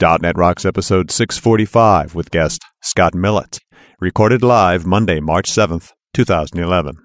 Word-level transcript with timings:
.NET 0.00 0.36
Rocks 0.36 0.64
episode 0.64 1.10
645 1.10 2.14
with 2.14 2.30
guest 2.30 2.62
Scott 2.82 3.14
Millett. 3.14 3.60
Recorded 4.00 4.42
live 4.42 4.84
Monday, 4.84 5.20
March 5.20 5.50
7th, 5.50 5.92
2011. 6.14 6.96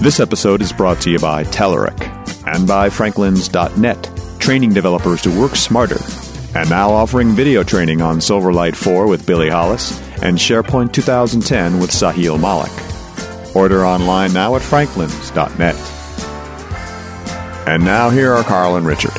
This 0.00 0.20
episode 0.20 0.62
is 0.62 0.72
brought 0.72 1.00
to 1.00 1.10
you 1.10 1.18
by 1.18 1.42
Telerik 1.44 2.00
and 2.46 2.68
by 2.68 2.88
Franklins.net, 2.88 4.10
training 4.38 4.72
developers 4.72 5.20
to 5.22 5.40
work 5.40 5.56
smarter. 5.56 5.98
And 6.54 6.70
now 6.70 6.90
offering 6.90 7.30
video 7.32 7.64
training 7.64 8.00
on 8.02 8.18
Silverlight 8.18 8.76
4 8.76 9.08
with 9.08 9.26
Billy 9.26 9.50
Hollis 9.50 10.00
and 10.22 10.38
SharePoint 10.38 10.92
2010 10.92 11.80
with 11.80 11.90
Sahil 11.90 12.40
Malik. 12.40 12.95
Order 13.56 13.86
online 13.86 14.34
now 14.34 14.54
at 14.54 14.60
franklins.net. 14.60 15.74
And 17.66 17.82
now 17.86 18.10
here 18.10 18.34
are 18.34 18.44
Carl 18.44 18.76
and 18.76 18.86
Richard. 18.86 19.12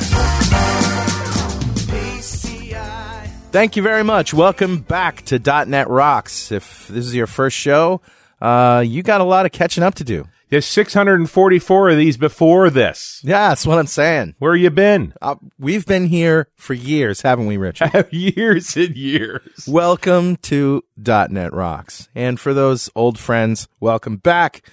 Thank 3.52 3.76
you 3.76 3.82
very 3.82 4.04
much. 4.04 4.36
Welcome 4.36 4.82
back 4.82 5.26
to 5.26 5.40
.NET 5.40 5.90
Rocks. 5.90 6.52
If 6.52 6.88
this 6.88 7.08
is 7.08 7.16
your 7.16 7.26
first 7.26 7.58
show, 7.58 8.00
uh, 8.40 8.84
you 8.86 9.02
got 9.02 9.22
a 9.22 9.24
lot 9.24 9.48
of 9.48 9.52
catching 9.52 9.84
up 9.84 9.96
to 9.96 10.04
do. 10.04 10.28
There's 10.50 10.66
644 10.66 11.90
of 11.90 11.98
these 11.98 12.16
before 12.16 12.70
this. 12.70 13.20
Yeah, 13.22 13.50
that's 13.50 13.66
what 13.68 13.80
I'm 13.80 13.88
saying. 13.88 14.36
Where 14.40 14.56
you 14.56 14.70
been? 14.70 15.14
Uh, 15.22 15.36
we've 15.60 15.86
been 15.86 16.06
here 16.06 16.48
for 16.56 16.74
years, 16.74 17.22
haven't 17.22 17.48
we, 17.48 17.58
Richard? 17.58 18.08
years 18.12 18.78
and 18.78 18.96
years. 18.96 19.66
welcome 19.68 20.38
to 20.38 20.84
.NET 20.96 21.54
Rocks. 21.54 22.08
And 22.16 22.40
for 22.40 22.54
those 22.54 22.90
old 22.96 23.20
friends, 23.20 23.68
welcome 23.82 24.16
back. 24.18 24.66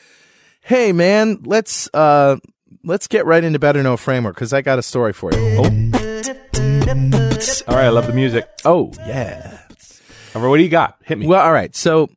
Hey, 0.61 0.93
man, 0.93 1.41
let's 1.45 1.91
uh, 1.93 2.37
let's 2.85 3.09
get 3.09 3.27
right 3.27 3.43
into 3.43 3.59
Better 3.59 3.83
Know 3.83 3.97
Framework 3.97 4.37
because 4.37 4.53
I 4.53 4.63
got 4.63 4.79
a 4.79 4.83
story 4.83 5.13
for 5.13 5.33
you. 5.33 5.39
Oh, 5.59 5.65
All 7.67 7.75
right, 7.77 7.87
I 7.87 7.89
love 7.89 8.07
the 8.07 8.13
music. 8.15 8.49
oh 8.65 8.93
yeah. 9.01 9.59
All 10.37 10.43
right, 10.43 10.49
what 10.49 10.57
do 10.59 10.63
you 10.63 10.69
got? 10.69 10.99
Hit 11.05 11.19
me. 11.19 11.27
Well, 11.27 11.45
all 11.45 11.53
right. 11.53 11.75
So, 11.75 12.11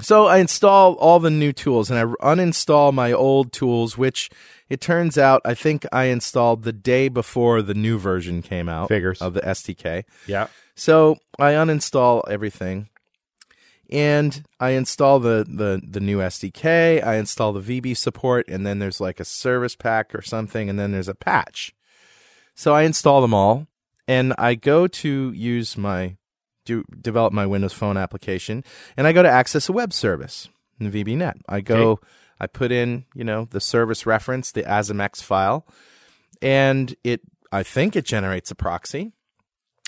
so 0.01 0.25
I 0.25 0.37
install 0.37 0.95
all 0.95 1.19
the 1.19 1.29
new 1.29 1.53
tools 1.53 1.89
and 1.89 1.97
I 1.99 2.03
uninstall 2.03 2.93
my 2.93 3.11
old 3.13 3.53
tools, 3.53 3.97
which 3.97 4.29
it 4.69 4.81
turns 4.81 5.17
out 5.17 5.41
I 5.45 5.53
think 5.53 5.85
I 5.91 6.05
installed 6.05 6.63
the 6.63 6.73
day 6.73 7.07
before 7.07 7.61
the 7.61 7.73
new 7.73 7.97
version 7.97 8.41
came 8.41 8.67
out 8.67 8.89
Figures. 8.89 9.21
of 9.21 9.33
the 9.33 9.41
SDK. 9.41 10.03
Yeah. 10.27 10.47
So 10.75 11.17
I 11.39 11.53
uninstall 11.53 12.23
everything 12.29 12.89
and 13.89 14.43
I 14.59 14.71
install 14.71 15.19
the, 15.19 15.45
the, 15.47 15.81
the 15.87 15.99
new 16.01 16.17
SDK. 16.17 17.03
I 17.03 17.15
install 17.15 17.53
the 17.53 17.81
VB 17.81 17.95
support 17.95 18.47
and 18.49 18.65
then 18.65 18.79
there's 18.79 18.99
like 18.99 19.19
a 19.19 19.25
service 19.25 19.75
pack 19.75 20.13
or 20.13 20.21
something 20.21 20.69
and 20.69 20.77
then 20.77 20.91
there's 20.91 21.07
a 21.07 21.15
patch. 21.15 21.73
So 22.53 22.73
I 22.73 22.83
install 22.83 23.21
them 23.21 23.33
all 23.33 23.67
and 24.07 24.33
I 24.37 24.55
go 24.55 24.87
to 24.87 25.31
use 25.31 25.77
my 25.77 26.17
do 26.65 26.83
develop 27.01 27.33
my 27.33 27.45
Windows 27.45 27.73
Phone 27.73 27.97
application 27.97 28.63
and 28.97 29.07
I 29.07 29.13
go 29.13 29.23
to 29.23 29.29
access 29.29 29.69
a 29.69 29.73
web 29.73 29.93
service 29.93 30.49
in 30.79 30.91
VBNet. 30.91 31.41
I 31.47 31.61
go 31.61 31.91
Okay. 31.91 32.07
I 32.39 32.47
put 32.47 32.71
in, 32.71 33.05
you 33.13 33.23
know, 33.23 33.47
the 33.49 33.61
service 33.61 34.05
reference, 34.05 34.51
the 34.51 34.63
ASMX 34.63 35.23
file, 35.23 35.65
and 36.41 36.93
it 37.03 37.21
I 37.51 37.63
think 37.63 37.95
it 37.95 38.05
generates 38.05 38.51
a 38.51 38.55
proxy. 38.55 39.13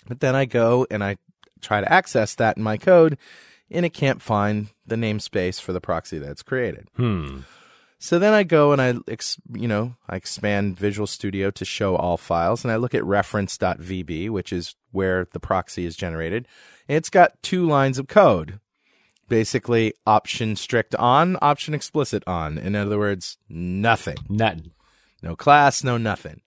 But 0.07 0.21
then 0.21 0.35
I 0.35 0.45
go 0.45 0.87
and 0.89 1.03
I 1.03 1.17
try 1.61 1.81
to 1.81 1.91
access 1.91 2.35
that 2.35 2.55
in 2.55 2.63
my 2.63 2.77
code 2.77 3.17
and 3.69 3.85
it 3.85 3.89
can't 3.89 4.21
find 4.21 4.67
the 4.85 4.95
namespace 4.95 5.59
for 5.59 5.73
the 5.73 5.81
proxy 5.81 6.17
that's 6.17 6.43
created. 6.43 6.87
Hmm. 6.95 7.39
So 7.99 8.19
then 8.19 8.33
I 8.33 8.43
go 8.43 8.73
and 8.73 8.81
I, 8.81 8.93
ex, 9.07 9.37
you 9.51 9.67
know, 9.67 9.95
I 10.07 10.15
expand 10.15 10.77
Visual 10.77 11.07
Studio 11.07 11.49
to 11.51 11.65
show 11.65 11.95
all 11.95 12.17
files, 12.17 12.63
and 12.63 12.71
I 12.71 12.75
look 12.75 12.93
at 12.93 13.03
reference.vb, 13.03 14.29
which 14.29 14.53
is 14.53 14.75
where 14.91 15.27
the 15.33 15.39
proxy 15.39 15.85
is 15.85 15.95
generated. 15.95 16.47
And 16.87 16.95
it's 16.95 17.09
got 17.09 17.41
two 17.41 17.65
lines 17.65 17.97
of 17.97 18.07
code, 18.07 18.59
basically 19.27 19.93
option 20.05 20.55
strict 20.55 20.93
on, 20.95 21.37
option 21.41 21.73
explicit 21.73 22.23
on. 22.27 22.57
In 22.57 22.75
other 22.75 22.99
words, 22.99 23.37
nothing, 23.49 24.17
Nothing. 24.29 24.71
no 25.23 25.35
class, 25.35 25.83
no 25.83 25.97
nothing. 25.97 26.41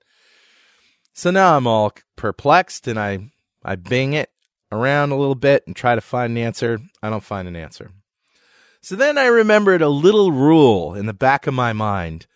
So 1.12 1.33
now 1.33 1.56
I'm 1.56 1.66
all 1.66 1.93
perplexed, 2.15 2.87
and 2.87 2.99
I 2.99 3.33
I 3.65 3.75
bing 3.75 4.12
it 4.12 4.31
around 4.71 5.10
a 5.10 5.16
little 5.16 5.34
bit 5.34 5.65
and 5.66 5.75
try 5.75 5.97
to 5.97 6.00
find 6.00 6.31
an 6.31 6.39
answer. 6.39 6.78
I 7.03 7.10
don't 7.10 7.25
find 7.25 7.49
an 7.49 7.56
answer. 7.56 7.91
So 8.82 8.96
then 8.96 9.18
I 9.18 9.26
remembered 9.26 9.82
a 9.82 9.88
little 9.88 10.32
rule 10.32 10.94
in 10.94 11.06
the 11.06 11.12
back 11.12 11.46
of 11.46 11.54
my 11.54 11.72
mind 11.72 12.26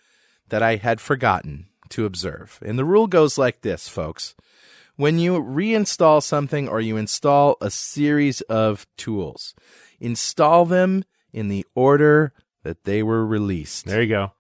that 0.51 0.63
I 0.63 0.77
had 0.77 1.01
forgotten 1.01 1.67
to 1.91 2.05
observe. 2.05 2.59
And 2.65 2.79
the 2.79 2.85
rule 2.85 3.07
goes 3.07 3.39
like 3.39 3.63
this, 3.63 3.89
folks. 3.89 4.35
When 4.97 5.19
you 5.19 5.43
reinstall 5.43 6.23
something 6.23 6.69
or 6.69 6.81
you 6.81 6.97
install 6.97 7.57
a 7.61 7.71
series 7.71 8.41
of 8.43 8.87
tools, 8.97 9.55
install 9.99 10.67
them 10.67 11.05
in 11.33 11.49
the 11.49 11.67
order 11.75 12.33
that 12.63 12.85
they 12.85 13.03
were 13.03 13.27
released. 13.27 13.87
There 13.87 14.03
you 14.03 14.09
go. 14.09 14.33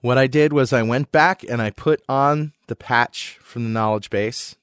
What 0.00 0.18
I 0.18 0.26
did 0.26 0.52
was 0.52 0.72
I 0.72 0.82
went 0.82 1.10
back 1.10 1.42
and 1.42 1.62
I 1.62 1.70
put 1.70 2.02
on 2.08 2.52
the 2.66 2.76
patch 2.76 3.38
from 3.42 3.64
the 3.64 3.70
knowledge 3.70 4.10
base 4.10 4.56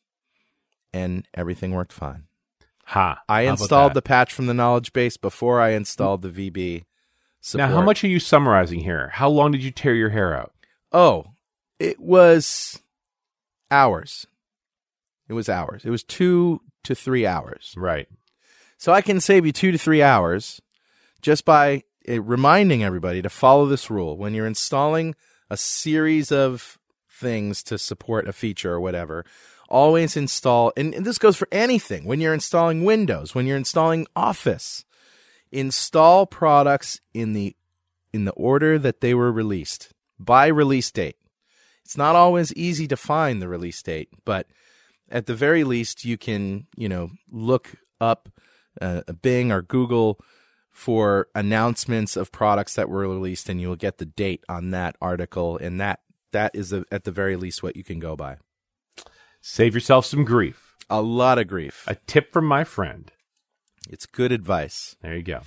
and 0.93 1.27
everything 1.33 1.71
worked 1.71 1.93
fine. 1.93 2.28
Ha. 2.89 3.21
I 3.29 3.41
installed 3.41 3.93
the 3.93 4.01
patch 4.01 4.33
from 4.33 4.47
the 4.47 4.53
knowledge 4.55 4.93
base 4.93 5.15
before 5.15 5.61
I 5.61 5.69
installed 5.73 6.23
the 6.23 6.29
VB 6.29 6.85
support. 7.39 7.69
Now, 7.69 7.75
how 7.75 7.83
much 7.83 8.03
are 8.03 8.07
you 8.07 8.19
summarizing 8.19 8.79
here? 8.79 9.09
How 9.13 9.29
long 9.29 9.51
did 9.51 9.63
you 9.63 9.69
tear 9.69 9.93
your 9.93 10.09
hair 10.09 10.35
out? 10.35 10.53
Oh, 10.91 11.25
it 11.77 11.99
was 11.99 12.81
hours. 13.69 14.25
It 15.27 15.33
was 15.33 15.49
hours. 15.49 15.85
It 15.85 15.91
was 15.91 16.03
two 16.03 16.61
to 16.83 16.95
three 16.95 17.27
hours. 17.27 17.75
Right. 17.77 18.07
So 18.79 18.91
I 18.91 19.01
can 19.01 19.21
save 19.21 19.45
you 19.45 19.51
two 19.51 19.71
to 19.71 19.77
three 19.77 20.01
hours 20.01 20.59
just 21.21 21.45
by 21.45 21.83
uh, 22.09 22.23
reminding 22.23 22.83
everybody 22.83 23.21
to 23.21 23.29
follow 23.29 23.67
this 23.67 23.91
rule. 23.91 24.17
When 24.17 24.33
you're 24.33 24.47
installing 24.47 25.13
a 25.51 25.57
series 25.57 26.31
of 26.31 26.79
things 27.07 27.61
to 27.63 27.77
support 27.77 28.27
a 28.27 28.33
feature 28.33 28.73
or 28.73 28.79
whatever, 28.79 29.25
always 29.69 30.17
install, 30.17 30.73
and, 30.75 30.93
and 30.93 31.05
this 31.05 31.17
goes 31.17 31.37
for 31.37 31.47
anything. 31.51 32.05
When 32.05 32.19
you're 32.19 32.33
installing 32.33 32.83
Windows, 32.83 33.33
when 33.33 33.45
you're 33.45 33.57
installing 33.57 34.07
Office, 34.15 34.85
install 35.51 36.25
products 36.25 36.99
in 37.13 37.33
the 37.33 37.55
in 38.11 38.25
the 38.25 38.31
order 38.31 38.79
that 38.79 39.01
they 39.01 39.13
were 39.13 39.31
released 39.31 39.93
by 40.19 40.47
release 40.47 40.91
date. 40.91 41.15
It's 41.85 41.97
not 41.97 42.15
always 42.15 42.53
easy 42.53 42.87
to 42.87 42.97
find 42.97 43.41
the 43.41 43.47
release 43.47 43.81
date, 43.81 44.09
but 44.25 44.47
at 45.09 45.25
the 45.25 45.35
very 45.35 45.63
least, 45.63 46.05
you 46.05 46.17
can, 46.17 46.67
you 46.75 46.89
know, 46.89 47.11
look 47.31 47.75
up 47.99 48.29
uh, 48.81 49.01
Bing 49.21 49.51
or 49.51 49.61
Google 49.61 50.19
for 50.71 51.27
announcements 51.35 52.15
of 52.15 52.31
products 52.31 52.75
that 52.75 52.89
were 52.89 53.07
released, 53.07 53.49
and 53.49 53.59
you 53.59 53.67
will 53.67 53.75
get 53.75 53.97
the 53.97 54.05
date 54.05 54.43
on 54.47 54.69
that 54.69 54.95
article, 55.01 55.57
and 55.57 55.79
that 55.79 56.01
that 56.31 56.51
is 56.53 56.71
a, 56.71 56.85
at 56.91 57.03
the 57.05 57.11
very 57.11 57.35
least 57.35 57.63
what 57.63 57.75
you 57.75 57.83
can 57.83 57.99
go 57.99 58.15
by. 58.15 58.37
Save 59.41 59.73
yourself 59.73 60.05
some 60.05 60.25
grief. 60.25 60.75
A 60.89 61.01
lot 61.01 61.37
of 61.39 61.47
grief. 61.47 61.83
A 61.87 61.95
tip 61.95 62.31
from 62.33 62.45
my 62.45 62.63
friend. 62.63 63.11
It's 63.89 64.05
good 64.05 64.31
advice. 64.31 64.95
There 65.01 65.15
you 65.15 65.23
go. 65.23 65.41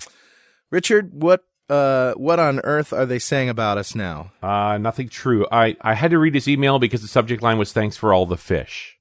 Richard, 0.70 1.12
what 1.22 1.44
uh, 1.68 2.12
what 2.14 2.38
on 2.38 2.60
earth 2.64 2.92
are 2.92 3.06
they 3.06 3.18
saying 3.18 3.48
about 3.48 3.78
us 3.78 3.94
now? 3.94 4.32
Uh, 4.42 4.78
nothing 4.78 5.08
true. 5.08 5.46
I, 5.50 5.76
I 5.80 5.94
had 5.94 6.10
to 6.10 6.18
read 6.18 6.34
this 6.34 6.48
email 6.48 6.78
because 6.78 7.02
the 7.02 7.08
subject 7.08 7.42
line 7.42 7.56
was 7.58 7.72
thanks 7.72 7.96
for 7.96 8.12
all 8.12 8.26
the 8.26 8.36
fish. 8.36 8.98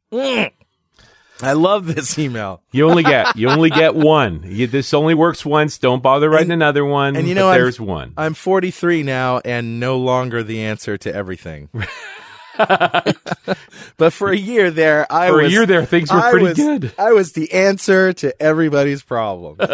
I 1.44 1.54
love 1.54 1.86
this 1.88 2.18
email. 2.20 2.62
You 2.72 2.90
only 2.90 3.04
get 3.04 3.36
you 3.36 3.50
only 3.50 3.70
get 3.70 3.96
one. 4.16 4.44
You, 4.46 4.68
this 4.68 4.94
only 4.94 5.14
works 5.14 5.46
once. 5.46 5.78
Don't 5.78 6.02
bother 6.04 6.30
writing 6.30 6.52
And- 6.52 6.62
another 6.62 6.86
one. 6.86 7.16
and 7.16 7.28
you 7.28 7.36
know, 7.36 7.50
I'm- 7.50 7.60
there's 7.60 7.80
one. 7.80 8.14
I'm 8.18 8.34
43 8.34 9.04
now 9.04 9.40
and 9.44 9.80
no 9.80 9.98
longer 9.98 10.44
the 10.44 10.62
answer 10.62 10.98
to 11.00 11.14
everything. 11.14 11.70
but 13.98 14.13
for 14.13 14.30
a 14.31 14.38
year 14.38 14.72
there, 14.72 15.12
I 15.12 15.30
For 15.30 15.42
a 15.42 15.48
year 15.50 15.66
there, 15.66 15.86
things 15.86 16.12
were 16.12 16.19
I 16.19 16.31
pretty 16.31 16.46
was- 16.48 16.58
good. 16.58 16.94
I 16.98 17.12
was 17.12 17.34
the 17.34 17.52
answer 17.54 18.13
to 18.13 18.42
everybody's 18.42 19.04
problem. 19.04 19.58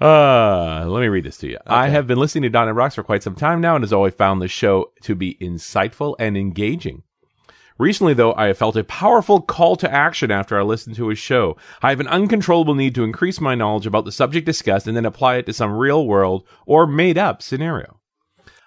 Uh, 0.00 0.84
let 0.88 1.00
me 1.00 1.06
read 1.06 1.22
this 1.22 1.36
to 1.38 1.48
you. 1.48 1.58
I 1.64 1.88
have 1.88 2.08
been 2.08 2.18
listening 2.18 2.50
to 2.50 2.64
.NET 2.64 2.74
Rocks 2.74 2.96
for 2.96 3.04
quite 3.04 3.22
some 3.22 3.36
time 3.36 3.60
now 3.60 3.76
and 3.76 3.84
has 3.84 3.92
always 3.92 4.14
found 4.14 4.42
the 4.42 4.48
show 4.48 4.90
to 5.02 5.14
be 5.14 5.36
insightful 5.40 6.16
and 6.18 6.36
engaging. 6.36 7.04
Recently, 7.78 8.12
though, 8.12 8.34
I 8.34 8.46
have 8.48 8.58
felt 8.58 8.74
a 8.76 8.82
powerful 8.82 9.40
call 9.40 9.76
to 9.76 9.88
action 9.92 10.32
after 10.32 10.58
I 10.58 10.62
listened 10.62 10.96
to 10.96 11.06
his 11.08 11.20
show. 11.20 11.56
I 11.82 11.90
have 11.90 12.00
an 12.00 12.08
uncontrollable 12.08 12.74
need 12.74 12.96
to 12.96 13.04
increase 13.04 13.40
my 13.40 13.54
knowledge 13.54 13.86
about 13.86 14.04
the 14.04 14.10
subject 14.10 14.44
discussed 14.44 14.88
and 14.88 14.96
then 14.96 15.06
apply 15.06 15.36
it 15.36 15.46
to 15.46 15.52
some 15.52 15.70
real 15.72 16.04
world 16.04 16.44
or 16.66 16.84
made 16.84 17.16
up 17.16 17.40
scenario. 17.40 18.00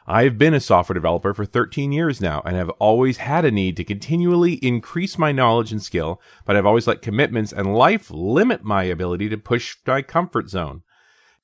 I 0.08 0.24
have 0.24 0.38
been 0.38 0.54
a 0.54 0.60
software 0.60 0.94
developer 0.94 1.34
for 1.34 1.46
13 1.46 1.92
years 1.92 2.22
now 2.22 2.44
and 2.46 2.56
have 2.56 2.70
always 2.72 3.18
had 3.18 3.44
a 3.44 3.50
need 3.50 3.76
to 3.78 3.84
continually 3.84 4.54
increase 4.56 5.18
my 5.18 5.32
knowledge 5.32 5.72
and 5.72 5.82
skill, 5.82 6.22
but 6.46 6.56
I've 6.56 6.66
always 6.66 6.86
let 6.86 7.02
commitments 7.02 7.52
and 7.52 7.76
life 7.76 8.12
limit 8.12 8.64
my 8.64 8.84
ability 8.84 9.30
to 9.30 9.38
push 9.38 9.76
my 9.88 10.04
comfort 10.04 10.50
zone. 10.50 10.84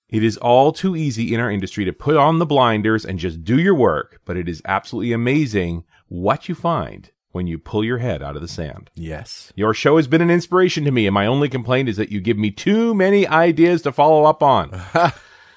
It 0.10 0.24
is 0.24 0.38
all 0.38 0.72
too 0.74 0.96
easy 0.96 1.34
in 1.34 1.40
our 1.40 1.50
industry 1.50 1.86
to 1.86 1.94
put 1.94 2.18
on 2.18 2.38
the 2.38 2.46
blinders 2.46 3.04
and 3.04 3.18
just 3.18 3.44
do 3.44 3.58
your 3.58 3.74
work, 3.74 4.22
but 4.26 4.38
it 4.38 4.48
is 4.48 4.62
absolutely 4.66 5.14
amazing 5.14 5.84
what 6.08 6.48
you 6.48 6.54
find 6.54 7.10
when 7.32 7.48
you 7.48 7.58
pull 7.58 7.84
your 7.84 7.98
head 7.98 8.22
out 8.22 8.36
of 8.36 8.42
the 8.42 8.48
sand. 8.48 8.92
yes. 8.94 9.54
Your 9.56 9.74
show 9.74 9.96
has 9.96 10.08
been 10.08 10.22
an 10.22 10.30
inspiration 10.30 10.84
to 10.84 10.92
me, 10.92 11.08
and 11.08 11.14
my 11.14 11.26
only 11.26 11.50
complaint 11.50 11.88
is 11.90 11.96
that 11.98 12.12
you 12.12 12.20
give 12.20 12.38
me 12.38 12.52
too 12.52 12.94
many 12.94 13.26
ideas 13.26 13.82
to 13.84 13.92
follow 13.92 14.26
up 14.26 14.44
on. 14.44 14.82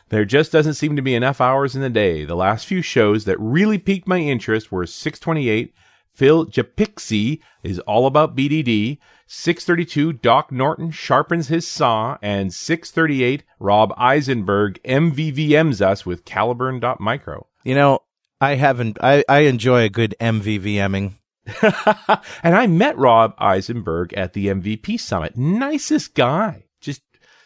there 0.08 0.24
just 0.24 0.52
doesn't 0.52 0.74
seem 0.74 0.96
to 0.96 1.02
be 1.02 1.14
enough 1.14 1.40
hours 1.40 1.74
in 1.74 1.82
the 1.82 1.90
day. 1.90 2.24
The 2.24 2.36
last 2.36 2.66
few 2.66 2.82
shows 2.82 3.24
that 3.24 3.40
really 3.40 3.78
piqued 3.78 4.06
my 4.06 4.18
interest 4.18 4.70
were 4.70 4.86
628, 4.86 5.74
Phil 6.14 6.46
Japikse 6.46 7.40
is 7.62 7.78
all 7.80 8.06
about 8.06 8.36
BDD, 8.36 8.98
632, 9.26 10.12
Doc 10.12 10.52
Norton 10.52 10.90
sharpens 10.90 11.48
his 11.48 11.66
saw, 11.66 12.18
and 12.22 12.54
638, 12.54 13.42
Rob 13.58 13.92
Eisenberg 13.96 14.80
MVVMs 14.84 15.80
us 15.80 16.06
with 16.06 16.24
Caliburn.micro. 16.24 17.46
You 17.64 17.74
know, 17.74 18.00
I 18.40 18.54
haven't. 18.54 18.98
I, 19.02 19.24
I 19.28 19.40
enjoy 19.40 19.82
a 19.82 19.88
good 19.88 20.14
MVVMing. 20.20 21.14
and 21.62 22.54
I 22.54 22.66
met 22.66 22.96
Rob 22.96 23.34
Eisenberg 23.38 24.12
at 24.14 24.32
the 24.32 24.46
MVP 24.46 25.00
Summit. 25.00 25.36
Nicest 25.36 26.14
guy, 26.14 26.64
just 26.80 27.02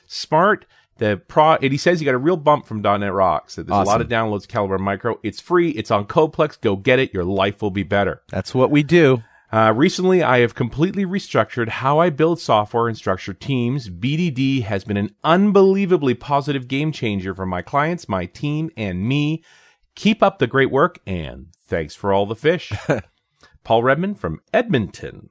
smart. 0.06 0.66
The 0.98 1.20
pro, 1.28 1.54
and 1.54 1.72
he 1.72 1.78
says 1.78 2.00
he 2.00 2.04
got 2.04 2.14
a 2.14 2.18
real 2.18 2.36
bump 2.36 2.66
from 2.66 2.82
.NET 2.82 3.12
Rocks. 3.12 3.54
That 3.54 3.66
there's 3.66 3.78
a 3.78 3.84
lot 3.84 4.00
of 4.00 4.08
downloads. 4.08 4.46
Caliburn.micro. 4.46 5.20
It's 5.22 5.40
free. 5.40 5.70
It's 5.70 5.90
on 5.90 6.06
CodePlex. 6.06 6.60
Go 6.60 6.76
get 6.76 6.98
it. 6.98 7.14
Your 7.14 7.24
life 7.24 7.62
will 7.62 7.70
be 7.70 7.84
better. 7.84 8.22
That's 8.28 8.54
what 8.54 8.70
we 8.70 8.82
do. 8.82 9.22
Uh, 9.50 9.72
recently, 9.74 10.22
I 10.22 10.40
have 10.40 10.54
completely 10.54 11.06
restructured 11.06 11.68
how 11.68 11.98
I 11.98 12.10
build 12.10 12.38
software 12.38 12.88
and 12.88 12.96
structure 12.96 13.32
teams. 13.32 13.88
BDD 13.88 14.62
has 14.64 14.84
been 14.84 14.98
an 14.98 15.14
unbelievably 15.24 16.14
positive 16.14 16.68
game 16.68 16.92
changer 16.92 17.34
for 17.34 17.46
my 17.46 17.62
clients, 17.62 18.08
my 18.08 18.26
team, 18.26 18.70
and 18.76 19.08
me. 19.08 19.42
Keep 19.94 20.22
up 20.22 20.38
the 20.38 20.46
great 20.46 20.70
work, 20.70 20.98
and 21.06 21.46
thanks 21.66 21.94
for 21.94 22.12
all 22.12 22.26
the 22.26 22.36
fish. 22.36 22.72
Paul 23.64 23.82
Redmond 23.82 24.18
from 24.18 24.40
Edmonton. 24.52 25.30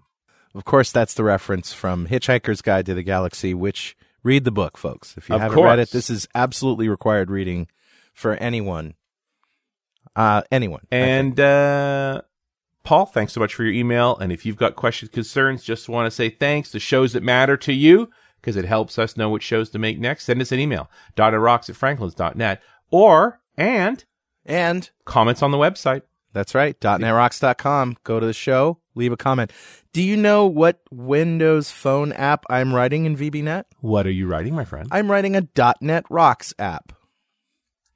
Of 0.56 0.64
course, 0.64 0.92
that's 0.92 1.14
the 1.14 1.24
reference 1.24 1.74
from 1.74 2.08
Hitchhiker's 2.08 2.62
Guide 2.62 2.86
to 2.88 2.94
the 2.94 3.04
Galaxy, 3.04 3.54
which 3.54 3.97
read 4.24 4.44
the 4.44 4.52
book, 4.52 4.78
folks. 4.78 5.16
If 5.18 5.30
you 5.30 5.36
Of 5.36 5.42
haven't 5.42 5.64
read 5.64 5.80
it, 5.80 5.92
this 5.92 6.10
is 6.10 6.28
absolutely 6.36 6.90
required 6.90 7.30
reading 7.30 7.68
for 8.14 8.36
anyone. 8.36 8.96
Uh, 10.16 10.42
anyone. 10.52 10.82
And 10.92 11.40
uh, 11.40 12.22
Paul, 12.84 13.06
thanks 13.06 13.34
so 13.34 13.40
much 13.40 13.54
for 13.54 13.64
your 13.64 13.74
email. 13.74 14.18
And 14.18 14.32
if 14.32 14.46
you've 14.46 14.58
got 14.58 14.76
questions, 14.76 15.12
concerns, 15.12 15.64
just 15.64 15.90
want 15.90 16.08
to 16.08 16.12
say 16.12 16.30
thanks 16.30 16.72
to 16.72 16.80
shows 16.80 17.14
that 17.14 17.24
matter 17.24 17.58
to 17.58 17.74
you 17.74 18.10
because 18.42 18.56
it 18.56 18.66
helps 18.66 18.98
us 18.98 19.18
know 19.18 19.30
which 19.30 19.44
shows 19.44 19.70
to 19.72 19.80
make 19.80 20.00
next. 20.00 20.24
Send 20.24 20.42
us 20.42 20.52
an 20.52 20.60
email, 20.60 20.90
rocks 21.18 21.70
at 21.70 21.76
franklins.net 21.76 22.62
or, 22.90 23.42
and 23.58 24.06
and 24.46 24.90
comments 25.06 25.44
on 25.44 25.52
the 25.52 25.58
website. 25.58 26.04
That's 26.34 26.56
right. 26.56 26.80
.NETRocks.com. 26.80 27.98
Go 28.04 28.20
to 28.20 28.26
the 28.26 28.34
show, 28.34 28.80
leave 28.98 29.12
a 29.12 29.18
comment. 29.18 29.52
Do 29.94 30.02
you 30.02 30.18
know 30.18 30.46
what 30.46 30.82
Windows 30.92 31.72
Phone 31.72 32.12
app 32.14 32.46
I'm 32.50 32.74
writing 32.74 33.06
in 33.06 33.16
VBNet? 33.16 33.64
What 33.80 34.06
are 34.06 34.12
you 34.12 34.28
writing, 34.28 34.56
my 34.56 34.66
friend? 34.66 34.88
I'm 34.92 35.10
writing 35.10 35.36
a 35.36 35.48
.NET 35.82 36.06
Rocks 36.10 36.54
app. 36.60 36.94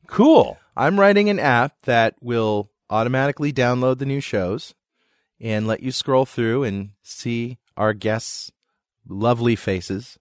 Cool. 0.07 0.57
I'm 0.75 0.99
writing 0.99 1.29
an 1.29 1.39
app 1.39 1.81
that 1.83 2.15
will 2.21 2.71
automatically 2.89 3.51
download 3.53 3.97
the 3.97 4.05
new 4.05 4.21
shows 4.21 4.73
and 5.39 5.67
let 5.67 5.81
you 5.81 5.91
scroll 5.91 6.25
through 6.25 6.63
and 6.63 6.91
see 7.01 7.57
our 7.75 7.93
guests' 7.93 8.51
lovely 9.07 9.55
faces 9.55 10.19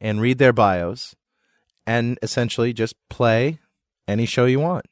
and 0.00 0.20
read 0.20 0.38
their 0.38 0.52
bios 0.52 1.16
and 1.86 2.18
essentially 2.22 2.72
just 2.72 2.94
play 3.08 3.58
any 4.06 4.26
show 4.26 4.44
you 4.44 4.60
want. 4.60 4.86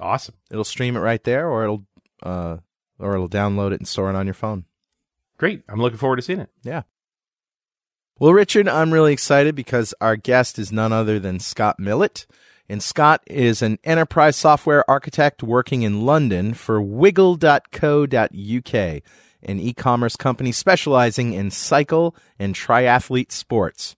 Awesome. 0.00 0.34
It'll 0.50 0.64
stream 0.64 0.96
it 0.96 1.00
right 1.00 1.22
there 1.24 1.48
or 1.48 1.64
it'll 1.64 1.86
uh 2.22 2.56
or 2.98 3.14
it'll 3.14 3.28
download 3.28 3.72
it 3.72 3.80
and 3.80 3.88
store 3.88 4.10
it 4.10 4.16
on 4.16 4.26
your 4.26 4.34
phone. 4.34 4.64
Great. 5.38 5.62
I'm 5.68 5.80
looking 5.80 5.98
forward 5.98 6.16
to 6.16 6.22
seeing 6.22 6.40
it. 6.40 6.50
Yeah. 6.62 6.82
Well, 8.18 8.32
Richard, 8.32 8.68
I'm 8.68 8.94
really 8.94 9.12
excited 9.12 9.54
because 9.54 9.92
our 10.00 10.16
guest 10.16 10.58
is 10.58 10.72
none 10.72 10.92
other 10.92 11.18
than 11.18 11.38
Scott 11.38 11.78
Millett. 11.78 12.26
And 12.68 12.82
Scott 12.82 13.22
is 13.26 13.62
an 13.62 13.78
enterprise 13.84 14.36
software 14.36 14.88
architect 14.90 15.42
working 15.42 15.82
in 15.82 16.04
London 16.04 16.54
for 16.54 16.80
wiggle.co.uk, 16.80 18.12
an 19.42 19.60
e 19.60 19.72
commerce 19.72 20.16
company 20.16 20.50
specializing 20.50 21.32
in 21.32 21.50
cycle 21.50 22.16
and 22.38 22.54
triathlete 22.54 23.30
sports. 23.30 23.94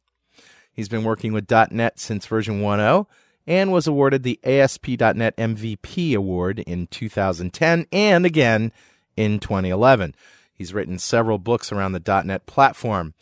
He's 0.73 0.89
been 0.89 1.05
working 1.05 1.33
with 1.33 1.51
.NET 1.51 1.99
since 1.99 2.27
version 2.27 2.61
1.0 2.61 3.07
and 3.49 3.73
was 3.73 3.87
awarded 3.87 4.23
the 4.23 4.39
ASP.NET 4.45 5.35
MVP 5.37 6.15
award 6.15 6.59
in 6.61 6.87
2010 6.87 7.87
and 7.91 8.27
again 8.27 8.71
in 9.17 9.41
2011. 9.41 10.15
He's 10.53 10.75
written 10.75 10.99
several 10.99 11.39
books 11.39 11.73
around 11.73 11.93
the 11.93 12.23
.NET 12.25 12.45
platform. 12.45 13.15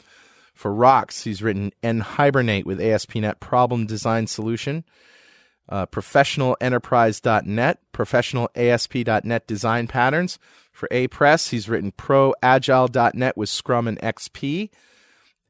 For 0.52 0.74
Wrox, 0.74 1.22
he's 1.22 1.42
written 1.42 1.70
Nhibernate 1.82 2.64
with 2.64 2.80
ASP.NET 2.80 3.38
Problem 3.38 3.86
Design 3.86 4.26
Solution, 4.26 4.84
uh, 5.68 5.86
Professional 5.86 6.56
Enterprise.NET, 6.60 7.78
Professional 7.92 8.50
ASP.NET 8.56 9.46
Design 9.46 9.86
Patterns. 9.86 10.40
For 10.72 10.88
Apress, 10.90 11.50
he's 11.50 11.68
written 11.68 11.92
Pro 11.92 12.34
Agile.NET 12.42 13.36
with 13.36 13.48
Scrum 13.48 13.86
and 13.86 14.00
XP, 14.00 14.70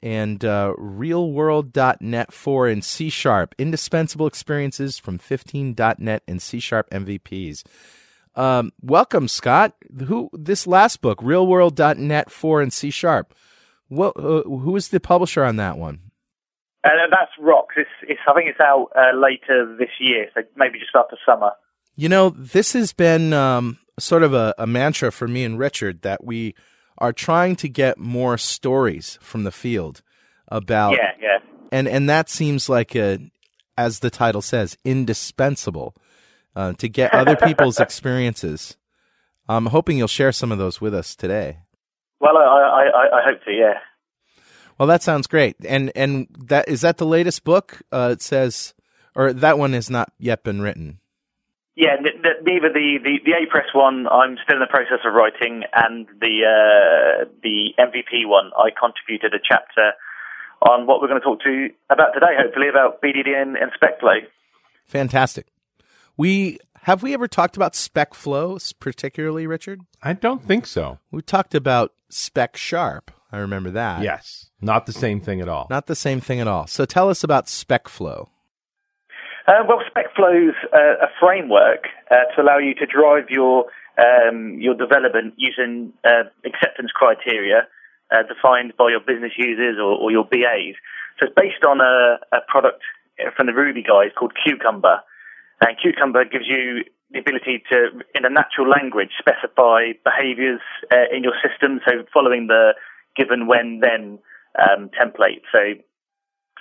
and 0.06 0.44
uh, 0.44 0.72
RealWorld.NET 0.78 2.32
4 2.32 2.68
in 2.68 2.80
C 2.80 3.10
Sharp, 3.10 3.56
indispensable 3.58 4.28
experiences 4.28 5.00
from 5.00 5.18
15.NET 5.18 6.22
and 6.28 6.40
C 6.40 6.60
Sharp 6.60 6.88
MVPs. 6.90 7.64
Um, 8.36 8.72
welcome, 8.80 9.26
Scott. 9.26 9.74
Who 10.06 10.30
this 10.32 10.64
last 10.64 11.00
book, 11.00 11.18
RealWorld.NET 11.22 12.30
4 12.30 12.62
in 12.62 12.70
C 12.70 12.90
Sharp? 12.90 13.34
What, 13.88 14.16
uh, 14.16 14.42
who 14.42 14.76
is 14.76 14.90
the 14.90 15.00
publisher 15.00 15.42
on 15.42 15.56
that 15.56 15.76
one? 15.76 15.98
Uh, 16.84 16.90
that's 17.10 17.32
Wrox. 17.40 17.74
It's, 17.76 17.90
it's, 18.02 18.20
I 18.28 18.34
think 18.34 18.48
it's 18.48 18.60
out 18.60 18.90
uh, 18.94 19.18
later 19.18 19.74
this 19.76 19.90
year, 19.98 20.28
so 20.34 20.42
maybe 20.54 20.78
just 20.78 20.94
after 20.94 21.16
summer. 21.26 21.50
You 21.96 22.08
know, 22.08 22.30
this 22.30 22.74
has 22.74 22.92
been 22.92 23.32
um, 23.32 23.80
sort 23.98 24.22
of 24.22 24.34
a, 24.34 24.54
a 24.56 24.68
mantra 24.68 25.10
for 25.10 25.26
me 25.26 25.42
and 25.42 25.58
Richard 25.58 26.02
that 26.02 26.22
we 26.22 26.54
are 26.98 27.12
trying 27.12 27.56
to 27.56 27.68
get 27.68 27.98
more 27.98 28.38
stories 28.38 29.18
from 29.20 29.44
the 29.44 29.52
field 29.52 30.02
about, 30.48 30.92
Yeah, 30.92 31.12
yeah. 31.20 31.38
and 31.72 31.88
and 31.88 32.08
that 32.08 32.28
seems 32.30 32.68
like 32.68 32.94
a, 32.96 33.18
as 33.76 34.00
the 34.00 34.10
title 34.10 34.42
says, 34.42 34.76
indispensable 34.84 35.94
uh, 36.54 36.72
to 36.74 36.88
get 36.88 37.12
other 37.14 37.36
people's 37.46 37.78
experiences. 37.80 38.76
I'm 39.48 39.66
hoping 39.66 39.98
you'll 39.98 40.08
share 40.08 40.32
some 40.32 40.50
of 40.50 40.58
those 40.58 40.80
with 40.80 40.94
us 40.94 41.14
today. 41.14 41.58
Well, 42.20 42.36
I, 42.36 42.40
I, 42.40 43.18
I, 43.18 43.22
hope 43.24 43.44
to. 43.44 43.52
Yeah. 43.52 43.78
Well, 44.78 44.88
that 44.88 45.02
sounds 45.02 45.26
great. 45.26 45.56
And 45.66 45.92
and 45.94 46.26
that 46.46 46.68
is 46.68 46.80
that 46.80 46.96
the 46.96 47.06
latest 47.06 47.44
book? 47.44 47.82
Uh, 47.92 48.10
it 48.12 48.22
says, 48.22 48.74
or 49.14 49.32
that 49.32 49.58
one 49.58 49.72
has 49.72 49.90
not 49.90 50.12
yet 50.18 50.42
been 50.42 50.62
written. 50.62 51.00
Yeah, 51.76 51.96
n- 51.98 52.06
n- 52.24 52.42
neither 52.42 52.72
the, 52.72 52.98
the, 53.04 53.18
the 53.24 53.32
Apress 53.32 53.74
one 53.74 54.06
I'm 54.08 54.38
still 54.42 54.56
in 54.56 54.60
the 54.60 54.66
process 54.66 55.04
of 55.04 55.12
writing, 55.12 55.62
and 55.74 56.06
the 56.20 56.42
uh, 56.48 57.24
the 57.42 57.74
MVP 57.78 58.26
one 58.26 58.50
I 58.56 58.70
contributed 58.70 59.34
a 59.34 59.42
chapter 59.46 59.92
on 60.62 60.86
what 60.86 61.00
we're 61.02 61.08
going 61.08 61.20
to 61.20 61.24
talk 61.24 61.42
to 61.42 61.50
you 61.50 61.70
about 61.90 62.12
today, 62.14 62.32
hopefully, 62.38 62.68
about 62.68 63.02
BDD 63.02 63.28
and, 63.28 63.56
and 63.56 63.70
SpecFlow. 63.72 64.20
Fantastic. 64.86 65.48
We 66.16 66.58
have 66.82 67.02
we 67.02 67.12
ever 67.12 67.28
talked 67.28 67.56
about 67.56 67.74
SpecFlow 67.74 68.72
particularly, 68.80 69.46
Richard? 69.46 69.82
I 70.02 70.14
don't 70.14 70.42
think 70.42 70.66
so. 70.66 70.98
We 71.10 71.20
talked 71.20 71.54
about 71.54 71.92
Spec 72.08 72.56
Sharp. 72.56 73.10
I 73.30 73.38
remember 73.38 73.70
that. 73.72 74.02
Yes, 74.02 74.50
not 74.62 74.86
the 74.86 74.92
same 74.92 75.20
thing 75.20 75.42
at 75.42 75.48
all. 75.48 75.66
Not 75.68 75.88
the 75.88 75.96
same 75.96 76.20
thing 76.20 76.40
at 76.40 76.48
all. 76.48 76.66
So 76.68 76.86
tell 76.86 77.10
us 77.10 77.22
about 77.22 77.46
SpecFlow. 77.46 78.28
Uh, 79.46 79.62
well, 79.68 79.78
SpecFlow's 79.94 80.56
uh, 80.74 81.06
a 81.06 81.08
framework 81.20 81.86
uh, 82.10 82.34
to 82.34 82.42
allow 82.42 82.58
you 82.58 82.74
to 82.74 82.86
drive 82.86 83.30
your 83.30 83.66
um, 83.96 84.58
your 84.60 84.74
development 84.74 85.34
using 85.36 85.92
uh, 86.04 86.28
acceptance 86.44 86.90
criteria 86.92 87.66
uh, 88.10 88.22
defined 88.26 88.74
by 88.76 88.90
your 88.90 89.00
business 89.00 89.32
users 89.38 89.78
or, 89.78 89.96
or, 89.96 90.10
your 90.10 90.24
BAs. 90.24 90.76
So 91.18 91.26
it's 91.26 91.34
based 91.34 91.64
on 91.64 91.80
a, 91.80 92.18
a, 92.30 92.40
product 92.46 92.82
from 93.36 93.46
the 93.46 93.54
Ruby 93.54 93.82
guys 93.82 94.10
called 94.18 94.32
Cucumber, 94.44 95.00
and 95.62 95.78
Cucumber 95.80 96.26
gives 96.26 96.44
you 96.46 96.84
the 97.10 97.20
ability 97.20 97.62
to, 97.70 98.02
in 98.14 98.26
a 98.26 98.30
natural 98.30 98.68
language, 98.68 99.10
specify 99.18 99.92
behaviors 100.04 100.60
uh, 100.92 101.08
in 101.10 101.22
your 101.22 101.34
system. 101.40 101.80
So 101.88 102.04
following 102.12 102.48
the 102.48 102.74
given, 103.16 103.46
when, 103.46 103.80
then 103.80 104.18
um, 104.58 104.90
template. 104.92 105.40
So 105.52 105.80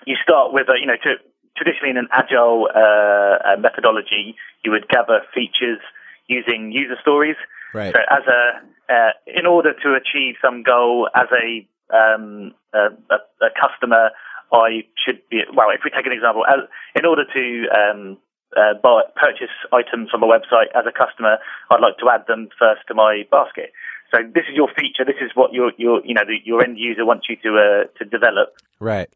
you 0.05 0.15
start 0.23 0.53
with 0.53 0.69
a, 0.69 0.79
you 0.79 0.85
know, 0.85 0.95
to, 1.03 1.15
traditionally 1.55 1.91
in 1.91 1.97
an 1.97 2.07
agile 2.11 2.67
uh, 2.73 3.55
methodology, 3.59 4.35
you 4.63 4.71
would 4.71 4.87
gather 4.87 5.21
features 5.33 5.79
using 6.27 6.71
user 6.71 6.95
stories. 7.01 7.35
Right. 7.73 7.93
So 7.93 7.99
as 8.09 8.23
a, 8.27 8.93
uh, 8.93 9.11
in 9.27 9.45
order 9.45 9.73
to 9.73 9.93
achieve 9.95 10.35
some 10.41 10.63
goal 10.63 11.09
as 11.15 11.27
a, 11.31 11.67
um, 11.95 12.53
a, 12.73 12.89
a, 13.09 13.17
a, 13.45 13.49
customer, 13.53 14.11
I 14.51 14.83
should 15.03 15.21
be, 15.29 15.41
well, 15.53 15.69
if 15.71 15.81
we 15.83 15.91
take 15.91 16.05
an 16.05 16.13
example, 16.13 16.45
as, 16.45 16.67
in 16.95 17.05
order 17.05 17.23
to 17.25 17.65
um, 17.73 18.17
uh, 18.55 18.73
buy, 18.81 19.03
purchase 19.15 19.53
items 19.73 20.09
from 20.09 20.23
a 20.23 20.27
website 20.27 20.71
as 20.75 20.85
a 20.87 20.91
customer, 20.91 21.37
I'd 21.69 21.81
like 21.81 21.97
to 21.99 22.09
add 22.09 22.25
them 22.27 22.49
first 22.57 22.81
to 22.87 22.93
my 22.93 23.23
basket. 23.29 23.71
So 24.13 24.21
this 24.23 24.45
is 24.49 24.55
your 24.55 24.69
feature. 24.69 25.03
This 25.03 25.19
is 25.19 25.31
what 25.33 25.51
your 25.51 25.71
your 25.77 26.05
you 26.05 26.13
know 26.13 26.23
the, 26.25 26.37
your 26.43 26.63
end 26.63 26.77
user 26.77 27.05
wants 27.05 27.25
you 27.27 27.35
to 27.43 27.57
uh, 27.57 27.83
to 27.97 28.05
develop. 28.05 28.55
Right. 28.79 29.09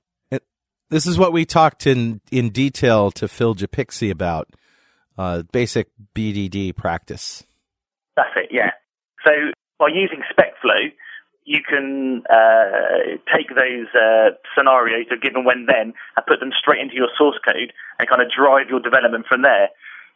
This 0.90 1.06
is 1.06 1.20
what 1.20 1.32
we 1.32 1.46
talked 1.46 1.86
in 1.86 2.22
in 2.32 2.50
detail 2.50 3.12
to 3.12 3.28
Phil 3.28 3.56
Japikse 3.56 4.10
about 4.10 4.50
uh, 5.18 5.44
basic 5.52 5.90
BDD 6.16 6.76
practice. 6.76 7.44
That's 8.16 8.30
it. 8.36 8.50
Yeah. 8.52 8.72
So 9.26 9.32
by 9.78 9.90
using 9.94 10.22
SpecFlow, 10.34 10.92
you 11.46 11.60
can 11.68 12.24
uh, 12.30 13.18
take 13.36 13.50
those 13.50 13.88
uh, 13.94 14.38
scenarios 14.58 15.08
of 15.12 15.22
given 15.22 15.46
when 15.46 15.66
then 15.68 15.94
and 16.18 16.26
put 16.28 16.40
them 16.40 16.52
straight 16.58 16.82
into 16.82 16.96
your 16.96 17.10
source 17.18 17.38
code 17.46 17.74
and 17.98 18.10
kind 18.10 18.22
of 18.22 18.30
drive 18.30 18.70
your 18.70 18.80
development 18.80 19.26
from 19.28 19.42
there. 19.42 19.70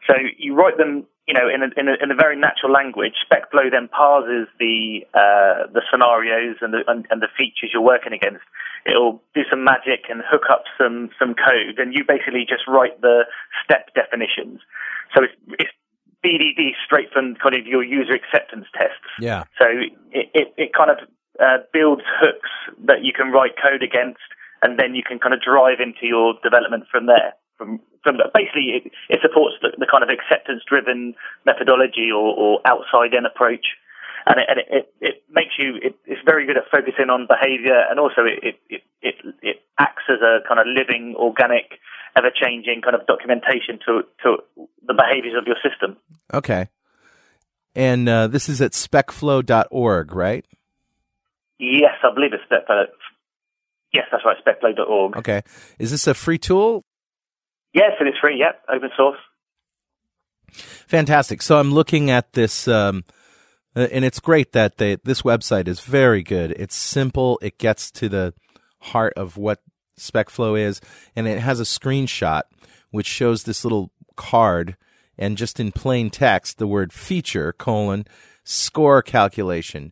So 0.07 0.15
you 0.37 0.55
write 0.55 0.77
them, 0.77 1.05
you 1.27 1.33
know, 1.33 1.47
in 1.47 1.63
a, 1.63 1.69
in 1.79 1.87
a, 1.87 1.95
in 2.03 2.11
a 2.11 2.15
very 2.15 2.35
natural 2.35 2.71
language. 2.71 3.13
SpecFlow 3.23 3.71
then 3.71 3.87
parses 3.87 4.47
the 4.59 5.05
uh, 5.13 5.71
the 5.71 5.81
scenarios 5.89 6.57
and 6.61 6.73
the 6.73 6.83
and, 6.87 7.07
and, 7.09 7.21
the 7.21 7.31
features 7.37 7.71
you're 7.71 7.83
working 7.83 8.11
against. 8.11 8.43
It'll 8.85 9.21
do 9.33 9.41
some 9.49 9.63
magic 9.63 10.09
and 10.09 10.21
hook 10.25 10.43
up 10.51 10.63
some 10.77 11.09
some 11.17 11.35
code, 11.35 11.79
and 11.79 11.93
you 11.93 12.03
basically 12.03 12.45
just 12.47 12.67
write 12.67 12.99
the 13.01 13.23
step 13.63 13.93
definitions. 13.95 14.59
So 15.15 15.23
it's, 15.23 15.33
it's 15.59 15.71
BDD 16.23 16.75
straight 16.83 17.11
from 17.11 17.35
kind 17.35 17.55
of 17.55 17.65
your 17.65 17.83
user 17.83 18.13
acceptance 18.13 18.67
tests. 18.75 19.07
Yeah. 19.19 19.43
So 19.57 19.67
it 20.11 20.27
it, 20.33 20.53
it 20.57 20.69
kind 20.75 20.91
of 20.91 20.97
uh, 21.39 21.63
builds 21.71 22.03
hooks 22.19 22.51
that 22.85 23.03
you 23.03 23.13
can 23.15 23.31
write 23.31 23.55
code 23.55 23.83
against, 23.83 24.27
and 24.61 24.77
then 24.77 24.95
you 24.95 25.03
can 25.03 25.19
kind 25.19 25.33
of 25.33 25.39
drive 25.41 25.79
into 25.79 26.03
your 26.03 26.35
development 26.43 26.83
from 26.91 27.05
there 27.05 27.35
from, 27.57 27.79
from 28.03 28.17
basically 28.33 28.81
it, 28.81 28.91
it 29.09 29.19
supports 29.21 29.55
the, 29.61 29.69
the, 29.77 29.87
kind 29.89 30.03
of 30.03 30.09
acceptance 30.09 30.63
driven 30.67 31.15
methodology 31.45 32.09
or, 32.11 32.33
or 32.35 32.59
outside 32.65 33.13
in 33.13 33.25
approach. 33.25 33.65
And 34.25 34.39
it, 34.39 34.47
and 34.47 34.59
it, 34.59 34.67
it, 34.69 34.85
it 35.01 35.15
makes 35.29 35.53
you, 35.59 35.75
it, 35.81 35.95
it's 36.05 36.21
very 36.25 36.45
good 36.45 36.57
at 36.57 36.63
focusing 36.71 37.09
on 37.09 37.27
behavior 37.27 37.77
and 37.89 37.99
also 37.99 38.23
it, 38.23 38.55
it, 38.69 38.81
it, 39.01 39.15
it 39.41 39.57
acts 39.79 40.03
as 40.09 40.21
a 40.21 40.39
kind 40.47 40.59
of 40.59 40.67
living, 40.67 41.15
organic, 41.17 41.79
ever 42.15 42.29
changing 42.33 42.81
kind 42.81 42.95
of 42.95 43.05
documentation 43.07 43.79
to, 43.85 44.03
to 44.23 44.37
the 44.85 44.93
behaviors 44.93 45.35
of 45.37 45.45
your 45.45 45.57
system. 45.61 45.97
Okay. 46.33 46.67
And 47.75 48.07
uh, 48.07 48.27
this 48.27 48.49
is 48.49 48.61
at 48.61 48.71
specflow.org, 48.71 50.13
right? 50.13 50.45
Yes, 51.59 51.95
I 52.03 52.13
believe 52.13 52.31
it's 52.33 52.43
specflow. 52.49 52.85
Yes, 53.93 54.05
that's 54.11 54.23
right, 54.25 54.37
specflow.org. 54.45 55.17
Okay. 55.17 55.41
Is 55.79 55.91
this 55.91 56.07
a 56.07 56.13
free 56.13 56.37
tool? 56.37 56.83
Yes, 57.73 57.91
it 57.99 58.07
is 58.07 58.13
free. 58.21 58.37
Yep, 58.37 58.63
open 58.69 58.89
source. 58.95 59.19
Fantastic. 60.87 61.41
So 61.41 61.59
I'm 61.59 61.71
looking 61.71 62.11
at 62.11 62.33
this, 62.33 62.67
um, 62.67 63.03
uh, 63.75 63.87
and 63.91 64.05
it's 64.05 64.19
great 64.19 64.51
that 64.51 64.77
they, 64.77 64.97
this 65.03 65.23
website 65.23 65.67
is 65.67 65.79
very 65.79 66.21
good. 66.21 66.51
It's 66.51 66.75
simple. 66.75 67.39
It 67.41 67.57
gets 67.57 67.89
to 67.91 68.09
the 68.09 68.33
heart 68.79 69.13
of 69.15 69.37
what 69.37 69.59
SpecFlow 69.99 70.59
is, 70.59 70.81
and 71.15 71.27
it 71.27 71.39
has 71.39 71.59
a 71.59 71.63
screenshot 71.63 72.43
which 72.91 73.07
shows 73.07 73.43
this 73.43 73.63
little 73.65 73.91
card, 74.15 74.77
and 75.17 75.37
just 75.37 75.59
in 75.59 75.71
plain 75.71 76.11
text, 76.11 76.59
the 76.59 76.67
word 76.67 76.93
feature 76.93 77.51
colon 77.53 78.05
score 78.43 79.01
calculation. 79.01 79.91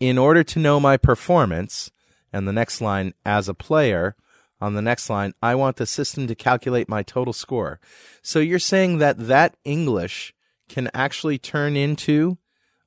In 0.00 0.18
order 0.18 0.42
to 0.42 0.58
know 0.58 0.80
my 0.80 0.96
performance, 0.96 1.92
and 2.32 2.48
the 2.48 2.52
next 2.52 2.80
line 2.80 3.14
as 3.24 3.48
a 3.48 3.54
player, 3.54 4.16
on 4.60 4.74
the 4.74 4.82
next 4.82 5.08
line, 5.08 5.32
I 5.42 5.54
want 5.54 5.76
the 5.76 5.86
system 5.86 6.26
to 6.26 6.34
calculate 6.34 6.88
my 6.88 7.02
total 7.02 7.32
score. 7.32 7.80
So 8.22 8.38
you're 8.38 8.58
saying 8.58 8.98
that 8.98 9.18
that 9.26 9.56
English 9.64 10.34
can 10.68 10.88
actually 10.94 11.38
turn 11.38 11.76
into 11.76 12.38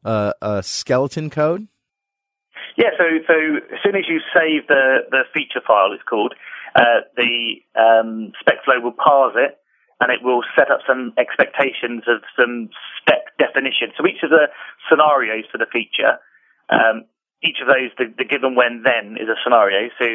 a, 0.03 0.33
a 0.41 0.63
skeleton 0.63 1.29
code? 1.29 1.67
Yeah, 2.77 2.89
so 2.97 3.05
so 3.27 3.35
as 3.71 3.79
soon 3.83 3.95
as 3.95 4.05
you 4.07 4.19
save 4.33 4.67
the, 4.67 5.05
the 5.11 5.23
feature 5.33 5.61
file, 5.65 5.91
it's 5.93 6.03
called, 6.03 6.33
uh, 6.75 7.05
the 7.15 7.61
um, 7.75 8.31
SpecFlow 8.41 8.81
will 8.81 8.97
parse 8.97 9.35
it 9.37 9.59
and 9.99 10.11
it 10.11 10.23
will 10.23 10.41
set 10.57 10.71
up 10.71 10.79
some 10.87 11.13
expectations 11.17 12.03
of 12.07 12.23
some 12.35 12.69
spec 12.99 13.37
definition. 13.37 13.93
So 13.95 14.07
each 14.07 14.23
of 14.23 14.31
the 14.31 14.47
scenarios 14.89 15.45
for 15.51 15.59
the 15.59 15.69
feature, 15.71 16.17
um, 16.69 17.05
each 17.43 17.57
of 17.61 17.67
those, 17.67 17.91
the, 17.97 18.11
the 18.17 18.25
given 18.25 18.55
when 18.55 18.83
then 18.83 19.17
is 19.21 19.29
a 19.29 19.37
scenario. 19.43 19.89
So 19.99 20.05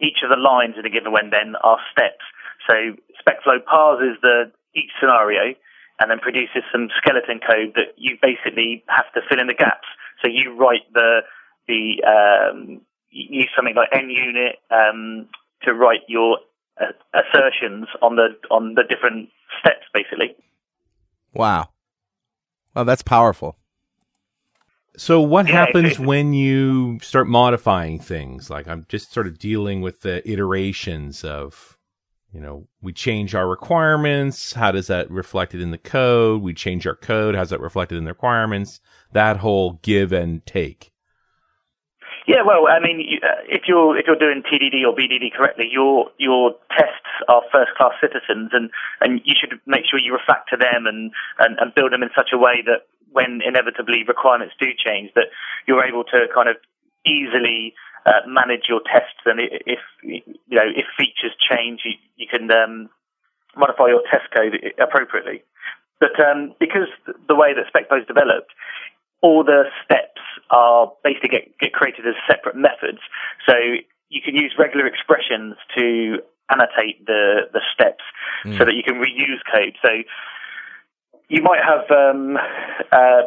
each 0.00 0.18
of 0.22 0.30
the 0.30 0.36
lines 0.36 0.74
in 0.78 0.84
a 0.84 0.90
given 0.90 1.12
when 1.12 1.30
then 1.30 1.54
are 1.62 1.78
steps. 1.92 2.24
So 2.68 2.74
SpecFlow 3.20 3.64
parses 3.64 4.18
the 4.22 4.52
each 4.74 4.90
scenario 5.00 5.54
and 5.98 6.10
then 6.10 6.18
produces 6.18 6.62
some 6.70 6.88
skeleton 6.96 7.40
code 7.40 7.72
that 7.74 7.96
you 7.96 8.18
basically 8.20 8.84
have 8.88 9.10
to 9.14 9.20
fill 9.28 9.40
in 9.40 9.46
the 9.46 9.54
gaps. 9.54 9.88
So 10.22 10.28
you 10.28 10.54
write 10.54 10.84
the 10.92 11.20
the 11.68 12.02
um, 12.04 12.80
use 13.10 13.48
something 13.56 13.74
like 13.74 13.90
NUnit 13.90 14.60
um, 14.70 15.28
to 15.62 15.72
write 15.72 16.00
your 16.08 16.38
uh, 16.80 16.92
assertions 17.14 17.88
on 18.02 18.16
the 18.16 18.36
on 18.50 18.74
the 18.74 18.82
different 18.82 19.30
steps, 19.60 19.86
basically. 19.92 20.36
Wow, 21.32 21.70
well, 22.74 22.84
that's 22.84 23.02
powerful. 23.02 23.56
So 24.96 25.20
what 25.20 25.46
yeah, 25.46 25.52
happens 25.52 25.98
when 25.98 26.32
you 26.32 26.98
start 27.02 27.28
modifying 27.28 27.98
things? 27.98 28.48
Like 28.48 28.66
I'm 28.66 28.86
just 28.88 29.12
sort 29.12 29.26
of 29.26 29.38
dealing 29.38 29.82
with 29.82 30.00
the 30.00 30.28
iterations 30.30 31.22
of, 31.22 31.76
you 32.32 32.40
know, 32.40 32.66
we 32.80 32.92
change 32.92 33.34
our 33.34 33.46
requirements. 33.46 34.54
How 34.54 34.72
does 34.72 34.86
that 34.86 35.10
reflected 35.10 35.60
in 35.60 35.70
the 35.70 35.78
code? 35.78 36.42
We 36.42 36.54
change 36.54 36.86
our 36.86 36.96
code. 36.96 37.34
How's 37.34 37.50
that 37.50 37.60
reflected 37.60 37.98
in 37.98 38.04
the 38.04 38.12
requirements? 38.12 38.80
That 39.12 39.38
whole 39.38 39.80
give 39.82 40.12
and 40.12 40.44
take. 40.46 40.92
Yeah, 42.26 42.42
well, 42.44 42.66
I 42.66 42.80
mean, 42.80 43.20
uh, 43.22 43.46
if 43.48 43.62
you're 43.68 43.96
if 43.96 44.06
you're 44.08 44.18
doing 44.18 44.42
TDD 44.42 44.82
or 44.84 44.96
BDD 44.96 45.32
correctly, 45.32 45.68
your 45.70 46.10
your 46.18 46.56
tests 46.76 47.06
are 47.28 47.42
first 47.52 47.70
class 47.76 47.92
citizens, 48.00 48.50
and, 48.52 48.68
and 49.00 49.20
you 49.24 49.34
should 49.38 49.60
make 49.64 49.84
sure 49.88 50.00
you 50.00 50.12
refactor 50.12 50.58
them 50.58 50.86
and, 50.86 51.12
and, 51.38 51.56
and 51.60 51.74
build 51.74 51.92
them 51.92 52.02
in 52.02 52.10
such 52.16 52.30
a 52.32 52.38
way 52.38 52.64
that 52.66 52.82
when 53.16 53.40
inevitably 53.40 54.04
requirements 54.04 54.54
do 54.60 54.68
change, 54.76 55.08
that 55.16 55.32
you're 55.66 55.82
able 55.82 56.04
to 56.04 56.28
kind 56.36 56.52
of 56.52 56.56
easily 57.08 57.72
uh, 58.04 58.20
manage 58.28 58.68
your 58.68 58.84
tests, 58.84 59.24
and 59.24 59.40
if 59.40 59.80
you 60.04 60.20
know 60.52 60.68
if 60.68 60.84
features 61.00 61.32
change, 61.40 61.80
you, 61.88 61.96
you 62.16 62.26
can 62.28 62.52
um, 62.52 62.90
modify 63.56 63.88
your 63.88 64.02
test 64.12 64.28
code 64.36 64.52
appropriately. 64.78 65.42
But 65.98 66.12
um, 66.20 66.52
because 66.60 66.92
the 67.26 67.34
way 67.34 67.56
that 67.56 67.64
SpecFlow 67.72 68.02
is 68.02 68.06
developed, 68.06 68.52
all 69.22 69.42
the 69.42 69.64
steps 69.82 70.20
are 70.50 70.92
basically 71.02 71.30
get, 71.30 71.58
get 71.58 71.72
created 71.72 72.06
as 72.06 72.14
separate 72.28 72.54
methods. 72.54 73.00
So 73.48 73.56
you 74.10 74.20
can 74.20 74.36
use 74.36 74.52
regular 74.58 74.86
expressions 74.86 75.56
to 75.76 76.18
annotate 76.50 77.04
the 77.06 77.48
the 77.52 77.64
steps 77.72 78.04
mm. 78.44 78.58
so 78.58 78.64
that 78.66 78.74
you 78.74 78.84
can 78.84 79.00
reuse 79.00 79.40
code. 79.50 79.74
So 79.80 80.04
you 81.28 81.42
might 81.42 81.60
have 81.62 81.90
um, 81.90 82.36
uh, 82.92 83.22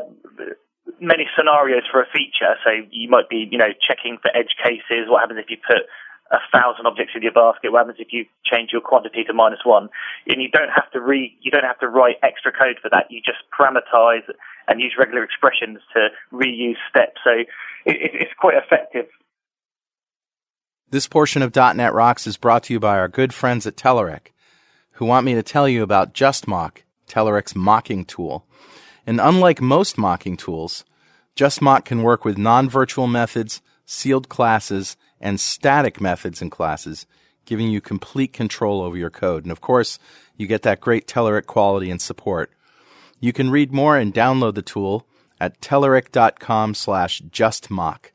many 0.99 1.25
scenarios 1.37 1.83
for 1.91 2.01
a 2.01 2.07
feature. 2.11 2.55
So 2.63 2.71
you 2.91 3.09
might 3.09 3.29
be, 3.29 3.47
you 3.49 3.57
know, 3.57 3.71
checking 3.87 4.17
for 4.21 4.29
edge 4.35 4.55
cases. 4.63 5.07
What 5.07 5.21
happens 5.21 5.39
if 5.43 5.49
you 5.49 5.57
put 5.57 5.85
a 6.31 6.37
thousand 6.51 6.85
objects 6.85 7.13
in 7.15 7.23
your 7.23 7.31
basket. 7.31 7.71
What 7.71 7.79
happens 7.79 7.97
if 7.99 8.13
you 8.13 8.25
change 8.45 8.69
your 8.71 8.81
quantity 8.81 9.23
to 9.23 9.33
minus 9.33 9.59
one? 9.63 9.89
And 10.27 10.41
you 10.41 10.49
don't 10.49 10.69
have 10.69 10.89
to 10.91 11.01
re, 11.01 11.35
you 11.41 11.51
don't 11.51 11.63
have 11.63 11.79
to 11.79 11.87
write 11.87 12.17
extra 12.21 12.51
code 12.51 12.77
for 12.81 12.89
that. 12.89 13.07
You 13.09 13.21
just 13.25 13.39
parameterize 13.57 14.29
and 14.67 14.79
use 14.79 14.95
regular 14.97 15.23
expressions 15.23 15.79
to 15.93 16.09
reuse 16.31 16.77
steps. 16.89 17.17
So 17.23 17.31
it, 17.31 17.47
it's 17.85 18.33
quite 18.39 18.55
effective. 18.57 19.07
This 20.91 21.07
portion 21.07 21.41
of 21.41 21.55
.NET 21.55 21.93
Rocks 21.93 22.25
is 22.25 22.37
brought 22.37 22.63
to 22.63 22.73
you 22.73 22.79
by 22.79 22.97
our 22.97 23.07
good 23.07 23.33
friends 23.33 23.67
at 23.67 23.75
Telerik, 23.75 24.31
who 24.93 25.05
want 25.05 25.25
me 25.25 25.35
to 25.35 25.43
tell 25.43 25.67
you 25.69 25.83
about 25.83 26.13
JustMock, 26.13 26.83
Telerik's 27.09 27.55
mocking 27.55 28.05
tool. 28.05 28.45
And 29.05 29.19
unlike 29.19 29.61
most 29.61 29.97
mocking 29.97 30.37
tools, 30.37 30.85
JustMock 31.35 31.85
can 31.85 32.03
work 32.03 32.23
with 32.23 32.37
non-virtual 32.37 33.07
methods, 33.07 33.61
sealed 33.85 34.29
classes, 34.29 34.95
and 35.19 35.39
static 35.39 35.99
methods 35.99 36.41
and 36.41 36.51
classes, 36.51 37.05
giving 37.45 37.69
you 37.69 37.81
complete 37.81 38.33
control 38.33 38.81
over 38.81 38.95
your 38.97 39.09
code. 39.09 39.43
And 39.43 39.51
of 39.51 39.61
course, 39.61 39.99
you 40.37 40.47
get 40.47 40.61
that 40.61 40.79
great 40.79 41.07
Telerik 41.07 41.45
quality 41.45 41.89
and 41.89 42.01
support. 42.01 42.51
You 43.19 43.33
can 43.33 43.49
read 43.49 43.73
more 43.73 43.97
and 43.97 44.13
download 44.13 44.55
the 44.55 44.61
tool 44.61 45.07
at 45.39 45.59
telerik.com 45.61 46.73
slash 46.73 47.21
justmock. 47.23 48.11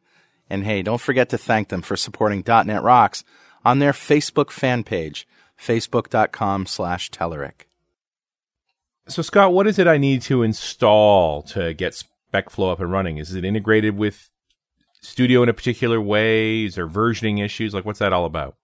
And 0.48 0.64
hey, 0.64 0.82
don't 0.82 1.00
forget 1.00 1.28
to 1.30 1.38
thank 1.38 1.68
them 1.68 1.82
for 1.82 1.96
supporting 1.96 2.44
.NET 2.46 2.82
Rocks 2.82 3.24
on 3.64 3.78
their 3.78 3.92
Facebook 3.92 4.50
fan 4.50 4.84
page, 4.84 5.26
facebook.com 5.58 6.66
slash 6.66 7.10
Telerik. 7.10 7.66
So, 9.06 9.22
Scott, 9.22 9.52
what 9.52 9.66
is 9.66 9.78
it 9.78 9.86
I 9.86 9.98
need 9.98 10.22
to 10.22 10.42
install 10.42 11.42
to 11.42 11.74
get 11.74 12.02
SpecFlow 12.32 12.72
up 12.72 12.80
and 12.80 12.90
running? 12.90 13.18
Is 13.18 13.34
it 13.34 13.44
integrated 13.44 13.96
with 13.96 14.30
Studio 15.02 15.42
in 15.42 15.50
a 15.50 15.52
particular 15.52 16.00
way? 16.00 16.64
Is 16.64 16.76
there 16.76 16.88
versioning 16.88 17.44
issues? 17.44 17.74
Like, 17.74 17.84
what's 17.84 17.98
that 17.98 18.12
all 18.12 18.24
about? 18.24 18.56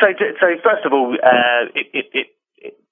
So, 0.00 0.06
so 0.18 0.46
first 0.62 0.86
of 0.86 0.92
all, 0.92 1.14
uh, 1.14 1.66
it, 1.74 1.86
it, 1.92 2.06
it 2.12 2.26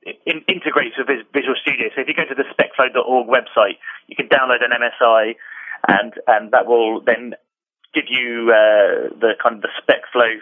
it 0.03 0.45
integrates 0.49 0.97
with 0.97 1.09
Visual 1.33 1.55
Studio. 1.61 1.89
So 1.95 2.03
if 2.03 2.09
you 2.09 2.15
go 2.15 2.25
to 2.25 2.35
the 2.35 2.45
specflow.org 2.51 3.29
website, 3.29 3.79
you 4.07 4.17
can 4.17 4.29
download 4.29 4.65
an 4.65 4.71
MSI, 4.73 5.35
and 5.87 6.13
and 6.27 6.53
that 6.53 6.67
will 6.67 7.01
then 7.01 7.35
give 7.95 8.05
you 8.09 8.51
uh, 8.51 9.11
the 9.21 9.35
kind 9.43 9.57
of 9.57 9.63
the 9.63 9.69
SpecFlow 9.83 10.39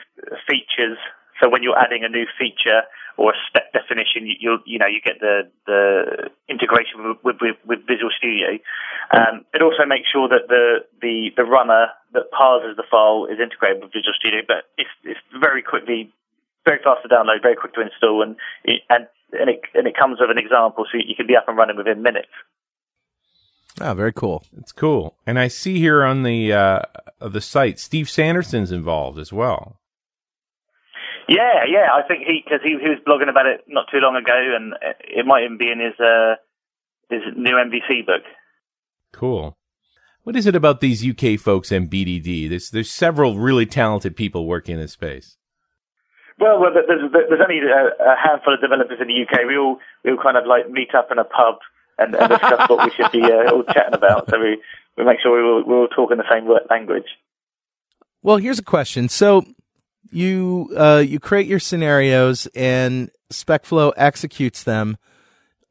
features. 0.47 0.99
So 1.41 1.49
when 1.49 1.63
you're 1.63 1.79
adding 1.79 2.05
a 2.05 2.09
new 2.09 2.27
feature 2.39 2.83
or 3.17 3.33
a 3.33 3.39
spec 3.49 3.73
definition, 3.73 4.27
you 4.27 4.35
you, 4.39 4.59
you 4.67 4.79
know 4.79 4.87
you 4.87 5.01
get 5.05 5.21
the 5.21 5.51
the 5.67 6.31
integration 6.49 7.19
with 7.23 7.37
with, 7.41 7.57
with 7.67 7.81
Visual 7.87 8.11
Studio. 8.17 8.59
Um, 9.11 9.45
it 9.55 9.63
also 9.63 9.87
makes 9.87 10.09
sure 10.11 10.29
that 10.29 10.49
the 10.49 10.85
the 11.01 11.31
the 11.37 11.45
runner 11.45 11.89
that 12.13 12.31
parses 12.31 12.77
the 12.77 12.85
file 12.91 13.27
is 13.31 13.39
integrated 13.39 13.83
with 13.83 13.93
Visual 13.93 14.15
Studio, 14.19 14.43
but 14.47 14.71
it's 14.77 14.91
it's 15.05 15.21
very 15.41 15.63
quickly 15.63 16.13
very 16.69 16.81
fast 16.85 17.03
to 17.03 17.09
download, 17.09 17.43
very 17.43 17.57
quick 17.57 17.75
to 17.75 17.81
install, 17.81 18.23
and 18.23 18.37
and 18.91 19.07
and 19.33 19.51
it 19.51 19.61
and 19.75 19.87
it 19.87 19.97
comes 19.97 20.19
with 20.21 20.31
an 20.31 20.39
example, 20.39 20.85
so 20.91 20.99
you 20.99 21.15
can 21.17 21.27
be 21.27 21.37
up 21.37 21.49
and 21.49 21.57
running 21.57 21.77
within 21.77 22.03
minutes. 22.03 22.33
Oh, 23.81 23.95
very 23.95 24.13
cool. 24.13 24.45
It's 24.59 24.73
cool. 24.73 25.17
And 25.27 25.39
I 25.39 25.49
see 25.49 25.79
here 25.79 26.03
on 26.05 26.25
the 26.25 26.53
uh, 26.53 26.83
the 27.21 27.41
site, 27.41 27.79
Steve 27.79 28.11
Sanderson's 28.11 28.73
involved 28.73 29.19
as 29.19 29.33
well. 29.33 29.81
Yeah, 31.29 31.65
yeah. 31.69 31.89
I 31.93 32.07
think 32.09 32.25
he 32.27 32.41
because 32.43 32.61
he, 32.63 32.71
he 32.71 32.89
was 32.89 32.99
blogging 33.07 33.29
about 33.29 33.47
it 33.47 33.65
not 33.69 33.87
too 33.93 33.99
long 33.99 34.17
ago, 34.17 34.33
and 34.33 34.75
it 35.01 35.27
might 35.27 35.45
even 35.45 35.59
be 35.59 35.71
in 35.71 35.79
his 35.79 35.99
uh, 36.01 36.37
his 37.11 37.21
new 37.37 37.53
MVC 37.53 38.07
book. 38.07 38.23
Cool. 39.13 39.57
What 40.23 40.37
is 40.37 40.47
it 40.47 40.57
about 40.57 40.81
these 40.81 41.07
UK 41.07 41.39
folks 41.39 41.71
and 41.71 41.91
BDD? 41.91 42.49
There's 42.49 42.71
there's 42.71 42.91
several 42.91 43.39
really 43.39 43.67
talented 43.67 44.17
people 44.17 44.47
working 44.47 44.75
in 44.75 44.81
this 44.81 44.93
space. 44.93 45.37
Well, 46.39 46.61
well 46.61 46.71
there's, 46.73 47.13
there's 47.13 47.41
only 47.43 47.59
a, 47.59 48.13
a, 48.13 48.17
handful 48.17 48.55
of 48.55 48.61
developers 48.61 48.99
in 49.01 49.09
the 49.09 49.23
UK. 49.23 49.47
We 49.47 49.57
all 49.57 49.79
we 50.05 50.13
all 50.13 50.23
kind 50.23 50.37
of 50.37 50.47
like 50.47 50.71
meet 50.71 50.95
up 50.95 51.09
in 51.11 51.19
a 51.19 51.25
pub 51.25 51.57
and, 51.99 52.15
and 52.15 52.29
discuss 52.31 52.69
what 52.69 52.85
we 52.85 52.93
should 52.97 53.13
be 53.13 53.23
uh, 53.23 53.51
all 53.53 53.65
chatting 53.65 53.95
about. 53.95 54.31
So 54.31 54.39
we, 54.39 54.63
we 54.97 55.05
make 55.05 55.21
sure 55.21 55.37
we 55.37 55.43
all, 55.43 55.65
we're 55.67 55.81
all 55.81 55.89
talking 55.89 56.17
the 56.17 56.25
same 56.31 56.49
language. 56.71 57.09
Well, 58.23 58.37
here's 58.37 58.59
a 58.59 58.65
question. 58.65 59.09
So 59.09 59.45
you 60.11 60.71
uh, 60.77 61.03
you 61.07 61.21
create 61.21 61.47
your 61.47 61.61
scenarios 61.61 62.47
and 62.55 63.11
SpecFlow 63.31 63.93
executes 63.97 64.63
them. 64.63 64.97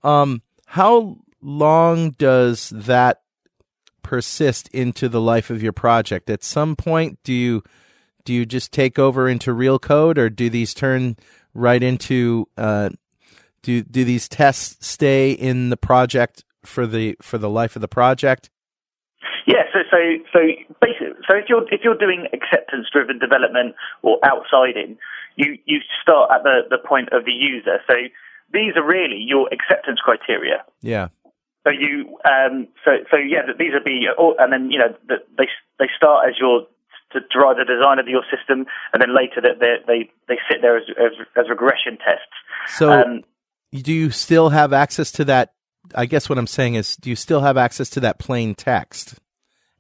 Um, 0.04 0.42
how 0.66 1.18
long 1.42 2.12
does 2.12 2.70
that 2.70 3.22
persist 4.04 4.70
into 4.70 5.10
the 5.10 5.22
life 5.22 5.50
of 5.50 5.62
your 5.64 5.74
project? 5.74 6.30
At 6.30 6.44
some 6.44 6.76
point, 6.76 7.20
do 7.24 7.34
you 7.34 7.64
do 8.26 8.34
you 8.34 8.46
just 8.46 8.72
take 8.72 9.00
over 9.00 9.30
into 9.30 9.54
real 9.54 9.80
code, 9.80 10.18
or 10.18 10.30
do 10.30 10.50
these 10.50 10.74
turn 10.74 11.18
right 11.54 11.82
into 11.82 12.48
uh, 12.58 12.90
do 13.64 13.82
do 13.84 14.04
these 14.04 14.28
tests 14.30 14.86
stay 14.86 15.32
in 15.32 15.70
the 15.70 15.78
project 15.78 16.44
for 16.64 16.86
the 16.86 17.18
for 17.22 17.38
the 17.38 17.50
life 17.50 17.76
of 17.76 17.82
the 17.82 17.88
project? 17.88 18.50
So 19.90 19.98
so 20.34 20.40
basically, 20.82 21.16
so 21.28 21.36
if 21.36 21.46
you're 21.50 21.64
if 21.72 21.82
you're 21.84 21.98
doing 21.98 22.28
acceptance 22.34 22.88
driven 22.92 23.20
development 23.20 23.76
or 24.02 24.20
outsiding, 24.26 24.98
you 25.36 25.58
you 25.66 25.80
start 26.02 26.32
at 26.32 26.44
the 26.44 26.62
the 26.70 26.78
point 26.78 27.10
of 27.12 27.26
the 27.26 27.32
user. 27.32 27.80
So 27.88 27.96
these 28.54 28.76
are 28.76 28.86
really 28.86 29.20
your 29.20 29.50
acceptance 29.52 30.00
criteria. 30.00 30.64
Yeah. 30.82 31.10
So 31.66 31.72
you 31.72 32.18
um 32.24 32.68
so 32.86 32.92
so 33.12 33.18
yeah, 33.18 33.44
these 33.58 33.74
are 33.74 33.84
be 33.84 34.08
and 34.40 34.54
then 34.54 34.72
you 34.72 34.80
know 34.80 34.96
they 35.10 35.48
they 35.80 35.90
start 35.96 36.30
as 36.30 36.36
your 36.40 36.68
to 37.12 37.20
drive 37.32 37.58
the 37.58 37.66
design 37.66 38.00
of 38.00 38.08
your 38.08 38.24
system, 38.36 38.66
and 38.94 39.02
then 39.02 39.16
later 39.16 39.42
that 39.42 39.60
they 39.60 39.76
they 39.88 40.12
they 40.28 40.40
sit 40.50 40.62
there 40.62 40.78
as 40.78 40.84
as, 40.98 41.12
as 41.38 41.50
regression 41.50 41.98
tests. 41.98 42.78
So, 42.78 42.92
um, 42.92 43.22
do 43.74 43.94
you 43.94 44.12
still 44.12 44.50
have 44.50 44.74
access 44.74 45.12
to 45.14 45.26
that? 45.26 45.54
I 45.96 46.06
guess 46.06 46.28
what 46.28 46.38
I'm 46.38 46.48
saying 46.48 46.76
is, 46.76 46.98
do 46.98 47.10
you 47.10 47.16
still 47.16 47.42
have 47.42 47.58
access 47.58 47.90
to 47.92 48.00
that 48.02 48.20
plain 48.20 48.56
text? 48.56 49.20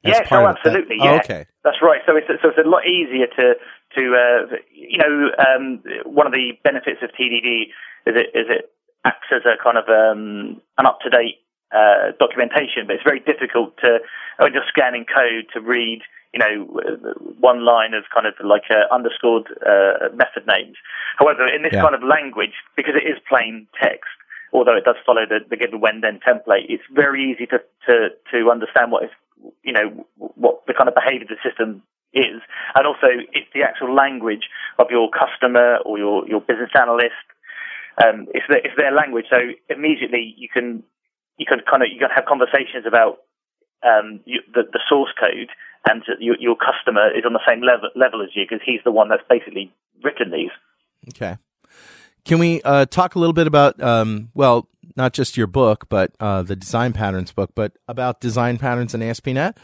Yes, 0.07 0.27
oh, 0.31 0.47
absolutely. 0.47 0.97
Yeah, 0.99 1.13
oh, 1.13 1.23
okay, 1.23 1.45
that's 1.63 1.77
right. 1.81 2.01
So 2.05 2.15
it's 2.15 2.27
so 2.41 2.49
it's 2.49 2.57
a 2.57 2.67
lot 2.67 2.87
easier 2.87 3.27
to 3.27 3.55
to 3.95 4.01
uh, 4.15 4.55
you 4.73 4.97
know 4.97 5.31
um, 5.37 5.83
one 6.05 6.27
of 6.27 6.33
the 6.33 6.53
benefits 6.63 7.01
of 7.01 7.09
TDD 7.11 7.73
is 8.05 8.15
it 8.15 8.27
is 8.33 8.47
it 8.49 8.71
acts 9.05 9.27
as 9.31 9.41
a 9.45 9.61
kind 9.61 9.77
of 9.77 9.87
um, 9.89 10.61
an 10.77 10.85
up 10.85 10.99
to 11.01 11.09
date 11.09 11.39
uh, 11.71 12.11
documentation, 12.19 12.87
but 12.87 12.95
it's 12.95 13.03
very 13.03 13.19
difficult 13.19 13.77
to 13.83 13.99
when 14.39 14.53
you're 14.53 14.67
scanning 14.69 15.05
code 15.05 15.47
to 15.53 15.61
read 15.61 16.01
you 16.33 16.39
know, 16.39 16.65
one 17.39 17.65
line 17.65 17.93
of 17.93 18.03
kind 18.13 18.27
of 18.27 18.33
like 18.43 18.69
uh, 18.69 18.93
underscored 18.93 19.47
uh, 19.65 20.13
method 20.13 20.45
names. 20.45 20.75
However, 21.17 21.47
in 21.47 21.63
this 21.63 21.73
yeah. 21.73 21.81
kind 21.81 21.95
of 21.95 22.03
language, 22.03 22.53
because 22.75 22.93
it 22.95 23.07
is 23.07 23.17
plain 23.27 23.67
text, 23.81 24.11
although 24.53 24.75
it 24.75 24.83
does 24.83 24.95
follow 25.05 25.25
the, 25.27 25.39
the 25.49 25.57
given 25.57 25.79
when 25.79 26.01
then 26.01 26.19
template, 26.19 26.69
it's 26.69 26.83
very 26.93 27.31
easy 27.31 27.45
to, 27.47 27.59
to, 27.87 28.09
to 28.31 28.51
understand 28.51 28.91
what 28.91 29.03
is, 29.03 29.09
you 29.63 29.73
know, 29.73 30.05
what 30.17 30.65
the 30.67 30.73
kind 30.73 30.89
of 30.89 30.95
behavior 30.95 31.27
the 31.27 31.37
system 31.47 31.83
is. 32.13 32.41
And 32.75 32.87
also, 32.87 33.07
it's 33.33 33.47
the 33.53 33.63
actual 33.63 33.93
language 33.93 34.49
of 34.79 34.87
your 34.89 35.09
customer 35.09 35.77
or 35.85 35.97
your, 35.97 36.27
your 36.27 36.41
business 36.41 36.71
analyst. 36.73 37.25
Um, 38.03 38.27
it's, 38.33 38.45
their, 38.47 38.59
it's 38.59 38.77
their 38.77 38.91
language. 38.91 39.25
So 39.29 39.37
immediately 39.69 40.33
you 40.37 40.49
can, 40.49 40.83
you 41.37 41.45
can 41.45 41.59
kind 41.69 41.83
of, 41.83 41.89
you 41.91 41.99
can 41.99 42.09
have 42.13 42.25
conversations 42.25 42.85
about 42.87 43.19
um, 43.83 44.21
you, 44.25 44.41
the, 44.53 44.63
the 44.71 44.79
source 44.89 45.11
code 45.19 45.49
and 45.89 46.03
your, 46.19 46.35
your 46.39 46.55
customer 46.55 47.09
is 47.15 47.23
on 47.25 47.33
the 47.33 47.41
same 47.47 47.61
level, 47.61 47.89
level 47.95 48.21
as 48.21 48.29
you 48.35 48.45
because 48.47 48.61
he's 48.65 48.81
the 48.83 48.91
one 48.91 49.09
that's 49.09 49.23
basically 49.29 49.71
written 50.03 50.31
these. 50.31 50.51
Okay. 51.09 51.37
Can 52.25 52.39
we 52.39 52.61
uh, 52.63 52.85
talk 52.85 53.15
a 53.15 53.19
little 53.19 53.33
bit 53.33 53.47
about, 53.47 53.81
um, 53.81 54.29
well, 54.33 54.67
not 54.97 55.13
just 55.13 55.37
your 55.37 55.47
book, 55.47 55.87
but 55.89 56.11
uh, 56.19 56.41
the 56.41 56.55
design 56.55 56.91
patterns 56.91 57.31
book, 57.31 57.51
but 57.55 57.73
about 57.87 58.19
design 58.19 58.57
patterns 58.57 58.93
in 58.93 59.01
ASP.NET? 59.01 59.57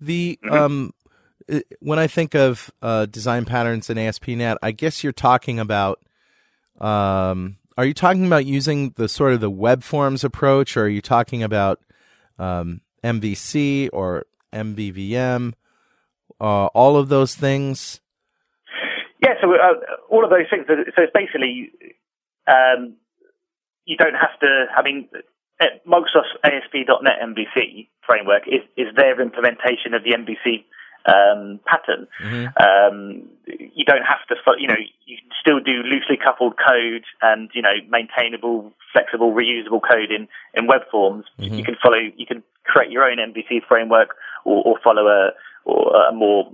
The 0.00 0.38
mm-hmm. 0.44 0.54
um, 0.54 0.94
when 1.80 1.98
I 1.98 2.06
think 2.06 2.34
of 2.34 2.70
uh, 2.82 3.06
design 3.06 3.44
patterns 3.44 3.88
in 3.90 3.98
ASP.NET, 3.98 4.58
I 4.62 4.70
guess 4.72 5.02
you're 5.02 5.12
talking 5.12 5.58
about. 5.58 6.00
Um, 6.80 7.56
are 7.76 7.84
you 7.84 7.94
talking 7.94 8.26
about 8.26 8.44
using 8.44 8.90
the 8.96 9.08
sort 9.08 9.32
of 9.32 9.40
the 9.40 9.50
web 9.50 9.82
forms 9.82 10.24
approach, 10.24 10.76
or 10.76 10.84
are 10.84 10.88
you 10.88 11.00
talking 11.00 11.42
about 11.42 11.80
um, 12.38 12.82
MVC 13.02 13.88
or 13.92 14.26
MVVM, 14.52 15.54
uh, 16.40 16.66
all 16.66 16.96
of 16.96 17.08
those 17.08 17.34
things? 17.34 18.00
Yeah, 19.22 19.34
so 19.40 19.52
uh, 19.52 19.74
all 20.10 20.24
of 20.24 20.30
those 20.30 20.46
things. 20.50 20.66
So 20.68 20.74
it's 21.02 21.12
basically 21.12 21.70
um, 22.46 22.96
you 23.88 23.96
don't 23.96 24.14
have 24.14 24.38
to. 24.40 24.66
I 24.76 24.82
mean, 24.82 25.08
Microsoft's 25.88 26.36
ASP.NET 26.44 27.18
MVC 27.24 27.88
framework 28.06 28.42
is, 28.46 28.60
is 28.76 28.94
their 28.94 29.20
implementation 29.20 29.94
of 29.94 30.04
the 30.04 30.12
MVC 30.12 30.64
um, 31.08 31.58
pattern. 31.64 32.06
Mm-hmm. 32.22 32.46
Um, 32.62 33.28
you 33.46 33.84
don't 33.86 34.04
have 34.04 34.20
to, 34.28 34.36
you 34.58 34.68
know, 34.68 34.76
you 35.06 35.16
can 35.16 35.30
still 35.40 35.58
do 35.58 35.82
loosely 35.82 36.18
coupled 36.22 36.54
code 36.58 37.04
and 37.22 37.50
you 37.54 37.62
know 37.62 37.74
maintainable, 37.88 38.72
flexible, 38.92 39.32
reusable 39.32 39.80
code 39.80 40.10
in 40.10 40.28
in 40.52 40.66
web 40.66 40.82
forms. 40.90 41.24
Mm-hmm. 41.40 41.54
You 41.54 41.64
can 41.64 41.76
follow, 41.82 41.96
you 41.96 42.26
can 42.26 42.42
create 42.64 42.90
your 42.90 43.04
own 43.04 43.16
MVC 43.16 43.66
framework 43.66 44.16
or, 44.44 44.62
or 44.64 44.78
follow 44.84 45.08
a 45.08 45.30
or 45.64 46.08
a 46.08 46.12
more 46.12 46.52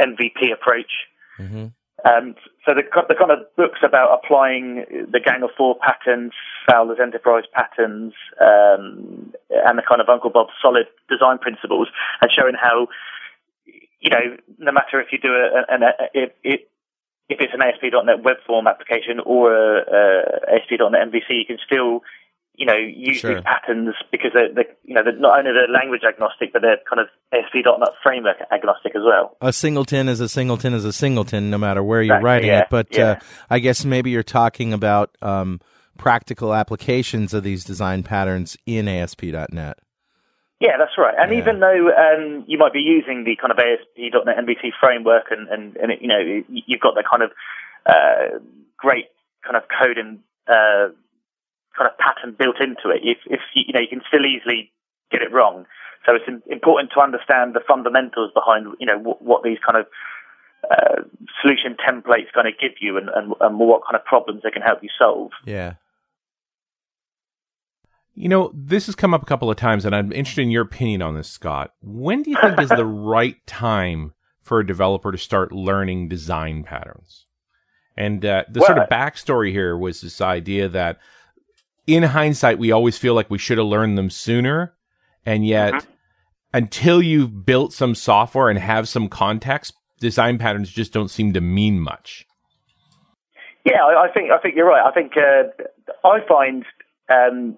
MVP 0.00 0.52
approach. 0.52 0.90
Mm-hmm. 1.38 1.66
Um, 2.04 2.36
so 2.64 2.74
the, 2.74 2.82
the 3.08 3.14
kind 3.14 3.32
of 3.32 3.38
books 3.56 3.80
about 3.82 4.20
applying 4.22 4.84
the 5.10 5.18
Gang 5.18 5.42
of 5.42 5.50
Four 5.56 5.76
patterns, 5.78 6.32
Fowler's 6.68 6.98
Enterprise 7.02 7.44
patterns, 7.52 8.14
um, 8.40 9.32
and 9.50 9.78
the 9.78 9.82
kind 9.86 10.00
of 10.00 10.08
Uncle 10.08 10.30
Bob's 10.30 10.52
solid 10.62 10.86
design 11.10 11.38
principles, 11.38 11.88
and 12.22 12.30
showing 12.30 12.54
how, 12.54 12.86
you 14.00 14.10
know, 14.10 14.36
no 14.58 14.70
matter 14.70 15.00
if 15.00 15.08
you 15.10 15.18
do 15.18 15.32
a, 15.32 15.64
an, 15.68 15.82
a, 15.82 15.92
if, 16.14 16.30
it 16.44 16.68
if 17.28 17.40
it's 17.40 17.52
an 17.52 17.62
ASP.NET 17.62 18.22
web 18.22 18.36
form 18.46 18.66
application 18.66 19.20
or 19.24 19.52
a, 19.52 19.82
a 19.82 20.54
ASP.NET 20.54 21.12
MVC, 21.12 21.30
you 21.30 21.46
can 21.46 21.58
still 21.66 22.02
you 22.58 22.66
know, 22.66 22.74
use 22.74 23.18
sure. 23.18 23.34
these 23.34 23.44
patterns 23.44 23.94
because 24.10 24.32
they're, 24.34 24.52
they're, 24.52 24.74
you 24.84 24.92
know, 24.92 25.04
they're 25.04 25.16
not 25.16 25.38
only 25.38 25.52
they're 25.52 25.72
language 25.72 26.02
agnostic, 26.06 26.52
but 26.52 26.60
they're 26.60 26.80
kind 26.90 27.00
of 27.00 27.06
ASP.NET 27.32 27.88
framework 28.02 28.36
agnostic 28.52 28.96
as 28.96 29.02
well. 29.04 29.36
A 29.40 29.52
singleton 29.52 30.08
is 30.08 30.18
a 30.18 30.28
singleton 30.28 30.74
is 30.74 30.84
a 30.84 30.92
singleton, 30.92 31.50
no 31.50 31.58
matter 31.58 31.84
where 31.84 32.02
you're 32.02 32.20
writing 32.20 32.48
yeah, 32.48 32.62
it. 32.62 32.66
But 32.68 32.88
yeah. 32.90 33.04
uh, 33.04 33.16
I 33.48 33.60
guess 33.60 33.84
maybe 33.84 34.10
you're 34.10 34.24
talking 34.24 34.72
about 34.72 35.16
um, 35.22 35.60
practical 35.98 36.52
applications 36.52 37.32
of 37.32 37.44
these 37.44 37.62
design 37.62 38.02
patterns 38.02 38.56
in 38.66 38.88
ASP.NET. 38.88 39.78
Yeah, 40.60 40.76
that's 40.78 40.98
right. 40.98 41.14
And 41.16 41.30
yeah. 41.30 41.38
even 41.38 41.60
though 41.60 41.90
um, 41.94 42.44
you 42.48 42.58
might 42.58 42.72
be 42.72 42.80
using 42.80 43.22
the 43.22 43.36
kind 43.40 43.52
of 43.52 43.58
ASP.NET 43.58 44.36
MVC 44.36 44.70
framework, 44.80 45.26
and, 45.30 45.46
and, 45.48 45.76
and 45.76 45.92
it, 45.92 46.02
you 46.02 46.08
know, 46.08 46.42
you've 46.48 46.80
got 46.80 46.96
that 46.96 47.04
kind 47.08 47.22
of 47.22 47.30
uh, 47.86 48.40
great 48.76 49.06
kind 49.44 49.56
of 49.56 49.62
code 49.68 49.96
and 49.96 50.18
uh, 50.48 50.88
kind 51.78 51.88
of 51.88 51.96
pattern 51.98 52.34
built 52.36 52.60
into 52.60 52.90
it. 52.90 53.06
If, 53.06 53.18
if 53.26 53.40
you 53.54 53.72
know, 53.72 53.80
you 53.80 53.88
can 53.88 54.02
still 54.08 54.26
easily 54.26 54.72
get 55.10 55.22
it 55.22 55.32
wrong. 55.32 55.64
So 56.04 56.14
it's 56.14 56.26
important 56.50 56.90
to 56.94 57.00
understand 57.00 57.54
the 57.54 57.60
fundamentals 57.66 58.32
behind, 58.34 58.66
you 58.80 58.86
know, 58.86 58.98
what, 58.98 59.22
what 59.22 59.42
these 59.42 59.58
kind 59.64 59.78
of 59.78 59.86
uh, 60.70 61.02
solution 61.40 61.76
templates 61.76 62.32
going 62.34 62.46
to 62.46 62.52
give 62.52 62.76
you 62.80 62.96
and, 62.98 63.08
and, 63.08 63.32
and 63.40 63.58
what 63.58 63.82
kind 63.84 63.96
of 63.96 64.04
problems 64.04 64.42
they 64.42 64.50
can 64.50 64.62
help 64.62 64.82
you 64.82 64.88
solve. 64.98 65.30
Yeah. 65.44 65.74
You 68.14 68.28
know, 68.28 68.50
this 68.52 68.86
has 68.86 68.96
come 68.96 69.14
up 69.14 69.22
a 69.22 69.26
couple 69.26 69.48
of 69.48 69.56
times, 69.56 69.84
and 69.84 69.94
I'm 69.94 70.12
interested 70.12 70.42
in 70.42 70.50
your 70.50 70.64
opinion 70.64 71.02
on 71.02 71.14
this, 71.14 71.28
Scott. 71.28 71.74
When 71.80 72.22
do 72.22 72.30
you 72.30 72.38
think 72.40 72.60
is 72.60 72.68
the 72.68 72.84
right 73.14 73.36
time 73.46 74.12
for 74.42 74.58
a 74.58 74.66
developer 74.66 75.12
to 75.12 75.18
start 75.18 75.52
learning 75.52 76.08
design 76.08 76.64
patterns? 76.64 77.26
And 77.96 78.24
uh, 78.24 78.44
the 78.50 78.60
well, 78.60 78.66
sort 78.66 78.78
of 78.78 78.88
backstory 78.88 79.52
here 79.52 79.76
was 79.76 80.00
this 80.00 80.20
idea 80.20 80.68
that 80.68 80.98
in 81.88 82.02
hindsight, 82.02 82.58
we 82.58 82.70
always 82.70 82.98
feel 82.98 83.14
like 83.14 83.30
we 83.30 83.38
should 83.38 83.58
have 83.58 83.66
learned 83.66 83.96
them 83.96 84.10
sooner. 84.10 84.74
And 85.24 85.44
yet, 85.46 85.72
mm-hmm. 85.72 85.90
until 86.52 87.02
you've 87.02 87.44
built 87.44 87.72
some 87.72 87.94
software 87.94 88.50
and 88.50 88.58
have 88.58 88.88
some 88.88 89.08
context, 89.08 89.72
design 89.98 90.38
patterns 90.38 90.70
just 90.70 90.92
don't 90.92 91.10
seem 91.10 91.32
to 91.32 91.40
mean 91.40 91.80
much. 91.80 92.26
Yeah, 93.64 93.82
I, 93.84 94.08
think 94.12 94.30
I 94.30 94.38
think 94.38 94.54
you're 94.54 94.68
right. 94.68 94.86
I 94.86 94.92
think 94.92 95.12
uh, 95.16 96.06
I 96.06 96.18
find 96.28 96.64
um, 97.08 97.56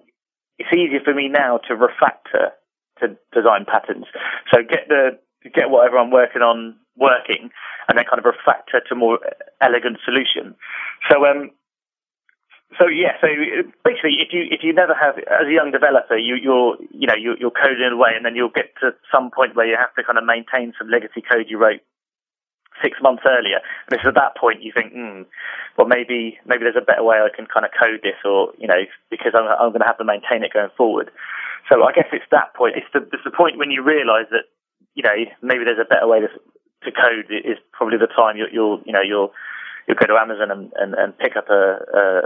it's 0.57 0.73
easier 0.73 0.99
for 1.03 1.13
me 1.13 1.27
now 1.27 1.59
to 1.67 1.75
refactor 1.75 2.51
to 2.99 3.17
design 3.33 3.65
patterns. 3.65 4.05
So 4.53 4.61
get 4.61 4.87
the 4.87 5.19
get 5.43 5.69
whatever 5.69 5.97
I'm 5.97 6.11
working 6.11 6.41
on 6.41 6.75
working, 6.97 7.49
and 7.87 7.97
then 7.97 8.05
kind 8.09 8.19
of 8.19 8.25
refactor 8.25 8.79
to 8.89 8.95
more 8.95 9.19
elegant 9.61 9.97
solution. 10.05 10.55
So 11.09 11.25
um, 11.25 11.51
so 12.79 12.87
yeah, 12.87 13.19
so 13.19 13.27
basically, 13.83 14.23
if 14.23 14.31
you 14.31 14.47
if 14.47 14.63
you 14.63 14.71
never 14.71 14.95
have 14.95 15.19
as 15.19 15.47
a 15.47 15.51
young 15.51 15.71
developer, 15.71 16.15
you 16.15 16.35
you're 16.35 16.77
you 16.91 17.07
know 17.07 17.15
you're, 17.19 17.37
you're 17.37 17.51
coding 17.51 17.91
away, 17.91 18.11
and 18.15 18.23
then 18.25 18.35
you'll 18.35 18.53
get 18.53 18.71
to 18.79 18.95
some 19.11 19.31
point 19.31 19.55
where 19.55 19.67
you 19.67 19.75
have 19.75 19.93
to 19.95 20.03
kind 20.03 20.17
of 20.17 20.23
maintain 20.23 20.71
some 20.79 20.87
legacy 20.87 21.19
code 21.19 21.51
you 21.51 21.57
wrote 21.57 21.83
six 22.81 22.97
months 23.01 23.23
earlier, 23.27 23.59
and 23.59 23.91
it's 23.91 24.07
at 24.07 24.15
that 24.15 24.37
point 24.39 24.63
you 24.63 24.71
think, 24.71 24.93
hmm, 24.93 25.27
well 25.77 25.87
maybe 25.87 26.39
maybe 26.47 26.63
there's 26.63 26.79
a 26.79 26.85
better 26.85 27.03
way 27.03 27.19
I 27.19 27.27
can 27.35 27.45
kind 27.45 27.65
of 27.65 27.75
code 27.75 27.99
this, 28.03 28.19
or 28.23 28.55
you 28.57 28.67
know 28.67 28.87
because 29.09 29.35
I'm 29.35 29.51
I'm 29.51 29.75
going 29.75 29.83
to 29.83 29.91
have 29.91 29.99
to 29.99 30.07
maintain 30.07 30.43
it 30.47 30.53
going 30.55 30.71
forward. 30.77 31.11
So 31.67 31.83
I 31.83 31.91
guess 31.91 32.07
it's 32.15 32.27
that 32.31 32.55
point. 32.55 32.79
It's 32.79 32.87
the 32.95 33.03
it's 33.11 33.27
the 33.27 33.35
point 33.35 33.59
when 33.59 33.71
you 33.71 33.83
realise 33.83 34.31
that 34.31 34.47
you 34.95 35.03
know 35.03 35.15
maybe 35.43 35.67
there's 35.67 35.81
a 35.81 35.87
better 35.87 36.07
way 36.07 36.23
to 36.23 36.31
to 36.87 36.91
code 36.91 37.27
is 37.29 37.59
probably 37.75 37.99
the 37.99 38.07
time 38.07 38.37
you'll, 38.37 38.49
you'll 38.51 38.79
you 38.87 38.93
know 38.93 39.03
you'll 39.03 39.35
you'll 39.87 39.97
go 39.97 40.07
to 40.07 40.19
Amazon 40.19 40.51
and, 40.51 40.71
and, 40.75 40.93
and 40.93 41.17
pick 41.17 41.35
up 41.35 41.49
a, 41.49 41.53
a, 41.53 42.21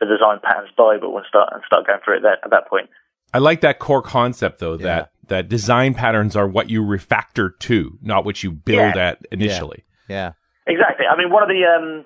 the 0.00 0.06
design 0.06 0.38
patterns 0.42 0.70
Bible 0.76 1.16
and 1.16 1.26
start 1.28 1.50
and 1.52 1.62
start 1.66 1.86
going 1.86 2.00
through 2.04 2.18
it 2.18 2.22
there, 2.22 2.38
at 2.44 2.50
that 2.50 2.68
point. 2.68 2.88
I 3.34 3.38
like 3.38 3.60
that 3.62 3.78
core 3.78 4.02
concept 4.02 4.60
though 4.60 4.74
yeah. 4.74 4.84
that 4.84 5.10
that 5.28 5.48
design 5.48 5.94
patterns 5.94 6.36
are 6.36 6.46
what 6.46 6.70
you 6.70 6.82
refactor 6.82 7.50
to, 7.58 7.98
not 8.00 8.24
what 8.24 8.42
you 8.42 8.52
build 8.52 8.94
yeah. 8.94 9.08
at 9.08 9.26
initially. 9.32 9.84
Yeah. 10.08 10.32
yeah. 10.66 10.72
Exactly. 10.72 11.06
I 11.06 11.16
mean, 11.16 11.30
one 11.30 11.42
of 11.42 11.48
the 11.48 11.62
um, 11.66 12.04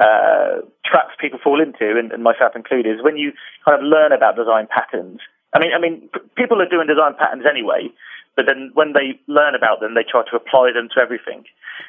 uh, 0.00 0.66
traps 0.84 1.14
people 1.20 1.38
fall 1.42 1.60
into, 1.60 1.98
and, 1.98 2.12
and 2.12 2.22
myself 2.22 2.54
included, 2.54 2.94
is 2.94 3.02
when 3.02 3.16
you 3.16 3.32
kind 3.64 3.78
of 3.78 3.84
learn 3.86 4.12
about 4.12 4.36
design 4.36 4.66
patterns. 4.66 5.20
I 5.54 5.58
mean, 5.58 5.70
I 5.76 5.80
mean, 5.80 6.08
p- 6.12 6.20
people 6.36 6.60
are 6.62 6.68
doing 6.68 6.86
design 6.86 7.14
patterns 7.18 7.44
anyway, 7.48 7.90
but 8.36 8.46
then 8.46 8.70
when 8.74 8.92
they 8.92 9.20
learn 9.26 9.54
about 9.54 9.80
them, 9.80 9.94
they 9.94 10.04
try 10.08 10.22
to 10.30 10.36
apply 10.36 10.72
them 10.72 10.88
to 10.94 11.00
everything. 11.00 11.44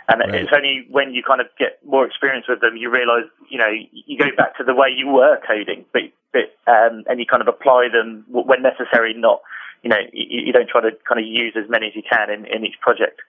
And 0.07 0.19
right. 0.19 0.35
it's 0.35 0.51
only 0.53 0.85
when 0.89 1.13
you 1.13 1.23
kind 1.23 1.39
of 1.39 1.47
get 1.57 1.79
more 1.85 2.05
experience 2.05 2.45
with 2.49 2.59
them, 2.59 2.75
you 2.75 2.89
realize, 2.89 3.25
you 3.49 3.57
know, 3.57 3.71
you 3.91 4.17
go 4.17 4.27
back 4.35 4.57
to 4.57 4.63
the 4.63 4.75
way 4.75 4.89
you 4.95 5.07
were 5.07 5.39
coding, 5.47 5.85
but, 5.93 6.03
but 6.33 6.51
um, 6.71 7.03
and 7.07 7.19
you 7.19 7.25
kind 7.25 7.41
of 7.41 7.47
apply 7.47 7.87
them 7.93 8.25
when 8.27 8.61
necessary, 8.61 9.13
not, 9.15 9.39
you 9.83 9.89
know, 9.89 9.99
you, 10.11 10.47
you 10.47 10.53
don't 10.53 10.67
try 10.67 10.81
to 10.81 10.91
kind 11.07 11.19
of 11.19 11.25
use 11.25 11.53
as 11.55 11.69
many 11.69 11.87
as 11.87 11.95
you 11.95 12.03
can 12.03 12.29
in, 12.29 12.45
in 12.45 12.65
each 12.65 12.79
project. 12.81 13.21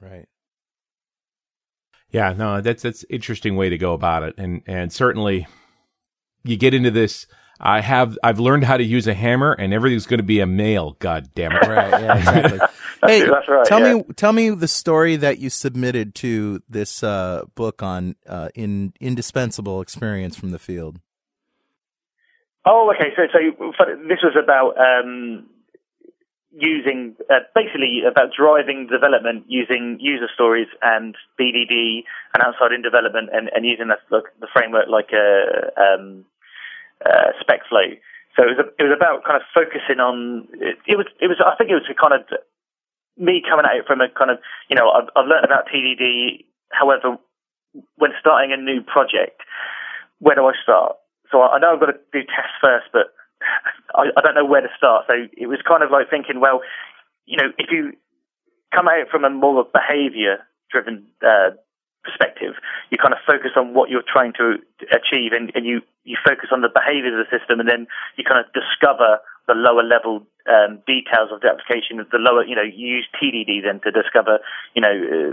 Right. 0.00 0.28
Yeah, 2.10 2.32
no, 2.32 2.60
that's 2.60 2.82
that's 2.82 3.04
interesting 3.08 3.54
way 3.54 3.68
to 3.68 3.78
go 3.78 3.92
about 3.92 4.24
it, 4.24 4.34
and 4.36 4.62
and 4.66 4.92
certainly 4.92 5.46
you 6.42 6.56
get 6.56 6.74
into 6.74 6.90
this 6.90 7.26
I 7.60 7.80
have 7.80 8.18
I've 8.22 8.40
learned 8.40 8.64
how 8.64 8.76
to 8.76 8.84
use 8.84 9.06
a 9.06 9.14
hammer, 9.14 9.52
and 9.52 9.74
everything's 9.74 10.06
going 10.06 10.18
to 10.18 10.24
be 10.24 10.40
a 10.40 10.46
male. 10.46 10.96
God 10.98 11.30
damn 11.34 11.52
it! 11.52 11.66
Right? 11.66 11.90
Yeah, 11.90 12.16
exactly. 12.16 12.58
hey, 13.06 13.28
right, 13.28 13.66
tell 13.66 13.80
yeah. 13.80 13.94
me 13.94 14.04
tell 14.16 14.32
me 14.32 14.50
the 14.50 14.68
story 14.68 15.16
that 15.16 15.38
you 15.38 15.50
submitted 15.50 16.14
to 16.16 16.62
this 16.68 17.02
uh, 17.02 17.44
book 17.54 17.82
on 17.82 18.16
uh, 18.26 18.48
in 18.54 18.92
indispensable 19.00 19.80
experience 19.80 20.36
from 20.36 20.50
the 20.50 20.58
field. 20.58 21.00
Oh, 22.64 22.92
okay. 22.94 23.10
So, 23.16 23.22
so 23.32 23.84
this 24.08 24.18
was 24.22 24.36
about 24.36 24.76
um, 24.76 25.46
using 26.52 27.16
uh, 27.30 27.40
basically 27.54 28.02
about 28.10 28.30
driving 28.36 28.86
development 28.90 29.44
using 29.48 29.98
user 30.00 30.28
stories 30.34 30.66
and 30.82 31.14
BDD 31.40 32.04
and 32.34 32.42
outside 32.42 32.72
in 32.72 32.82
development 32.82 33.30
and, 33.32 33.50
and 33.54 33.64
using 33.64 33.88
the, 33.88 34.22
the 34.40 34.48
framework 34.52 34.88
like 34.88 35.10
a 35.12 35.72
um, 35.80 36.24
uh, 37.04 37.32
SpecFlow. 37.40 37.98
So 38.36 38.46
it 38.46 38.56
was, 38.56 38.60
a, 38.62 38.66
it 38.78 38.84
was 38.86 38.94
about 38.94 39.24
kind 39.24 39.36
of 39.36 39.42
focusing 39.52 39.98
on 39.98 40.46
it, 40.54 40.78
it, 40.86 40.96
was 40.96 41.06
it 41.20 41.26
was 41.26 41.42
I 41.44 41.56
think 41.56 41.70
it 41.70 41.74
was 41.74 41.88
a 41.90 41.98
kind 41.98 42.14
of 42.14 42.22
me 43.18 43.42
coming 43.42 43.66
at 43.66 43.76
it 43.76 43.86
from 43.86 44.00
a 44.00 44.08
kind 44.08 44.30
of 44.30 44.38
you 44.68 44.76
know 44.76 44.88
I've, 44.90 45.10
I've 45.16 45.26
learned 45.26 45.44
about 45.44 45.66
TDD. 45.66 46.46
However, 46.70 47.18
when 47.96 48.12
starting 48.20 48.52
a 48.52 48.56
new 48.56 48.82
project, 48.82 49.42
where 50.20 50.36
do 50.36 50.46
I 50.46 50.54
start? 50.62 50.96
So 51.32 51.42
I, 51.42 51.56
I 51.56 51.58
know 51.58 51.74
I've 51.74 51.80
got 51.80 51.90
to 51.90 51.98
do 52.12 52.22
tests 52.22 52.54
first, 52.60 52.86
but 52.92 53.10
I, 53.94 54.14
I 54.16 54.20
don't 54.22 54.34
know 54.34 54.46
where 54.46 54.62
to 54.62 54.70
start. 54.76 55.06
So 55.08 55.14
it 55.36 55.46
was 55.46 55.58
kind 55.66 55.82
of 55.82 55.90
like 55.90 56.08
thinking, 56.10 56.38
well, 56.38 56.62
you 57.26 57.36
know, 57.36 57.50
if 57.58 57.70
you 57.70 57.92
come 58.72 58.88
at 58.88 59.00
it 59.00 59.08
from 59.10 59.24
a 59.24 59.30
more 59.30 59.66
behavior 59.66 60.46
driven 60.70 61.06
uh, 61.26 61.50
perspective. 62.02 62.54
You 62.90 62.98
kind 62.98 63.12
of 63.12 63.20
focus 63.26 63.52
on 63.56 63.74
what 63.74 63.90
you're 63.90 64.06
trying 64.06 64.32
to 64.40 64.58
achieve 64.90 65.32
and, 65.32 65.52
and 65.54 65.66
you, 65.66 65.82
you 66.04 66.16
focus 66.24 66.48
on 66.52 66.60
the 66.60 66.72
behaviors 66.72 67.12
of 67.14 67.26
the 67.26 67.30
system 67.30 67.60
and 67.60 67.68
then 67.68 67.86
you 68.16 68.24
kind 68.24 68.40
of 68.40 68.48
discover 68.52 69.20
the 69.48 69.54
lower 69.54 69.82
level 69.82 70.22
um, 70.48 70.80
details 70.86 71.30
of 71.32 71.40
the 71.40 71.48
application, 71.48 71.98
the 71.98 72.22
lower, 72.22 72.44
you 72.44 72.54
know, 72.54 72.64
you 72.64 73.02
use 73.02 73.08
TDD 73.18 73.62
then 73.64 73.80
to 73.84 73.90
discover, 73.90 74.40
you 74.74 74.82
know, 74.82 74.94
uh, 74.94 75.32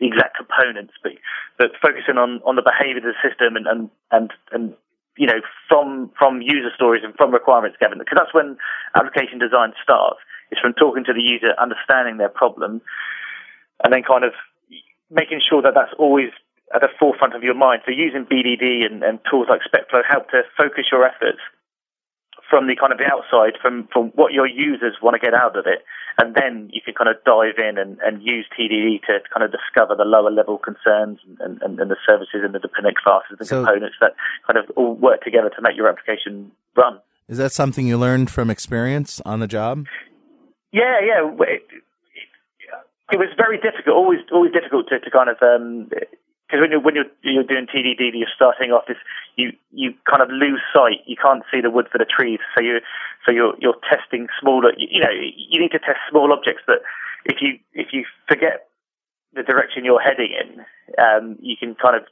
the 0.00 0.06
exact 0.06 0.36
components, 0.36 0.92
but, 1.02 1.12
but 1.58 1.70
focusing 1.80 2.18
on, 2.18 2.42
on 2.44 2.56
the 2.56 2.66
behavior 2.66 2.98
of 2.98 3.08
the 3.08 3.18
system 3.22 3.56
and, 3.56 3.66
and, 3.66 3.90
and, 4.10 4.30
and 4.50 4.74
you 5.16 5.26
know, 5.26 5.38
from, 5.68 6.10
from 6.18 6.42
user 6.42 6.74
stories 6.74 7.02
and 7.04 7.14
from 7.14 7.30
requirements 7.30 7.78
gathering, 7.78 8.00
because 8.02 8.18
that's 8.18 8.34
when 8.34 8.58
application 8.98 9.38
design 9.38 9.72
starts. 9.82 10.18
It's 10.50 10.60
from 10.60 10.74
talking 10.74 11.04
to 11.04 11.14
the 11.14 11.22
user, 11.22 11.54
understanding 11.58 12.18
their 12.18 12.28
problem, 12.28 12.82
and 13.82 13.92
then 13.92 14.02
kind 14.02 14.24
of 14.24 14.34
making 15.10 15.40
sure 15.48 15.62
that 15.62 15.74
that's 15.74 15.92
always 15.98 16.30
at 16.74 16.80
the 16.80 16.88
forefront 16.98 17.34
of 17.34 17.42
your 17.42 17.54
mind. 17.54 17.82
So 17.84 17.92
using 17.92 18.24
BDD 18.24 18.86
and, 18.86 19.02
and 19.02 19.18
tools 19.30 19.46
like 19.48 19.60
SpecFlow 19.62 20.02
help 20.08 20.30
to 20.30 20.42
focus 20.56 20.90
your 20.90 21.04
efforts 21.04 21.40
from 22.50 22.66
the 22.66 22.76
kind 22.76 22.92
of 22.92 22.98
the 22.98 23.08
outside, 23.08 23.58
from, 23.60 23.88
from 23.92 24.12
what 24.14 24.32
your 24.32 24.46
users 24.46 24.96
want 25.02 25.14
to 25.14 25.20
get 25.20 25.34
out 25.34 25.56
of 25.56 25.66
it. 25.66 25.84
And 26.18 26.34
then 26.34 26.70
you 26.72 26.80
can 26.84 26.94
kind 26.94 27.08
of 27.08 27.16
dive 27.24 27.58
in 27.58 27.78
and, 27.78 27.98
and 28.04 28.22
use 28.22 28.46
TDD 28.52 29.02
to 29.06 29.18
kind 29.32 29.42
of 29.42 29.50
discover 29.50 29.96
the 29.96 30.04
lower 30.04 30.30
level 30.30 30.58
concerns 30.58 31.18
and, 31.40 31.60
and, 31.62 31.80
and 31.80 31.90
the 31.90 31.96
services 32.06 32.42
and 32.44 32.54
the 32.54 32.58
dependent 32.58 32.96
classes 32.96 33.36
and 33.38 33.48
so, 33.48 33.64
components 33.64 33.96
that 34.00 34.14
kind 34.46 34.58
of 34.58 34.70
all 34.76 34.94
work 34.94 35.22
together 35.22 35.50
to 35.50 35.62
make 35.62 35.76
your 35.76 35.88
application 35.88 36.52
run. 36.76 37.00
Is 37.28 37.38
that 37.38 37.52
something 37.52 37.86
you 37.86 37.96
learned 37.98 38.30
from 38.30 38.50
experience 38.50 39.20
on 39.24 39.40
the 39.40 39.48
job? 39.48 39.86
Yeah, 40.72 41.00
yeah 41.00 41.22
it 43.12 43.18
was 43.18 43.28
very 43.36 43.58
difficult, 43.58 43.96
always 43.96 44.20
always 44.32 44.52
difficult 44.52 44.88
to, 44.88 45.00
to 45.00 45.10
kind 45.10 45.28
of 45.28 45.36
um, 45.42 45.90
because 46.48 46.60
when 46.60 46.70
you're 46.70 46.80
when 46.80 46.94
you're 46.94 47.10
you're 47.22 47.44
doing 47.44 47.66
TDD, 47.66 48.12
you're 48.14 48.32
starting 48.34 48.70
off 48.70 48.84
is 48.88 48.96
you 49.36 49.52
you 49.72 49.94
kind 50.08 50.22
of 50.22 50.28
lose 50.30 50.60
sight. 50.72 51.00
You 51.06 51.16
can't 51.16 51.42
see 51.50 51.60
the 51.60 51.70
wood 51.70 51.88
for 51.90 51.98
the 51.98 52.06
trees. 52.06 52.38
So 52.54 52.62
you 52.62 52.80
so 53.26 53.32
you're 53.32 53.54
you're 53.60 53.76
testing 53.88 54.28
smaller. 54.40 54.72
You, 54.76 55.00
know 55.00 55.10
you 55.10 55.60
need 55.60 55.72
to 55.72 55.78
test 55.78 55.98
small 56.10 56.32
objects, 56.32 56.62
but 56.66 56.82
if 57.24 57.40
you 57.40 57.58
if 57.72 57.88
you 57.92 58.04
forget 58.28 58.68
the 59.34 59.42
direction 59.42 59.84
you're 59.84 60.00
heading 60.00 60.30
in, 60.30 60.60
um, 60.96 61.36
you 61.40 61.56
can 61.56 61.74
kind 61.74 61.96
of 61.96 62.04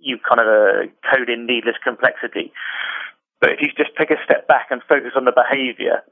you 0.00 0.18
kind 0.18 0.40
of 0.40 0.46
uh, 0.46 0.86
code 1.10 1.30
in 1.30 1.46
needless 1.46 1.76
complexity. 1.82 2.52
But 3.40 3.52
if 3.52 3.62
you 3.62 3.68
just 3.76 3.96
take 3.96 4.10
a 4.10 4.22
step 4.24 4.48
back 4.48 4.68
and 4.70 4.82
focus 4.88 5.12
on 5.14 5.24
the 5.24 5.32
behaviour 5.32 6.02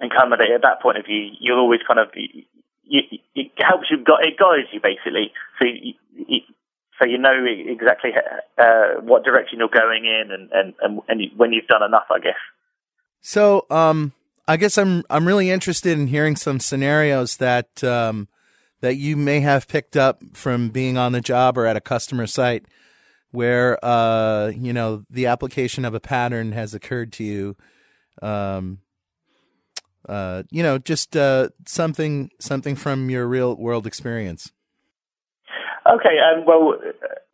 and 0.00 0.12
come 0.12 0.32
at 0.32 0.40
it 0.40 0.50
at 0.50 0.62
that 0.62 0.82
point 0.82 0.98
of 0.98 1.06
view, 1.06 1.32
you'll 1.40 1.58
always 1.58 1.80
kind 1.86 1.98
of 1.98 2.08
you, 2.86 3.00
it 3.34 3.52
helps 3.58 3.90
you 3.90 3.98
it 3.98 4.38
guides 4.38 4.68
you 4.72 4.80
basically. 4.82 5.32
So 5.58 5.66
you, 5.66 5.94
you, 6.14 6.40
so 6.98 7.06
you 7.06 7.18
know 7.18 7.44
exactly 7.46 8.10
uh, 8.58 9.00
what 9.00 9.24
direction 9.24 9.58
you're 9.58 9.68
going 9.68 10.04
in, 10.04 10.30
and 10.30 10.50
and 10.52 10.74
and, 10.80 11.00
and 11.08 11.22
when 11.36 11.52
you've 11.52 11.66
done 11.66 11.82
enough, 11.82 12.06
I 12.10 12.20
guess. 12.20 12.34
So, 13.20 13.66
um, 13.70 14.12
I 14.46 14.56
guess 14.56 14.78
I'm 14.78 15.02
I'm 15.10 15.26
really 15.26 15.50
interested 15.50 15.98
in 15.98 16.08
hearing 16.08 16.36
some 16.36 16.60
scenarios 16.60 17.38
that 17.38 17.82
um, 17.82 18.28
that 18.80 18.96
you 18.96 19.16
may 19.16 19.40
have 19.40 19.66
picked 19.66 19.96
up 19.96 20.22
from 20.34 20.68
being 20.68 20.98
on 20.98 21.12
the 21.12 21.20
job 21.20 21.56
or 21.56 21.66
at 21.66 21.76
a 21.76 21.80
customer 21.80 22.26
site 22.26 22.66
where 23.30 23.82
uh, 23.84 24.48
you 24.48 24.72
know 24.72 25.04
the 25.10 25.26
application 25.26 25.84
of 25.84 25.94
a 25.94 26.00
pattern 26.00 26.52
has 26.52 26.74
occurred 26.74 27.12
to 27.14 27.24
you. 27.24 27.56
Um, 28.22 28.78
uh, 30.08 30.42
you 30.50 30.62
know, 30.62 30.78
just 30.78 31.16
uh, 31.16 31.48
something 31.66 32.30
something 32.40 32.76
from 32.76 33.10
your 33.10 33.26
real 33.26 33.56
world 33.56 33.86
experience. 33.86 34.52
Okay, 35.86 36.16
um, 36.18 36.44
well, 36.46 36.74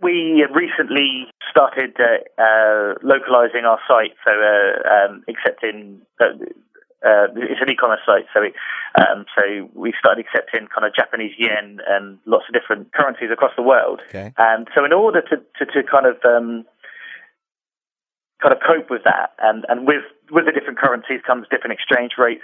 we 0.02 0.44
recently 0.52 1.26
started 1.50 1.96
uh, 2.00 2.42
uh, 2.42 2.94
localizing 3.02 3.64
our 3.64 3.78
site, 3.86 4.14
so 4.24 4.32
uh, 4.32 5.10
um, 5.10 5.24
accepting. 5.28 6.02
Uh, 6.20 7.32
it's 7.34 7.62
an 7.62 7.70
e-commerce 7.70 8.00
site, 8.04 8.26
so 8.34 8.42
we, 8.42 8.52
um, 9.00 9.24
so 9.34 9.70
we 9.72 9.94
started 9.98 10.22
accepting 10.26 10.68
kind 10.68 10.86
of 10.86 10.94
Japanese 10.94 11.32
yen 11.38 11.78
and 11.88 12.18
lots 12.26 12.44
of 12.46 12.52
different 12.52 12.92
currencies 12.92 13.30
across 13.32 13.52
the 13.56 13.62
world. 13.62 14.00
Okay. 14.08 14.34
And 14.36 14.68
so, 14.74 14.84
in 14.84 14.92
order 14.92 15.22
to 15.22 15.36
to, 15.58 15.64
to 15.64 15.82
kind 15.88 16.06
of 16.06 16.16
um, 16.24 16.64
kind 18.42 18.54
of 18.54 18.60
cope 18.64 18.90
with 18.90 19.04
that, 19.04 19.32
and, 19.38 19.64
and 19.68 19.86
with 19.86 20.04
with 20.30 20.46
the 20.46 20.52
different 20.52 20.78
currencies 20.78 21.20
comes 21.26 21.46
different 21.50 21.74
exchange 21.74 22.12
rates. 22.18 22.42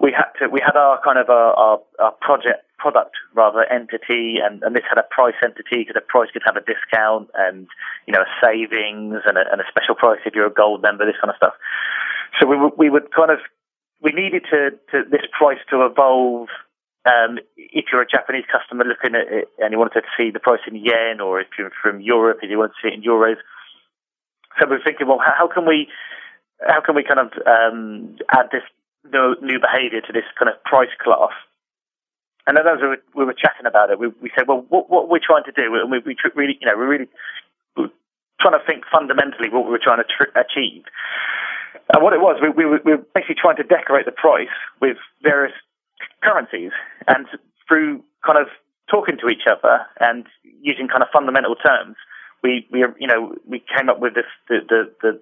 We 0.00 0.12
had 0.12 0.30
to 0.40 0.48
we 0.48 0.60
had 0.60 0.76
our 0.76 1.00
kind 1.02 1.18
of 1.18 1.30
our, 1.30 1.52
our, 1.54 1.78
our 1.98 2.12
project 2.20 2.64
product 2.78 3.14
rather 3.34 3.62
entity, 3.70 4.42
and, 4.42 4.62
and 4.62 4.74
this 4.74 4.82
had 4.88 4.98
a 4.98 5.06
price 5.06 5.38
entity 5.42 5.86
because 5.86 5.94
a 5.96 6.04
price 6.04 6.28
could 6.32 6.42
have 6.44 6.56
a 6.56 6.64
discount 6.66 7.30
and 7.34 7.66
you 8.06 8.12
know 8.12 8.22
a 8.22 8.30
savings 8.42 9.22
and 9.24 9.38
a, 9.38 9.44
and 9.50 9.60
a 9.60 9.66
special 9.70 9.94
price 9.94 10.20
if 10.26 10.34
you're 10.34 10.50
a 10.50 10.52
gold 10.52 10.82
member, 10.82 11.06
this 11.06 11.16
kind 11.20 11.30
of 11.30 11.36
stuff. 11.36 11.54
So 12.40 12.46
we 12.46 12.56
we 12.76 12.90
would 12.90 13.14
kind 13.14 13.30
of 13.30 13.38
we 14.02 14.10
needed 14.12 14.42
to, 14.50 14.70
to 14.90 15.08
this 15.08 15.22
price 15.30 15.62
to 15.70 15.86
evolve. 15.86 16.48
Um, 17.04 17.38
if 17.56 17.86
you're 17.90 18.02
a 18.02 18.06
Japanese 18.06 18.44
customer 18.46 18.84
looking 18.84 19.18
at 19.18 19.26
it 19.26 19.48
and 19.58 19.72
you 19.72 19.78
wanted 19.78 20.02
to 20.02 20.06
see 20.16 20.30
the 20.30 20.38
price 20.38 20.62
in 20.68 20.76
yen, 20.76 21.20
or 21.20 21.40
if 21.40 21.48
you're 21.58 21.72
from 21.82 22.00
Europe 22.00 22.38
and 22.42 22.50
you 22.50 22.58
want 22.58 22.72
to 22.74 22.78
see 22.82 22.92
it 22.92 22.98
in 22.98 23.02
euros, 23.02 23.38
so 24.58 24.66
we're 24.68 24.82
thinking, 24.82 25.06
well, 25.06 25.18
how, 25.18 25.48
can 25.48 25.66
we 25.66 25.88
how 26.66 26.80
can 26.80 26.94
we 26.94 27.04
kind 27.04 27.20
of 27.20 27.32
um, 27.46 28.16
add 28.30 28.50
this 28.52 28.62
new, 29.12 29.36
new 29.42 29.58
behaviour 29.58 30.00
to 30.00 30.12
this 30.12 30.24
kind 30.38 30.48
of 30.48 30.62
price 30.64 30.92
class 31.02 31.32
and 32.46 32.56
then 32.56 32.66
as 32.66 32.82
we 32.82 32.88
were, 32.88 33.02
we 33.14 33.24
were 33.24 33.38
chatting 33.38 33.66
about 33.66 33.90
it, 33.90 33.98
we, 33.98 34.08
we 34.20 34.30
said, 34.36 34.48
well, 34.48 34.66
what, 34.68 34.90
what 34.90 35.08
we're 35.08 35.22
trying 35.22 35.44
to 35.44 35.52
do, 35.52 35.74
and 35.78 35.90
we, 35.90 35.98
we 36.00 36.16
really, 36.34 36.58
you 36.60 36.66
know, 36.66 36.76
we're 36.76 36.88
really 36.88 37.08
trying 38.40 38.58
to 38.58 38.66
think 38.66 38.82
fundamentally 38.90 39.48
what 39.48 39.64
we 39.64 39.70
were 39.70 39.82
trying 39.82 40.02
to 40.02 40.08
tr- 40.10 40.34
achieve. 40.34 40.82
And 41.94 42.02
what 42.02 42.12
it 42.12 42.20
was, 42.20 42.42
we, 42.42 42.50
we, 42.50 42.64
were, 42.64 42.80
we 42.84 42.92
were 42.92 43.04
basically 43.14 43.36
trying 43.38 43.56
to 43.56 43.62
decorate 43.62 44.06
the 44.06 44.12
price 44.12 44.54
with 44.80 44.96
various 45.22 45.54
currencies, 46.22 46.72
and 47.06 47.26
through 47.68 48.02
kind 48.26 48.38
of 48.38 48.48
talking 48.90 49.16
to 49.18 49.28
each 49.28 49.46
other 49.46 49.86
and 50.00 50.26
using 50.42 50.88
kind 50.88 51.02
of 51.02 51.08
fundamental 51.12 51.54
terms, 51.54 51.94
we, 52.42 52.66
we 52.70 52.84
you 52.98 53.06
know, 53.06 53.34
we 53.46 53.62
came 53.74 53.88
up 53.88 54.00
with 54.00 54.14
this 54.14 54.30
the 54.48 54.60
the, 54.68 54.90
the 55.02 55.20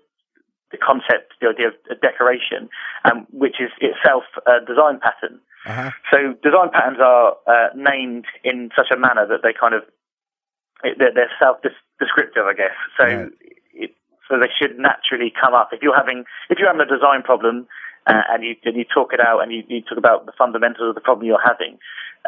the 0.70 0.78
concept, 0.78 1.34
the 1.40 1.48
idea 1.48 1.68
of 1.68 1.74
a 1.90 1.94
decoration, 1.94 2.70
um, 3.04 3.26
which 3.32 3.56
is 3.60 3.70
itself 3.80 4.24
a 4.46 4.64
design 4.64 5.00
pattern. 5.00 5.40
Uh-huh. 5.66 5.90
So 6.10 6.16
design 6.42 6.70
patterns 6.72 6.98
are 7.02 7.36
uh, 7.46 7.68
named 7.74 8.24
in 8.44 8.70
such 8.76 8.88
a 8.94 8.96
manner 8.96 9.26
that 9.26 9.42
they 9.42 9.52
kind 9.52 9.74
of 9.74 9.82
they're, 10.82 11.12
they're 11.12 11.30
self-descriptive, 11.38 12.44
I 12.46 12.54
guess. 12.54 12.76
So 12.96 13.04
right. 13.04 13.28
it, 13.74 13.90
so 14.28 14.38
they 14.38 14.48
should 14.56 14.78
naturally 14.78 15.32
come 15.34 15.52
up. 15.52 15.70
If 15.72 15.82
you're 15.82 15.96
having 15.96 16.24
if 16.48 16.58
you're 16.58 16.68
having 16.68 16.86
a 16.86 16.88
design 16.88 17.22
problem 17.22 17.66
uh, 18.06 18.22
and 18.30 18.44
you 18.44 18.54
and 18.64 18.76
you 18.76 18.84
talk 18.84 19.12
it 19.12 19.20
out 19.20 19.40
and 19.40 19.52
you, 19.52 19.62
you 19.68 19.82
talk 19.82 19.98
about 19.98 20.24
the 20.24 20.32
fundamentals 20.38 20.88
of 20.88 20.94
the 20.94 21.02
problem 21.02 21.26
you're 21.26 21.42
having. 21.44 21.78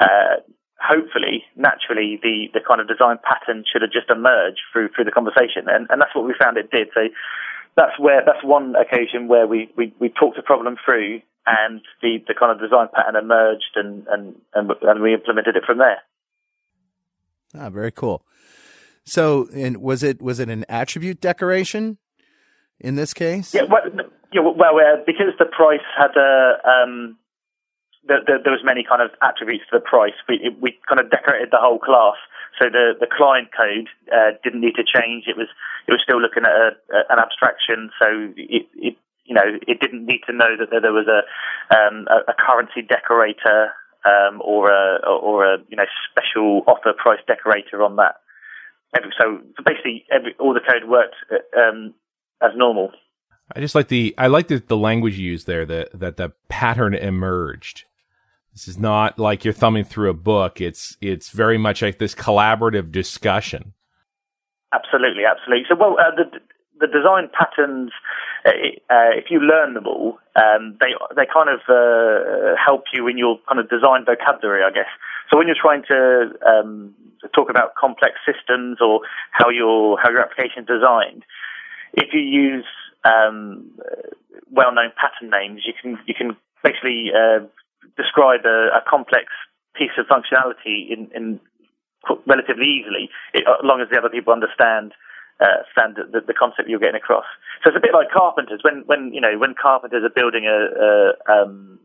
Uh, 0.00 0.42
hopefully, 0.82 1.44
naturally, 1.54 2.18
the, 2.22 2.50
the 2.52 2.60
kind 2.60 2.80
of 2.80 2.88
design 2.88 3.18
pattern 3.22 3.64
should 3.70 3.82
have 3.82 3.92
just 3.92 4.10
emerged 4.10 4.60
through 4.72 4.90
through 4.90 5.04
the 5.04 5.14
conversation, 5.14 5.70
and, 5.70 5.86
and 5.90 6.00
that's 6.00 6.14
what 6.14 6.26
we 6.26 6.34
found 6.38 6.56
it 6.58 6.70
did. 6.70 6.88
So 6.94 7.08
that's 7.76 7.98
where 7.98 8.22
that's 8.26 8.42
one 8.44 8.74
occasion 8.74 9.28
where 9.28 9.46
we, 9.46 9.70
we, 9.76 9.94
we 9.98 10.08
talked 10.08 10.36
the 10.36 10.42
problem 10.42 10.76
through 10.84 11.22
and 11.46 11.80
the, 12.02 12.18
the 12.26 12.34
kind 12.34 12.52
of 12.52 12.60
design 12.60 12.88
pattern 12.94 13.16
emerged 13.16 13.74
and, 13.74 14.06
and, 14.08 14.34
and, 14.54 14.70
and 14.82 15.02
we 15.02 15.14
implemented 15.14 15.56
it 15.56 15.64
from 15.64 15.78
there. 15.78 16.02
Ah, 17.54 17.70
very 17.70 17.90
cool. 17.90 18.24
So, 19.04 19.48
and 19.54 19.78
was 19.78 20.02
it 20.02 20.22
was 20.22 20.38
it 20.38 20.48
an 20.48 20.64
attribute 20.68 21.20
decoration 21.20 21.98
in 22.78 22.94
this 22.94 23.12
case? 23.12 23.52
Yeah, 23.52 23.62
well, 23.68 23.82
yeah, 24.32 24.40
well 24.42 24.76
uh, 24.76 25.02
because 25.04 25.34
the 25.38 25.44
price 25.44 25.80
had 25.98 26.16
a 26.16 26.58
um, 26.64 27.18
the, 28.06 28.18
the, 28.26 28.34
there 28.42 28.52
was 28.52 28.62
many 28.64 28.82
kind 28.82 29.02
of 29.02 29.10
attributes 29.22 29.64
to 29.70 29.78
the 29.78 29.84
price. 29.84 30.16
We 30.28 30.50
we 30.60 30.78
kind 30.88 31.00
of 31.00 31.10
decorated 31.10 31.50
the 31.50 31.62
whole 31.62 31.78
class, 31.78 32.18
so 32.58 32.66
the 32.70 32.94
the 32.98 33.06
client 33.06 33.48
code 33.54 33.88
uh, 34.10 34.38
didn't 34.42 34.60
need 34.60 34.74
to 34.74 34.84
change. 34.84 35.24
It 35.26 35.36
was 35.36 35.48
it 35.86 35.92
was 35.92 36.00
still 36.02 36.20
looking 36.20 36.44
at 36.44 36.50
a, 36.50 36.68
a, 36.90 36.98
an 37.14 37.18
abstraction, 37.18 37.90
so 37.98 38.34
it, 38.36 38.66
it 38.74 38.96
you 39.24 39.34
know, 39.34 39.58
it 39.66 39.80
didn't 39.80 40.06
need 40.06 40.20
to 40.26 40.32
know 40.32 40.56
that 40.58 40.68
there 40.70 40.92
was 40.92 41.06
a 41.06 41.22
um, 41.74 42.06
a, 42.10 42.34
currency 42.34 42.82
decorator 42.82 43.72
um, 44.04 44.42
or 44.42 44.70
a 44.70 44.98
or 45.06 45.46
a 45.46 45.58
you 45.68 45.76
know 45.76 45.86
special 46.10 46.62
offer 46.66 46.92
price 46.92 47.20
decorator 47.26 47.82
on 47.82 47.96
that. 47.96 48.16
So 49.18 49.40
basically, 49.64 50.04
every, 50.12 50.34
all 50.38 50.52
the 50.52 50.60
code 50.60 50.88
worked 50.88 51.14
um, 51.56 51.94
as 52.42 52.50
normal. 52.56 52.92
I 53.54 53.60
just 53.60 53.74
like 53.74 53.88
the 53.88 54.14
I 54.18 54.26
like 54.26 54.48
the, 54.48 54.58
the 54.58 54.76
language 54.76 55.18
you 55.18 55.30
used 55.30 55.46
there 55.46 55.64
that 55.66 55.98
that 55.98 56.16
the 56.16 56.32
pattern 56.48 56.94
emerged. 56.94 57.84
This 58.52 58.68
is 58.68 58.78
not 58.78 59.18
like 59.18 59.44
you're 59.44 59.54
thumbing 59.54 59.84
through 59.84 60.10
a 60.10 60.14
book. 60.14 60.60
It's 60.60 60.96
it's 61.00 61.30
very 61.30 61.56
much 61.56 61.80
like 61.80 61.98
this 61.98 62.14
collaborative 62.14 62.92
discussion. 62.92 63.72
Absolutely, 64.72 65.24
absolutely. 65.24 65.64
So, 65.68 65.76
well, 65.76 65.96
uh, 65.98 66.14
the 66.14 66.40
the 66.80 66.86
design 66.86 67.30
patterns, 67.32 67.92
uh, 68.44 68.50
uh, 68.90 69.12
if 69.16 69.30
you 69.30 69.40
learn 69.40 69.74
them 69.74 69.86
all, 69.86 70.18
um, 70.36 70.76
they 70.80 70.92
they 71.16 71.24
kind 71.32 71.48
of 71.48 71.60
uh, 71.68 72.56
help 72.62 72.84
you 72.92 73.08
in 73.08 73.16
your 73.16 73.38
kind 73.48 73.58
of 73.58 73.70
design 73.70 74.04
vocabulary, 74.04 74.62
I 74.64 74.70
guess. 74.70 74.90
So 75.30 75.38
when 75.38 75.46
you're 75.46 75.56
trying 75.60 75.84
to 75.88 76.32
um, 76.46 76.94
talk 77.34 77.48
about 77.48 77.74
complex 77.74 78.16
systems 78.26 78.78
or 78.80 79.00
how 79.30 79.48
your 79.48 79.98
how 80.02 80.10
your 80.10 80.20
application 80.20 80.64
is 80.64 80.68
designed, 80.68 81.24
if 81.94 82.12
you 82.12 82.20
use 82.20 82.66
um, 83.04 83.70
well-known 84.50 84.92
pattern 85.00 85.30
names, 85.30 85.62
you 85.64 85.72
can 85.80 85.98
you 86.06 86.14
can 86.14 86.36
basically 86.62 87.12
uh, 87.14 87.46
describe 87.96 88.44
a, 88.44 88.78
a, 88.78 88.82
complex 88.88 89.32
piece 89.74 89.94
of 89.98 90.06
functionality 90.06 90.90
in, 90.90 91.10
in 91.14 91.40
relatively 92.26 92.66
easily, 92.66 93.10
as 93.34 93.62
long 93.62 93.80
as 93.80 93.88
the 93.90 93.98
other 93.98 94.10
people 94.10 94.32
understand 94.32 94.92
uh, 95.40 95.66
stand 95.72 95.96
the, 95.96 96.20
the, 96.20 96.34
concept 96.34 96.68
you're 96.68 96.78
getting 96.78 97.00
across. 97.00 97.24
So 97.62 97.70
it's 97.70 97.76
a 97.76 97.80
bit 97.80 97.94
like 97.94 98.10
carpenters. 98.10 98.60
When 98.62 98.84
when 98.86 99.12
you 99.12 99.20
know 99.20 99.38
when 99.38 99.54
carpenters 99.60 100.04
are 100.04 100.14
building 100.14 100.46
a 100.46 100.54
a, 100.54 100.90
um, 101.26 101.78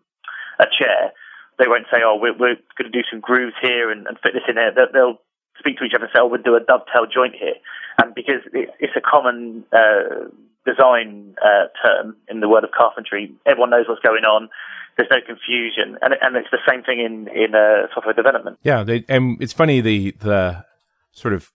a 0.59 0.65
chair, 0.65 1.13
they 1.57 1.67
won't 1.67 1.87
say, 1.91 2.01
"Oh, 2.05 2.17
we're, 2.21 2.37
we're 2.37 2.59
going 2.77 2.91
to 2.91 2.93
do 2.93 3.05
some 3.09 3.19
grooves 3.19 3.55
here 3.61 3.89
and, 3.89 4.05
and 4.05 4.17
fit 4.21 4.33
this 4.33 4.45
in 4.47 4.55
there." 4.55 4.71
They'll, 4.73 4.91
they'll, 4.93 5.19
speak 5.57 5.79
to 5.79 5.85
each 5.85 5.93
other 5.95 6.05
and 6.05 6.13
say, 6.13 6.21
"Oh, 6.21 6.27
we'll 6.27 6.41
do 6.41 6.55
a 6.55 6.61
dovetail 6.61 7.09
joint 7.09 7.33
here," 7.33 7.57
and 8.01 8.13
because 8.13 8.45
it, 8.53 8.69
it's 8.79 8.93
a 8.95 9.01
common 9.01 9.65
uh, 9.73 10.29
design 10.67 11.35
uh, 11.43 11.67
term 11.81 12.17
in 12.27 12.41
the 12.41 12.49
world 12.49 12.63
of 12.63 12.71
carpentry, 12.71 13.33
everyone 13.45 13.69
knows 13.69 13.85
what's 13.87 14.01
going 14.01 14.25
on. 14.25 14.49
There's 14.97 15.09
no 15.11 15.21
confusion, 15.25 15.97
and 16.01 16.15
and 16.21 16.35
it's 16.35 16.49
the 16.51 16.57
same 16.67 16.83
thing 16.83 16.99
in 16.99 17.27
in 17.27 17.55
uh, 17.55 17.87
software 17.93 18.15
development. 18.15 18.59
Yeah, 18.63 18.83
they, 18.83 19.05
and 19.07 19.41
it's 19.41 19.53
funny 19.53 19.79
the 19.79 20.11
the 20.19 20.65
sort 21.11 21.33
of 21.33 21.51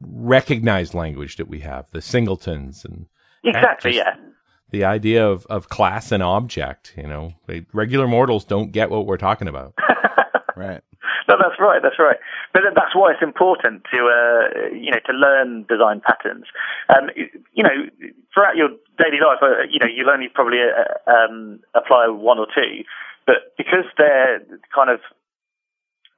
recognized 0.00 0.94
language 0.94 1.36
that 1.36 1.48
we 1.48 1.60
have, 1.60 1.90
the 1.90 2.00
singletons 2.00 2.84
and 2.84 3.06
exactly, 3.44 3.96
yeah. 3.96 4.16
The 4.70 4.84
idea 4.84 5.28
of, 5.28 5.46
of 5.46 5.68
class 5.68 6.12
and 6.12 6.22
object, 6.22 6.94
you 6.96 7.08
know, 7.08 7.34
they, 7.48 7.66
regular 7.72 8.06
mortals 8.06 8.44
don't 8.44 8.70
get 8.70 8.88
what 8.88 9.04
we're 9.04 9.16
talking 9.16 9.48
about. 9.48 9.74
right. 10.56 10.80
No, 11.30 11.36
that's 11.38 11.60
right. 11.60 11.80
That's 11.82 11.98
right. 11.98 12.16
But 12.52 12.62
that's 12.74 12.94
why 12.94 13.12
it's 13.12 13.22
important 13.22 13.84
to 13.92 13.98
uh, 14.10 14.74
you 14.74 14.90
know 14.90 14.98
to 15.06 15.12
learn 15.12 15.64
design 15.68 16.02
patterns. 16.02 16.46
Um, 16.88 17.10
you 17.54 17.62
know, 17.62 17.86
throughout 18.34 18.56
your 18.56 18.70
daily 18.98 19.22
life, 19.22 19.38
uh, 19.42 19.62
you 19.70 19.78
know, 19.78 19.86
you'll 19.86 20.10
only 20.10 20.28
probably 20.28 20.58
uh, 20.58 21.10
um, 21.10 21.60
apply 21.74 22.08
one 22.08 22.38
or 22.38 22.46
two, 22.46 22.82
but 23.26 23.54
because 23.56 23.86
they're 23.96 24.42
kind 24.74 24.90
of 24.90 25.00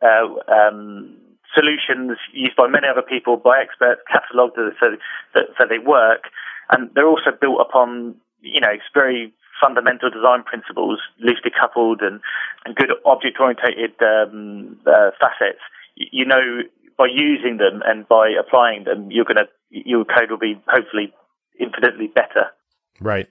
uh, 0.00 0.32
um, 0.50 1.16
solutions 1.54 2.16
used 2.32 2.56
by 2.56 2.66
many 2.66 2.88
other 2.88 3.02
people, 3.02 3.36
by 3.36 3.60
experts, 3.60 4.00
catalogued 4.10 4.56
so 4.80 4.96
so 5.34 5.64
they 5.68 5.78
work, 5.78 6.24
and 6.70 6.90
they're 6.94 7.08
also 7.08 7.30
built 7.38 7.60
upon 7.60 8.16
you 8.40 8.60
know 8.60 8.72
very 8.94 9.32
fundamental 9.60 10.10
design 10.10 10.42
principles, 10.42 10.98
loosely 11.18 11.50
coupled 11.50 12.00
and, 12.02 12.20
and 12.64 12.74
good 12.74 12.90
object 13.04 13.38
orientated 13.40 13.94
um, 14.02 14.78
uh, 14.86 15.10
facets, 15.20 15.60
you 15.96 16.24
know 16.24 16.62
by 16.98 17.06
using 17.12 17.56
them 17.56 17.82
and 17.84 18.06
by 18.08 18.30
applying 18.38 18.84
them, 18.84 19.10
you're 19.10 19.24
gonna 19.24 19.46
your 19.70 20.04
code 20.04 20.30
will 20.30 20.38
be 20.38 20.60
hopefully 20.68 21.12
infinitely 21.58 22.08
better. 22.08 22.46
Right. 23.00 23.28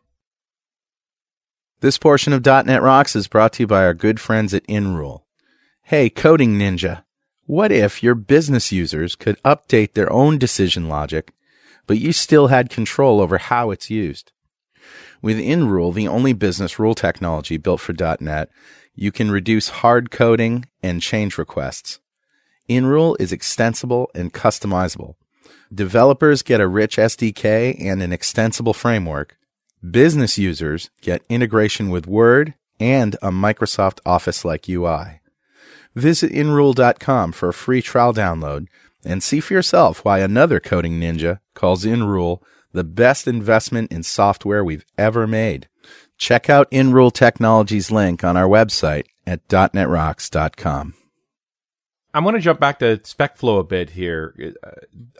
This 1.81 1.97
portion 1.97 2.34
of 2.34 2.45
.NET 2.45 2.81
Rocks 2.81 3.15
is 3.15 3.27
brought 3.27 3.53
to 3.53 3.63
you 3.63 3.67
by 3.67 3.84
our 3.84 3.93
good 3.93 4.19
friends 4.19 4.53
at 4.53 4.65
InRule. 4.67 5.21
Hey, 5.84 6.10
Coding 6.10 6.60
Ninja, 6.60 7.03
what 7.45 7.71
if 7.71 8.03
your 8.03 8.15
business 8.15 8.71
users 8.71 9.15
could 9.15 9.41
update 9.43 9.93
their 9.93 10.12
own 10.12 10.38
decision 10.38 10.88
logic, 10.88 11.34
but 11.88 11.97
you 11.97 12.12
still 12.12 12.47
had 12.47 12.69
control 12.69 13.19
over 13.19 13.38
how 13.38 13.71
it's 13.71 13.89
used? 13.89 14.31
With 15.21 15.38
InRule, 15.38 15.93
the 15.93 16.07
only 16.07 16.34
business 16.34 16.79
rule 16.79 16.95
technology 16.95 17.57
built 17.57 17.81
for 17.81 17.93
.NET, 18.19 18.49
you 18.95 19.12
can 19.12 19.29
reduce 19.31 19.69
hard 19.69 20.12
coding 20.12 20.65
and 20.81 21.01
change 21.01 21.38
requests. 21.38 21.99
InRule 22.69 23.15
is 23.19 23.31
extensible 23.31 24.10
and 24.15 24.34
customizable. 24.34 25.15
Developers 25.73 26.41
get 26.41 26.60
a 26.60 26.67
rich 26.67 26.97
SDK 26.97 27.79
and 27.79 28.01
an 28.01 28.12
extensible 28.12 28.73
framework. 28.73 29.38
Business 29.89 30.38
users 30.38 30.89
get 31.01 31.23
integration 31.29 31.89
with 31.89 32.07
Word 32.07 32.55
and 32.79 33.15
a 33.21 33.29
Microsoft 33.29 33.99
Office 34.05 34.43
like 34.43 34.67
UI. 34.67 35.21
Visit 35.95 36.31
inrule.com 36.31 37.31
for 37.31 37.49
a 37.49 37.53
free 37.53 37.81
trial 37.81 38.13
download 38.13 38.67
and 39.05 39.21
see 39.21 39.39
for 39.39 39.53
yourself 39.53 40.03
why 40.03 40.19
another 40.19 40.60
coding 40.60 40.99
ninja 40.99 41.39
calls 41.53 41.86
InRule 41.86 42.41
the 42.73 42.84
best 42.84 43.27
investment 43.27 43.91
in 43.91 44.03
software 44.03 44.63
we've 44.63 44.86
ever 44.97 45.27
made. 45.27 45.67
Check 46.17 46.49
out 46.49 46.69
InRule 46.71 47.12
Technologies 47.12 47.91
link 47.91 48.23
on 48.23 48.38
our 48.38 48.47
website 48.47 49.05
at 49.25 49.47
.netrocks.com. 49.47 50.93
I 52.13 52.19
want 52.19 52.36
to 52.36 52.41
jump 52.41 52.60
back 52.60 52.79
to 52.79 52.97
SpecFlow 52.97 53.60
a 53.60 53.63
bit 53.63 53.91
here. 53.91 54.53
Uh, 54.63 54.71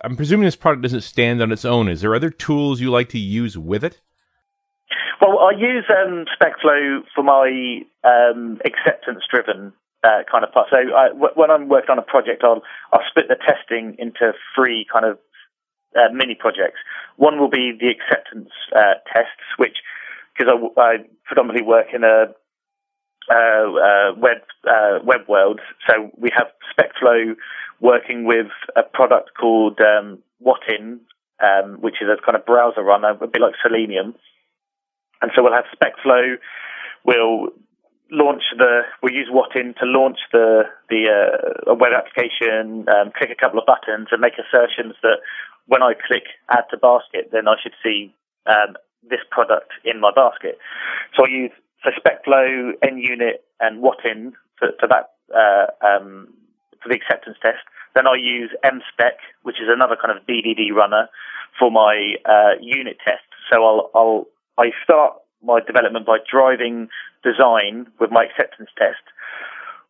I'm 0.04 0.18
presuming 0.18 0.46
this 0.46 0.58
product 0.58 0.84
doesn't 0.84 1.02
stand 1.02 1.42
on 1.42 1.52
its 1.52 1.64
own. 1.64 1.88
Is 1.88 2.02
there 2.02 2.14
other 2.14 2.30
tools 2.30 2.82
you 2.82 2.92
like 2.92 3.10
to 3.10 3.20
use 3.20 3.58
with 3.58 3.84
it? 3.84 4.02
Well, 5.22 5.40
I 5.40 5.52
use 5.58 5.86
um, 5.90 6.26
SpecFlow 6.36 7.02
for 7.16 7.24
my 7.24 7.82
um, 8.04 8.60
acceptance-driven 8.66 9.72
uh, 10.04 10.24
kind 10.30 10.44
of 10.44 10.52
part. 10.52 10.68
So 10.70 10.78
I, 10.78 11.10
w- 11.10 11.34
when 11.36 11.52
I'm 11.52 11.70
working 11.70 11.92
on 11.92 12.00
a 12.00 12.04
project, 12.04 12.44
I'll 12.44 12.62
I'll 12.92 13.04
split 13.10 13.28
the 13.30 13.36
testing 13.36 13.96
into 14.00 14.34
three 14.56 14.86
kind 14.92 15.06
of 15.06 15.20
uh, 15.96 16.12
mini 16.14 16.36
projects. 16.36 16.80
One 17.22 17.40
will 17.40 17.52
be 17.52 17.72
the 17.80 17.90
acceptance 17.94 18.50
uh, 18.76 18.98
tests, 19.14 19.46
which 19.58 19.78
because 20.34 20.52
I, 20.52 20.82
I, 20.82 20.96
predominantly 21.24 21.62
work 21.62 21.94
in 21.94 22.04
a 22.04 22.34
uh, 23.30 23.36
uh 23.38 24.16
web 24.18 24.42
uh, 24.68 25.06
web 25.06 25.28
world, 25.28 25.60
so 25.88 26.10
we 26.18 26.32
have 26.36 26.48
SpecFlow 26.74 27.36
working 27.80 28.26
with 28.26 28.48
a 28.76 28.82
product 28.82 29.38
called 29.40 29.78
um, 29.82 30.18
WatiN, 30.44 31.02
um, 31.40 31.78
which 31.80 32.02
is 32.02 32.08
a 32.10 32.18
kind 32.26 32.36
of 32.36 32.44
browser 32.44 32.82
runner, 32.82 33.12
a 33.12 33.28
bit 33.28 33.40
like 33.40 33.54
Selenium, 33.62 34.16
and 35.22 35.30
so 35.36 35.44
we'll 35.44 35.54
have 35.54 35.66
SpecFlow. 35.78 36.38
We'll 37.06 37.50
launch 38.10 38.42
the 38.58 38.82
we 39.04 39.14
use 39.14 39.30
WatiN 39.32 39.76
to 39.78 39.86
launch 39.86 40.18
the 40.32 40.64
the 40.90 41.06
uh, 41.06 41.76
web 41.76 41.92
application, 41.96 42.90
um, 42.90 43.12
click 43.16 43.30
a 43.30 43.40
couple 43.40 43.60
of 43.60 43.68
buttons, 43.68 44.08
and 44.12 44.22
make 44.22 44.34
assertions 44.42 44.96
that 45.04 45.20
when 45.72 45.82
I 45.82 45.94
click 45.96 46.28
add 46.50 46.68
to 46.72 46.78
basket, 46.78 47.32
then 47.32 47.48
I 47.48 47.56
should 47.64 47.72
see 47.82 48.14
um, 48.46 48.76
this 49.10 49.24
product 49.32 49.72
in 49.86 50.02
my 50.02 50.12
basket. 50.12 50.60
So 51.16 51.24
I 51.24 51.30
use 51.30 51.52
for 51.82 51.94
SpecFlow, 51.96 52.74
NUnit, 52.84 53.40
and 53.62 53.82
WatiN 53.82 54.34
for, 54.60 54.76
for 54.82 54.88
that 54.92 55.16
uh, 55.32 55.72
um, 55.80 56.28
for 56.84 56.90
the 56.90 56.96
acceptance 56.96 57.38
test. 57.42 57.64
Then 57.96 58.06
I 58.06 58.16
use 58.20 58.52
MSpec, 58.66 59.24
which 59.44 59.64
is 59.64 59.72
another 59.72 59.96
kind 59.96 60.12
of 60.12 60.28
BDD 60.28 60.76
runner 60.76 61.08
for 61.58 61.72
my 61.72 62.16
uh, 62.26 62.60
unit 62.60 62.98
test. 63.08 63.24
So 63.50 63.64
I'll, 63.64 63.90
I'll 63.96 64.26
I 64.58 64.72
start 64.84 65.14
my 65.42 65.62
development 65.66 66.06
by 66.06 66.18
driving 66.30 66.90
design 67.24 67.88
with 67.98 68.12
my 68.12 68.26
acceptance 68.26 68.70
test. 68.78 69.08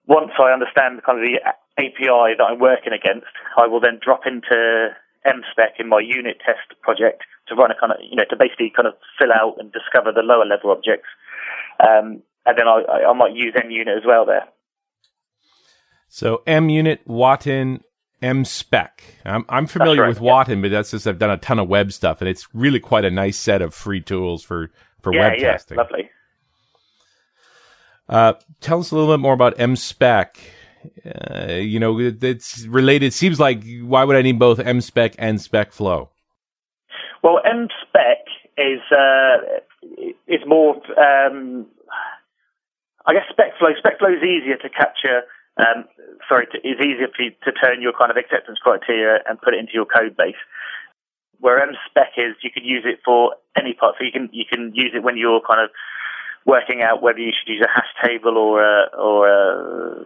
Once 0.06 0.32
I 0.38 0.54
understand 0.54 1.02
kind 1.04 1.18
of 1.18 1.26
the 1.26 1.42
API 1.82 2.38
that 2.38 2.44
I'm 2.44 2.60
working 2.60 2.94
against, 2.94 3.34
I 3.58 3.66
will 3.66 3.80
then 3.80 4.00
drop 4.04 4.28
into 4.28 4.94
MSpec 5.26 5.80
in 5.80 5.88
my 5.88 6.00
unit 6.00 6.38
test 6.46 6.80
project 6.82 7.24
to 7.48 7.56
run 7.56 7.72
a 7.72 7.76
kind 7.80 7.92
of, 7.92 8.00
you 8.02 8.16
know, 8.16 8.24
to 8.30 8.36
basically 8.36 8.72
kind 8.76 8.88
of 8.88 8.94
fill 9.20 9.32
out 9.32 9.56
and 9.60 9.72
discover 9.72 10.12
the 10.12 10.22
lower 10.22 10.46
level 10.46 10.72
objects. 10.72 11.10
Um, 11.80 12.24
and 12.46 12.58
then 12.58 12.68
I, 12.68 13.10
I, 13.10 13.14
might 13.14 13.36
use 13.36 13.54
NUnit 13.54 13.98
as 13.98 14.04
well 14.06 14.26
there. 14.26 14.48
So 16.10 16.42
NUnit, 16.48 17.00
WatiN, 17.08 17.82
MSpec. 18.22 18.90
I'm, 19.26 19.46
I'm 19.50 19.68
familiar 19.68 20.04
right, 20.04 20.10
with 20.10 20.22
yeah. 20.22 20.32
WatiN, 20.32 20.62
but 20.62 20.72
that's 20.72 20.92
just 20.92 21.08
I've 21.08 21.20
done 21.20 21.32
a 21.32 21.38
ton 21.38 21.60
of 21.60 21.68
web 21.68 21.92
stuff, 21.92 22.22
and 22.22 22.30
it's 22.30 22.48
really 22.54 22.80
quite 22.80 23.06
a 23.06 23.12
nice 23.12 23.38
set 23.38 23.62
of 23.62 23.74
free 23.74 24.02
tools 24.02 24.44
for 24.44 24.72
for 25.02 25.14
yeah, 25.14 25.30
web 25.30 25.40
yeah, 25.40 25.52
testing. 25.54 25.78
Lovely. 25.78 26.10
Uh, 28.08 28.34
tell 28.60 28.80
us 28.80 28.92
a 28.92 28.96
little 28.96 29.14
bit 29.14 29.22
more 29.22 29.34
about 29.34 29.58
MSpec. 29.58 30.28
Uh, 31.06 31.54
you 31.54 31.80
know, 31.80 32.00
it's 32.00 32.66
related. 32.68 33.14
Seems 33.14 33.40
like 33.40 33.64
why 33.82 34.04
would 34.04 34.16
I 34.16 34.22
need 34.22 34.40
both 34.40 34.60
MSpec 34.60 35.16
and 35.18 35.40
SpecFlow? 35.40 36.10
Well, 37.24 37.40
MSpec 37.46 38.26
is 38.58 38.82
uh, 38.92 39.38
is 40.28 40.42
more. 40.48 40.76
Um, 40.98 41.68
I 43.06 43.14
guess 43.14 43.26
SpecFlow. 43.32 43.74
SpecFlow 43.84 44.16
is 44.16 44.24
easier 44.24 44.58
to 44.58 44.70
capture. 44.70 45.24
Um, 45.58 45.86
sorry, 46.30 46.48
to, 46.48 46.58
is 46.58 46.80
easier 46.80 47.08
for 47.16 47.24
you 47.24 47.32
to 47.44 47.52
turn 47.52 47.82
your 47.82 47.94
kind 47.98 48.12
of 48.12 48.18
acceptance 48.18 48.60
criteria 48.62 49.20
and 49.28 49.42
put 49.42 49.54
it 49.54 49.60
into 49.60 49.74
your 49.74 49.86
code 49.86 50.16
base. 50.16 50.40
Where 51.40 51.60
MSpec 51.60 52.18
is, 52.18 52.36
you 52.44 52.52
can 52.52 52.64
use 52.64 52.84
it 52.86 53.00
for 53.04 53.36
any 53.58 53.74
part. 53.74 53.96
So 53.98 54.06
you 54.06 54.12
can 54.12 54.30
you 54.32 54.46
can 54.50 54.72
use 54.74 54.92
it 54.96 55.04
when 55.04 55.18
you're 55.18 55.42
kind 55.42 55.62
of 55.62 55.72
working 56.46 56.82
out 56.82 57.02
whether 57.02 57.20
you 57.20 57.32
should 57.32 57.52
use 57.52 57.64
a 57.64 57.70
hash 57.70 57.94
table 58.04 58.38
or 58.38 58.64
a, 58.64 58.90
or 58.98 59.30
a 59.30 60.06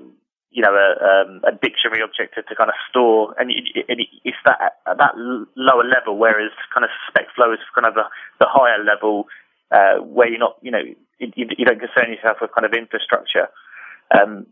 you 0.56 0.64
know, 0.64 0.72
a, 0.72 0.88
um, 1.04 1.44
a 1.44 1.52
dictionary 1.52 2.00
object 2.00 2.40
to, 2.40 2.42
to, 2.42 2.56
kind 2.56 2.72
of 2.72 2.80
store, 2.88 3.36
and 3.36 3.52
it, 3.52 3.68
it, 3.76 4.08
it's 4.24 4.40
that 4.48 4.80
at 4.88 4.98
that 4.98 5.12
lower 5.60 5.84
level, 5.84 6.16
whereas 6.16 6.56
kind 6.72 6.88
of 6.88 6.90
spec 7.12 7.28
SpecFlow 7.28 7.52
is 7.52 7.60
kind 7.76 7.84
of 7.84 7.94
the, 7.94 8.08
the 8.40 8.48
higher 8.48 8.80
level 8.80 9.28
uh, 9.76 10.00
where 10.00 10.32
you're 10.32 10.40
not, 10.40 10.56
you 10.62 10.72
know, 10.72 10.80
you, 11.20 11.28
you, 11.36 11.66
don't 11.68 11.84
concern 11.84 12.08
yourself 12.08 12.40
with 12.40 12.56
kind 12.56 12.64
of 12.64 12.72
infrastructure. 12.72 13.52
Um, 14.16 14.48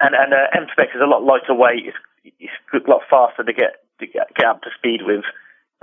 and 0.00 0.16
and 0.16 0.32
uh, 0.32 0.48
MSpec 0.56 0.96
is 0.96 1.04
a 1.04 1.06
lot 1.06 1.20
lighter 1.20 1.52
weight. 1.52 1.84
It's, 1.84 2.00
it's 2.40 2.56
a 2.72 2.90
lot 2.90 3.04
faster 3.04 3.44
to 3.44 3.52
get 3.52 3.84
to 4.00 4.06
get, 4.08 4.32
get 4.32 4.46
up 4.48 4.62
to 4.64 4.72
speed 4.72 5.04
with. 5.04 5.28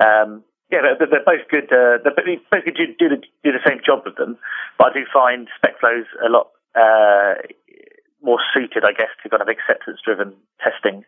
Um, 0.02 0.42
yeah, 0.74 0.82
they're, 0.82 1.06
they're, 1.06 1.30
both 1.30 1.46
good. 1.46 1.70
Uh, 1.70 2.02
they're 2.02 2.18
both 2.18 2.66
good 2.66 2.74
do, 2.74 2.90
do, 2.98 3.10
the, 3.14 3.22
do 3.46 3.54
the 3.54 3.62
same 3.70 3.86
job 3.86 4.02
with 4.02 4.18
them, 4.18 4.42
but 4.82 4.90
I 4.90 4.94
do 4.98 5.06
find 5.14 5.46
SpecFlow's 5.62 6.10
a 6.26 6.30
lot 6.30 6.50
uh, 6.76 7.36
more 8.22 8.40
suited, 8.54 8.84
I 8.86 8.94
guess, 8.94 9.10
to 9.24 9.30
kind 9.30 9.42
of 9.42 9.48
acceptance 9.48 10.00
driven 10.04 10.34
testing. 10.64 11.04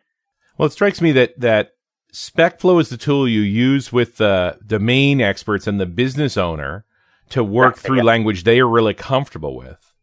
Well, 0.57 0.67
it 0.67 0.71
strikes 0.71 1.01
me 1.01 1.11
that 1.13 1.39
that 1.39 1.73
SpecFlow 2.13 2.79
is 2.79 2.89
the 2.89 2.97
tool 2.97 3.27
you 3.27 3.41
use 3.41 3.91
with 3.91 4.17
the 4.17 4.59
domain 4.65 5.19
experts 5.19 5.65
and 5.65 5.79
the 5.79 5.85
business 5.85 6.37
owner 6.37 6.85
to 7.29 7.43
work 7.43 7.77
through 7.77 8.03
language 8.03 8.43
they 8.43 8.59
are 8.59 8.67
really 8.67 8.93
comfortable 8.93 9.55
with. 9.55 9.93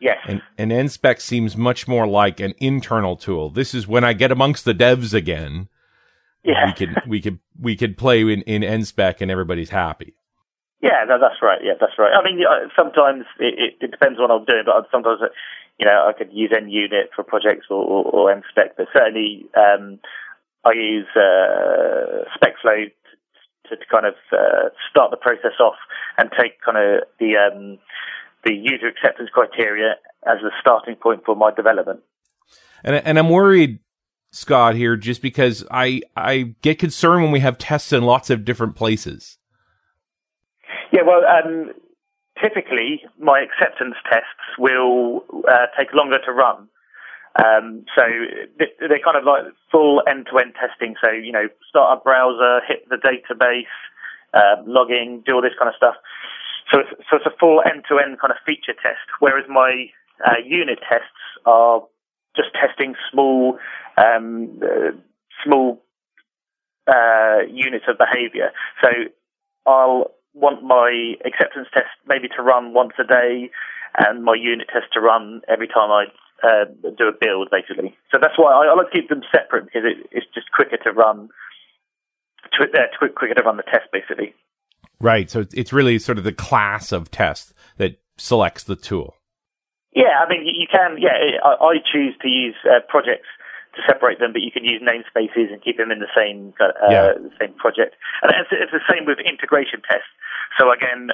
Yes. 0.00 0.18
And, 0.28 0.42
and 0.58 0.70
NSpec 0.70 1.20
seems 1.20 1.56
much 1.56 1.88
more 1.88 2.06
like 2.06 2.38
an 2.38 2.54
internal 2.58 3.16
tool. 3.16 3.50
This 3.50 3.74
is 3.74 3.88
when 3.88 4.04
I 4.04 4.12
get 4.12 4.30
amongst 4.30 4.64
the 4.64 4.74
devs 4.74 5.14
again. 5.14 5.68
Yeah. 6.44 6.66
We 6.66 6.72
could 6.74 7.02
we 7.08 7.20
could 7.20 7.38
we 7.58 7.76
could 7.76 7.98
play 7.98 8.20
in, 8.20 8.42
in 8.42 8.62
NSpec 8.62 9.20
and 9.20 9.30
everybody's 9.30 9.70
happy. 9.70 10.14
Yeah, 10.80 11.04
no, 11.08 11.18
that's 11.18 11.42
right. 11.42 11.58
Yeah, 11.64 11.72
that's 11.80 11.98
right. 11.98 12.12
I 12.12 12.22
mean, 12.22 12.44
uh, 12.46 12.68
sometimes 12.76 13.24
it, 13.40 13.54
it, 13.58 13.84
it 13.84 13.90
depends 13.90 14.20
what 14.20 14.30
I'm 14.30 14.44
doing, 14.44 14.62
but 14.66 14.86
sometimes 14.92 15.20
you 15.78 15.86
know, 15.86 16.08
I 16.08 16.12
could 16.16 16.32
use 16.32 16.50
NUnit 16.52 17.14
for 17.14 17.22
projects 17.22 17.66
or, 17.70 17.84
or, 17.84 18.04
or 18.04 18.34
MSpec, 18.34 18.70
but 18.76 18.86
certainly 18.92 19.46
um, 19.56 19.98
I 20.64 20.72
use 20.72 21.06
uh, 21.14 22.24
SpecFlow 22.36 22.90
to, 23.68 23.76
to, 23.76 23.84
kind 23.90 24.06
of 24.06 24.14
uh, 24.32 24.70
start 24.90 25.10
the 25.10 25.16
process 25.16 25.58
off 25.60 25.76
and 26.18 26.30
take 26.38 26.60
kind 26.64 26.78
of 26.78 27.04
the 27.20 27.36
um, 27.36 27.78
the 28.44 28.52
user 28.54 28.86
acceptance 28.86 29.28
criteria 29.32 29.96
as 30.26 30.38
a 30.42 30.50
starting 30.60 30.94
point 30.94 31.22
for 31.26 31.36
my 31.36 31.52
development. 31.54 32.00
And 32.82 32.96
and 32.96 33.18
I'm 33.18 33.28
worried, 33.28 33.80
Scott, 34.30 34.76
here 34.76 34.96
just 34.96 35.20
because 35.20 35.64
I 35.70 36.02
I 36.16 36.54
get 36.62 36.78
concerned 36.78 37.22
when 37.22 37.32
we 37.32 37.40
have 37.40 37.58
tests 37.58 37.92
in 37.92 38.04
lots 38.04 38.30
of 38.30 38.44
different 38.44 38.76
places. 38.76 39.38
Yeah, 40.92 41.02
well, 41.06 41.22
um, 41.26 41.72
typically 42.42 43.02
my 43.18 43.40
acceptance 43.40 43.96
tests 44.10 44.58
will 44.58 45.24
uh, 45.48 45.66
take 45.78 45.92
longer 45.92 46.18
to 46.24 46.32
run. 46.32 46.68
Um, 47.36 47.84
so 47.94 48.02
they're 48.58 49.04
kind 49.04 49.16
of 49.16 49.24
like 49.24 49.44
full 49.70 50.02
end-to-end 50.08 50.54
testing. 50.58 50.94
So 51.00 51.10
you 51.10 51.32
know, 51.32 51.48
start 51.68 51.98
a 51.98 52.02
browser, 52.02 52.60
hit 52.66 52.88
the 52.88 52.96
database, 52.96 53.68
uh, 54.32 54.62
logging, 54.66 55.22
do 55.26 55.34
all 55.34 55.42
this 55.42 55.52
kind 55.58 55.68
of 55.68 55.76
stuff. 55.76 55.96
So 56.72 56.80
it's, 56.80 56.90
so 57.10 57.16
it's 57.16 57.26
a 57.26 57.36
full 57.38 57.62
end-to-end 57.64 58.20
kind 58.20 58.32
of 58.32 58.38
feature 58.46 58.72
test. 58.72 59.04
Whereas 59.20 59.44
my 59.48 59.86
uh, 60.24 60.40
unit 60.44 60.78
tests 60.88 61.20
are 61.44 61.82
just 62.34 62.48
testing 62.54 62.94
small, 63.10 63.58
um, 63.96 64.60
uh, 64.62 64.92
small 65.44 65.82
uh, 66.86 67.40
units 67.50 67.84
of 67.88 67.98
behaviour. 67.98 68.50
So 68.82 68.88
I'll 69.66 70.12
want 70.36 70.62
my 70.62 71.14
acceptance 71.24 71.68
test 71.72 71.88
maybe 72.06 72.28
to 72.36 72.42
run 72.42 72.74
once 72.74 72.92
a 73.00 73.04
day, 73.04 73.50
and 73.98 74.22
my 74.22 74.36
unit 74.38 74.68
test 74.72 74.92
to 74.92 75.00
run 75.00 75.40
every 75.48 75.66
time 75.66 75.90
I 75.90 76.04
uh, 76.44 76.66
do 76.96 77.08
a 77.08 77.12
build, 77.18 77.48
basically. 77.50 77.96
So 78.12 78.18
that's 78.20 78.36
why 78.36 78.52
I, 78.52 78.70
I 78.70 78.74
like 78.76 78.90
to 78.92 79.00
keep 79.00 79.08
them 79.08 79.22
separate 79.32 79.64
because 79.64 79.82
it, 79.84 80.06
it's 80.12 80.26
just 80.34 80.52
quicker 80.52 80.76
to 80.84 80.92
run, 80.92 81.30
to, 82.52 82.64
uh, 82.64 82.86
quicker 82.98 83.34
to 83.34 83.42
run 83.42 83.56
the 83.56 83.62
test, 83.62 83.88
basically. 83.92 84.34
Right. 85.00 85.30
So 85.30 85.44
it's 85.52 85.72
really 85.72 85.98
sort 85.98 86.18
of 86.18 86.24
the 86.24 86.32
class 86.32 86.92
of 86.92 87.10
test 87.10 87.52
that 87.78 87.98
selects 88.16 88.64
the 88.64 88.76
tool. 88.76 89.16
Yeah, 89.94 90.20
I 90.24 90.28
mean, 90.28 90.44
you 90.44 90.66
can. 90.70 90.96
Yeah, 90.98 91.40
I, 91.42 91.56
I 91.56 91.74
choose 91.80 92.14
to 92.20 92.28
use 92.28 92.54
uh, 92.64 92.80
projects 92.86 93.28
to 93.76 93.82
separate 93.86 94.18
them, 94.18 94.32
but 94.32 94.42
you 94.42 94.50
can 94.50 94.64
use 94.64 94.80
namespaces 94.80 95.52
and 95.52 95.62
keep 95.62 95.76
them 95.76 95.92
in 95.92 96.00
the 96.00 96.10
same 96.16 96.52
uh, 96.58 96.72
yeah. 96.88 97.12
same 97.38 97.54
project. 97.54 97.94
And 98.22 98.32
it's, 98.32 98.50
it's, 98.50 98.72
the 98.72 98.84
same 98.88 99.04
with 99.04 99.20
integration 99.20 99.84
tests. 99.84 100.08
So 100.58 100.72
again, 100.72 101.12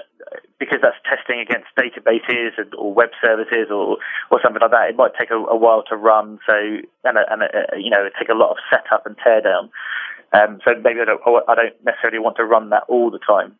because 0.59 0.79
that's 0.81 0.99
testing 1.03 1.43
against 1.43 1.75
databases 1.75 2.57
and, 2.57 2.73
or 2.75 2.95
web 2.95 3.11
services 3.21 3.69
or 3.71 3.99
or 4.31 4.41
something 4.43 4.63
like 4.63 4.71
that, 4.71 4.91
it 4.91 4.97
might 4.97 5.19
take 5.19 5.31
a, 5.31 5.39
a 5.39 5.59
while 5.59 5.83
to 5.91 5.97
run. 5.97 6.39
So 6.47 6.55
and 7.05 7.19
a, 7.19 7.25
and 7.29 7.43
a, 7.43 7.51
you 7.77 7.91
know, 7.91 8.07
it 8.07 8.15
take 8.19 8.31
a 8.31 8.39
lot 8.39 8.55
of 8.55 8.59
setup 8.71 9.05
and 9.05 9.17
teardown. 9.19 9.69
Um, 10.33 10.61
so 10.65 10.73
maybe 10.83 11.01
I 11.01 11.05
don't, 11.05 11.21
I 11.49 11.55
don't 11.55 11.77
necessarily 11.85 12.19
want 12.19 12.37
to 12.37 12.45
run 12.45 12.71
that 12.71 12.85
all 12.89 13.11
the 13.11 13.19
time. 13.19 13.57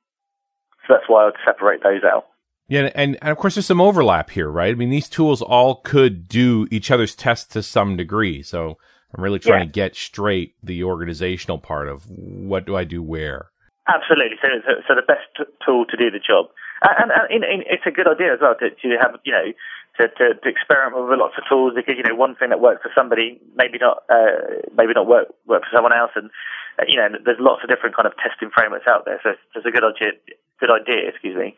So 0.87 0.95
that's 0.95 1.05
why 1.07 1.23
I 1.23 1.25
would 1.27 1.37
separate 1.45 1.83
those 1.83 2.03
out. 2.03 2.27
Yeah, 2.69 2.91
and, 2.95 3.19
and 3.21 3.31
of 3.31 3.37
course 3.37 3.55
there's 3.55 3.67
some 3.67 3.81
overlap 3.81 4.31
here, 4.31 4.49
right? 4.49 4.73
I 4.73 4.75
mean, 4.75 4.91
these 4.91 5.09
tools 5.09 5.43
all 5.43 5.77
could 5.77 6.29
do 6.29 6.67
each 6.71 6.91
other's 6.91 7.15
tests 7.15 7.47
to 7.53 7.63
some 7.63 7.97
degree. 7.97 8.43
So 8.43 8.79
I'm 9.15 9.23
really 9.23 9.39
trying 9.39 9.61
yeah. 9.61 9.67
to 9.67 9.71
get 9.71 9.97
straight 9.97 10.55
the 10.63 10.85
organizational 10.85 11.59
part 11.59 11.89
of 11.89 12.09
what 12.09 12.67
do 12.67 12.77
I 12.77 12.85
do 12.85 13.03
where. 13.03 13.51
Absolutely. 13.89 14.37
So, 14.41 14.49
so, 14.65 14.73
so 14.89 14.95
the 14.95 15.03
best 15.03 15.27
t- 15.37 15.45
tool 15.67 15.85
to 15.91 15.97
do 15.97 16.11
the 16.11 16.21
job, 16.21 16.47
and, 16.83 17.11
and, 17.11 17.27
and, 17.31 17.45
and, 17.45 17.63
it's 17.67 17.83
a 17.87 17.91
good 17.91 18.07
idea 18.07 18.33
as 18.33 18.41
well 18.41 18.55
to, 18.59 18.71
to 18.71 18.89
have 19.01 19.19
you 19.25 19.33
know 19.33 19.53
to, 19.99 20.09
to, 20.09 20.35
to 20.39 20.49
experiment 20.49 21.03
with 21.03 21.19
lots 21.19 21.35
of 21.37 21.45
tools 21.49 21.75
because 21.75 21.97
you 21.97 22.03
know 22.03 22.15
one 22.15 22.35
thing 22.37 22.51
that 22.51 22.61
works 22.61 22.83
for 22.83 22.91
somebody 22.95 23.41
maybe 23.57 23.79
not 23.79 24.05
uh, 24.09 24.63
maybe 24.77 24.93
not 24.95 25.07
work 25.07 25.35
work 25.47 25.63
for 25.63 25.73
someone 25.75 25.93
else, 25.93 26.13
and 26.15 26.31
uh, 26.79 26.85
you 26.87 26.97
know 26.97 27.09
there's 27.25 27.41
lots 27.41 27.63
of 27.63 27.71
different 27.71 27.97
kind 27.97 28.07
of 28.07 28.15
testing 28.17 28.51
frameworks 28.55 28.87
out 28.87 29.05
there. 29.05 29.21
So 29.23 29.35
it's 29.55 29.67
a 29.67 29.71
good 29.71 29.85
idea, 29.85 30.15
good 30.61 30.71
idea, 30.71 31.09
excuse 31.11 31.37
me, 31.37 31.57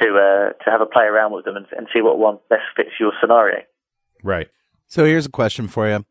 to 0.00 0.06
uh, 0.14 0.64
to 0.64 0.70
have 0.70 0.80
a 0.80 0.86
play 0.86 1.04
around 1.04 1.32
with 1.32 1.44
them 1.44 1.56
and, 1.56 1.66
and 1.76 1.86
see 1.92 2.00
what 2.00 2.18
one 2.18 2.38
best 2.48 2.64
fits 2.76 2.96
your 2.98 3.12
scenario. 3.20 3.62
Right. 4.22 4.48
So 4.86 5.04
here's 5.04 5.26
a 5.26 5.30
question 5.30 5.68
for 5.68 5.88
you: 5.88 6.04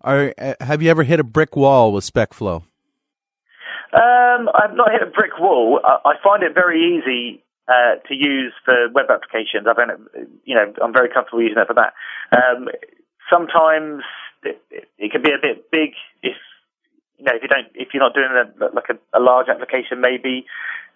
Are 0.00 0.32
uh, 0.38 0.54
have 0.60 0.82
you 0.82 0.90
ever 0.90 1.02
hit 1.02 1.20
a 1.20 1.24
brick 1.24 1.56
wall 1.56 1.92
with 1.92 2.04
SpecFlow? 2.04 2.62
Um, 3.92 4.48
I've 4.54 4.74
not 4.74 4.92
hit 4.92 5.02
a 5.02 5.10
brick 5.10 5.38
wall. 5.40 5.80
I, 5.82 6.10
I 6.10 6.14
find 6.22 6.42
it 6.42 6.54
very 6.54 6.98
easy 6.98 7.42
uh, 7.66 7.96
to 8.06 8.14
use 8.14 8.52
for 8.64 8.88
web 8.92 9.06
applications. 9.10 9.66
I 9.68 9.74
find 9.74 9.90
it, 9.90 10.28
you 10.44 10.54
know, 10.54 10.72
I'm 10.82 10.92
very 10.92 11.08
comfortable 11.08 11.42
using 11.42 11.58
it 11.58 11.66
for 11.66 11.74
that. 11.74 11.94
Um, 12.30 12.68
sometimes 13.30 14.02
it, 14.42 14.62
it, 14.98 15.10
can 15.10 15.22
be 15.22 15.32
a 15.32 15.40
bit 15.40 15.70
big 15.70 15.90
if 16.22 16.36
you 17.18 17.24
know 17.24 17.32
if 17.34 17.42
you 17.42 17.48
don't 17.48 17.68
if 17.74 17.88
you're 17.92 18.02
not 18.02 18.14
doing 18.14 18.30
a, 18.30 18.74
like 18.74 18.90
a, 18.90 19.18
a 19.18 19.20
large 19.20 19.48
application 19.48 20.00
maybe, 20.00 20.46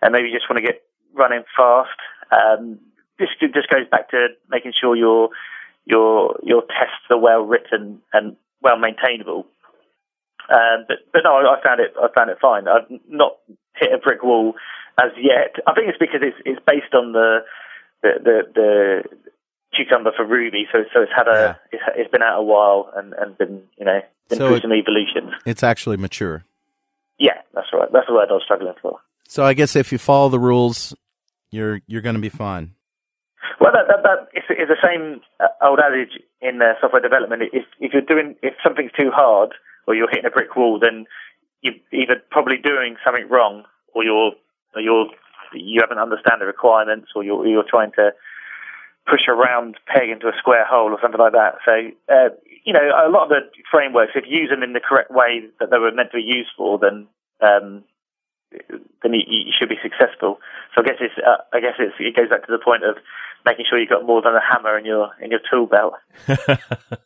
and 0.01 0.13
maybe 0.13 0.29
you 0.29 0.35
just 0.35 0.49
want 0.49 0.63
to 0.63 0.67
get 0.67 0.83
running 1.15 1.43
fast. 1.57 1.99
Um, 2.31 2.79
this 3.19 3.29
just 3.41 3.69
goes 3.69 3.89
back 3.91 4.11
to 4.11 4.29
making 4.49 4.73
sure 4.81 4.95
your 4.95 5.31
your 5.85 6.39
your 6.43 6.63
tests 6.63 7.11
are 7.11 7.19
well 7.19 7.43
written 7.43 8.01
and 8.13 8.37
well 8.63 8.79
maintainable. 8.79 9.47
Um, 10.49 10.85
but 10.89 10.99
but 11.13 11.23
no, 11.25 11.35
I, 11.35 11.59
I 11.59 11.63
found 11.63 11.81
it 11.81 11.95
I 12.01 12.09
found 12.15 12.31
it 12.31 12.39
fine. 12.41 12.69
I've 12.69 12.89
not 13.09 13.39
hit 13.77 13.93
a 13.93 13.99
brick 13.99 14.23
wall 14.23 14.55
as 14.99 15.13
yet. 15.17 15.57
I 15.67 15.75
think 15.75 15.89
it's 15.89 15.99
because 15.99 16.21
it's 16.23 16.37
it's 16.45 16.61
based 16.67 16.95
on 16.95 17.13
the 17.13 17.39
the 18.03 18.11
the, 18.23 18.43
the 18.55 19.03
cucumber 19.77 20.13
for 20.17 20.25
Ruby, 20.25 20.67
so 20.73 20.85
so 20.93 21.03
it's 21.03 21.13
had 21.15 21.29
a 21.29 21.33
yeah. 21.33 21.55
it's, 21.73 21.83
it's 21.97 22.11
been 22.11 22.23
out 22.23 22.41
a 22.41 22.43
while 22.43 22.91
and 22.97 23.13
and 23.15 23.39
been 23.39 23.63
you 23.79 23.85
know 23.85 24.01
been 24.29 24.39
so 24.39 24.49
through 24.49 24.57
it, 24.57 24.63
some 24.63 24.73
evolutions. 24.73 25.33
It's 25.47 25.63
actually 25.63 25.97
mature. 25.97 26.45
Yeah, 27.19 27.41
that's 27.55 27.69
right. 27.73 27.89
That's 27.93 28.07
the 28.07 28.15
word 28.15 28.29
I 28.31 28.35
was 28.35 28.43
struggling 28.45 28.75
for. 28.83 28.99
So 29.29 29.45
I 29.45 29.55
guess 29.55 29.77
if 29.77 29.93
you 29.93 29.99
follow 29.99 30.29
the 30.29 30.41
rules, 30.41 30.95
you're 31.51 31.81
you're 31.87 32.03
going 32.03 32.17
to 32.17 32.21
be 32.21 32.29
fine. 32.29 32.75
Well, 33.61 33.73
that, 33.73 33.87
that, 33.87 34.03
that 34.03 34.29
it's, 34.63 34.71
the 34.71 34.87
same 34.87 35.21
uh, 35.41 35.49
old 35.67 35.81
adage 35.81 36.21
in 36.41 36.61
uh, 36.63 36.75
software 36.81 37.03
development. 37.03 37.43
If 37.53 37.65
if 37.81 37.93
you're 37.93 38.03
doing 38.03 38.37
if 38.43 38.55
something's 38.63 38.93
too 38.93 39.11
hard 39.11 39.51
or 39.87 39.95
you're 39.95 40.09
hitting 40.09 40.27
a 40.27 40.31
brick 40.31 40.55
wall, 40.57 40.79
then 40.79 41.07
you're 41.61 41.75
either 41.93 42.23
probably 42.31 42.59
doing 42.59 42.97
something 43.05 43.29
wrong 43.29 43.65
or 43.95 44.05
you're 44.05 44.33
or 44.75 44.81
you're 44.81 45.07
you 45.55 45.81
haven't 45.81 45.99
understand 45.99 46.41
the 46.41 46.47
requirements 46.47 47.09
or 47.15 47.25
you're 47.25 47.47
you're 47.47 47.69
trying 47.69 47.93
to 47.93 48.13
push 49.07 49.27
a 49.29 49.35
round 49.35 49.77
peg 49.87 50.09
into 50.09 50.29
a 50.29 50.37
square 50.39 50.65
hole 50.65 50.93
or 50.93 50.99
something 51.03 51.21
like 51.21 51.33
that. 51.33 51.59
So 51.65 51.73
uh, 52.09 52.31
you 52.65 52.73
know 52.73 52.83
a 52.83 53.11
lot 53.11 53.25
of 53.25 53.31
the 53.31 53.41
frameworks, 53.71 54.13
if 54.15 54.25
you 54.27 54.41
use 54.41 54.51
them 54.51 54.63
in 54.63 54.73
the 54.73 54.81
correct 54.81 55.11
way 55.11 55.45
that 55.61 55.71
they 55.71 55.79
were 55.79 55.93
meant 55.93 56.11
to 56.13 56.19
be 56.19 56.23
used 56.23 56.51
for, 56.57 56.79
then 56.79 57.07
um, 57.41 57.85
then 59.03 59.15
you, 59.15 59.23
you, 59.27 59.53
should 59.59 59.69
be 59.69 59.81
successful. 59.83 60.39
So 60.75 60.83
I 60.83 60.85
guess 60.85 61.01
it's 61.01 61.15
uh, 61.19 61.43
I 61.53 61.61
guess 61.61 61.75
it's, 61.79 61.95
it 61.99 62.17
goes 62.17 62.29
back 62.29 62.47
to 62.47 62.53
the 62.53 62.63
point 62.63 62.85
of 62.85 62.97
making 63.45 63.67
sure 63.69 63.79
you've 63.79 63.89
got 63.89 64.07
more 64.07 64.23
than 64.23 64.35
a 64.35 64.41
hammer 64.41 64.79
in 64.79 64.85
your 64.85 65.11
in 65.21 65.31
your 65.31 65.41
tool 65.51 65.67
belt. 65.67 65.95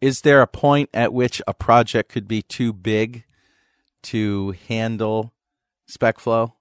Is 0.00 0.20
there 0.20 0.42
a 0.42 0.46
point 0.46 0.90
at 0.92 1.12
which 1.12 1.40
a 1.46 1.54
project 1.54 2.10
could 2.10 2.28
be 2.28 2.42
too 2.42 2.72
big 2.72 3.24
to 4.02 4.54
handle 4.68 5.32
SpecFlow? 5.90 6.52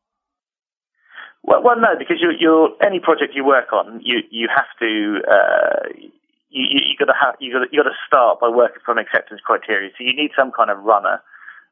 Well, 1.43 1.61
well, 1.61 1.75
no, 1.75 1.89
because 1.99 2.17
you, 2.21 2.31
you're 2.39 2.69
any 2.81 2.99
project 2.99 3.33
you 3.35 3.43
work 3.43 3.73
on, 3.73 3.99
you 4.03 4.19
you 4.31 4.47
have 4.47 4.67
to 4.79 5.19
uh, 5.29 5.89
you 6.49 6.79
you 6.89 6.95
got 6.97 7.05
to 7.05 7.13
have 7.19 7.35
you 7.39 7.51
got 7.51 7.73
you 7.73 7.83
got 7.83 7.89
to 7.89 7.95
start 8.07 8.39
by 8.39 8.47
working 8.47 8.81
from 8.85 8.97
acceptance 8.97 9.41
criteria. 9.43 9.89
So 9.97 10.05
you 10.05 10.15
need 10.15 10.31
some 10.37 10.51
kind 10.55 10.69
of 10.69 10.79
runner 10.83 11.21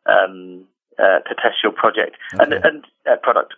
um, 0.08 0.66
uh, 1.00 1.20
to 1.20 1.36
test 1.36 1.64
your 1.64 1.72
project 1.72 2.18
okay. 2.34 2.44
and 2.44 2.66
and 2.66 2.86
uh, 3.10 3.16
product. 3.24 3.54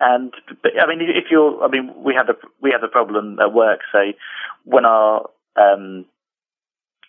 And 0.00 0.32
I 0.80 0.86
mean, 0.86 1.00
if 1.02 1.26
you're, 1.30 1.62
I 1.62 1.68
mean, 1.68 1.92
we 2.02 2.14
have 2.14 2.26
the 2.26 2.34
we 2.62 2.70
have 2.72 2.80
the 2.80 2.88
problem 2.88 3.38
at 3.38 3.52
work. 3.52 3.80
Say 3.92 4.16
when 4.64 4.86
our 4.86 5.28
um, 5.56 6.06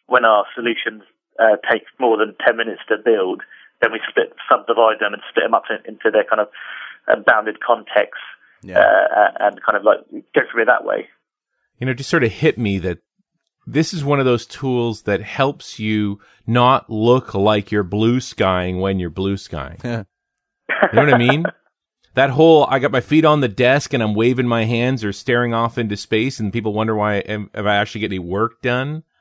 when 0.07 0.25
our 0.25 0.45
solutions 0.53 1.03
uh, 1.39 1.55
take 1.71 1.83
more 1.99 2.17
than 2.17 2.35
10 2.45 2.57
minutes 2.57 2.81
to 2.89 2.97
build, 3.03 3.41
then 3.81 3.91
we 3.91 3.99
split, 4.09 4.33
subdivide 4.49 4.99
them 4.99 5.13
and 5.13 5.21
split 5.29 5.45
them 5.45 5.53
up 5.53 5.63
into 5.85 6.11
their 6.11 6.25
kind 6.25 6.41
of 6.41 6.49
uh, 7.07 7.15
bounded 7.25 7.59
contexts 7.61 8.19
yeah. 8.61 8.79
uh, 8.79 9.31
and 9.39 9.59
kind 9.63 9.77
of 9.77 9.83
like 9.83 9.99
go 10.35 10.41
through 10.51 10.63
it 10.63 10.65
that 10.65 10.83
way. 10.83 11.07
You 11.79 11.87
know, 11.87 11.93
just 11.93 12.09
sort 12.09 12.23
of 12.23 12.31
hit 12.31 12.57
me 12.57 12.77
that 12.79 12.99
this 13.65 13.93
is 13.93 14.03
one 14.03 14.19
of 14.19 14.25
those 14.25 14.45
tools 14.45 15.03
that 15.03 15.21
helps 15.21 15.79
you 15.79 16.19
not 16.45 16.89
look 16.89 17.33
like 17.33 17.71
you're 17.71 17.83
blue 17.83 18.19
skying 18.19 18.79
when 18.79 18.99
you're 18.99 19.09
blue 19.09 19.37
skying. 19.37 19.79
you 19.83 19.89
know 19.89 20.05
what 21.05 21.13
I 21.13 21.17
mean? 21.17 21.45
That 22.13 22.29
whole 22.29 22.65
I 22.65 22.79
got 22.79 22.91
my 22.91 23.01
feet 23.01 23.25
on 23.25 23.41
the 23.41 23.47
desk 23.47 23.93
and 23.93 24.03
I'm 24.03 24.13
waving 24.13 24.47
my 24.47 24.65
hands 24.65 25.03
or 25.03 25.13
staring 25.13 25.53
off 25.53 25.77
into 25.77 25.95
space 25.97 26.39
and 26.39 26.51
people 26.51 26.73
wonder 26.73 26.95
why 26.95 27.15
am, 27.17 27.49
am 27.53 27.67
I 27.67 27.75
actually 27.75 28.01
getting 28.01 28.19
any 28.19 28.27
work 28.29 28.61
done? 28.61 29.03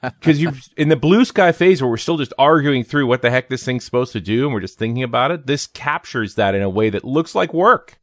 Because 0.00 0.40
you 0.40 0.52
in 0.76 0.90
the 0.90 0.96
blue 0.96 1.24
sky 1.24 1.50
phase 1.50 1.82
where 1.82 1.90
we're 1.90 1.96
still 1.96 2.18
just 2.18 2.32
arguing 2.38 2.84
through 2.84 3.08
what 3.08 3.20
the 3.20 3.32
heck 3.32 3.48
this 3.48 3.64
thing's 3.64 3.84
supposed 3.84 4.12
to 4.12 4.20
do 4.20 4.44
and 4.44 4.54
we're 4.54 4.60
just 4.60 4.78
thinking 4.78 5.02
about 5.02 5.32
it, 5.32 5.46
this 5.46 5.66
captures 5.66 6.36
that 6.36 6.54
in 6.54 6.62
a 6.62 6.70
way 6.70 6.88
that 6.88 7.02
looks 7.02 7.34
like 7.34 7.52
work. 7.52 7.98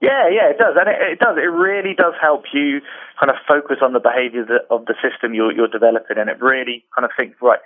Yeah, 0.00 0.30
yeah, 0.32 0.48
it 0.48 0.56
does, 0.56 0.76
and 0.80 0.88
it, 0.88 0.96
it 1.12 1.18
does. 1.18 1.36
It 1.36 1.52
really 1.52 1.92
does 1.94 2.14
help 2.22 2.44
you 2.54 2.80
kind 3.20 3.28
of 3.28 3.36
focus 3.46 3.76
on 3.82 3.92
the 3.92 4.00
behaviour 4.00 4.46
of 4.70 4.86
the 4.86 4.94
system 5.04 5.34
you're, 5.34 5.52
you're 5.52 5.68
developing, 5.68 6.16
and 6.16 6.30
it 6.30 6.40
really 6.40 6.86
kind 6.94 7.04
of 7.04 7.10
think 7.18 7.34
right 7.42 7.60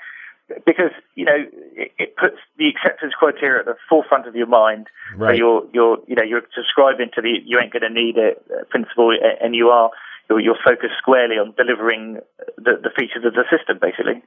because 0.67 0.93
you 1.15 1.25
know 1.25 1.37
it, 1.77 1.93
it, 1.99 2.17
puts 2.17 2.37
the 2.59 2.69
acceptance 2.69 3.15
criteria 3.19 3.61
at 3.61 3.67
the 3.67 3.77
forefront 3.89 4.27
of 4.27 4.35
your 4.35 4.47
mind. 4.47 4.87
Right. 5.17 5.33
So 5.33 5.37
you're 5.37 5.63
you're 5.73 5.99
you 6.07 6.15
know 6.15 6.23
you're 6.23 6.43
subscribing 6.55 7.11
to 7.15 7.23
the 7.23 7.39
you 7.45 7.59
ain't 7.61 7.73
going 7.73 7.83
to 7.83 7.91
need 7.91 8.17
it 8.17 8.45
uh, 8.51 8.65
principle, 8.71 9.17
and 9.41 9.55
you 9.55 9.69
are 9.69 9.91
you're, 10.29 10.41
you're 10.41 10.59
focused 10.65 10.95
squarely 10.99 11.37
on 11.37 11.55
delivering 11.57 12.19
the, 12.57 12.73
the 12.83 12.91
features 12.97 13.25
of 13.25 13.35
the 13.35 13.45
system, 13.51 13.79
basically. 13.81 14.23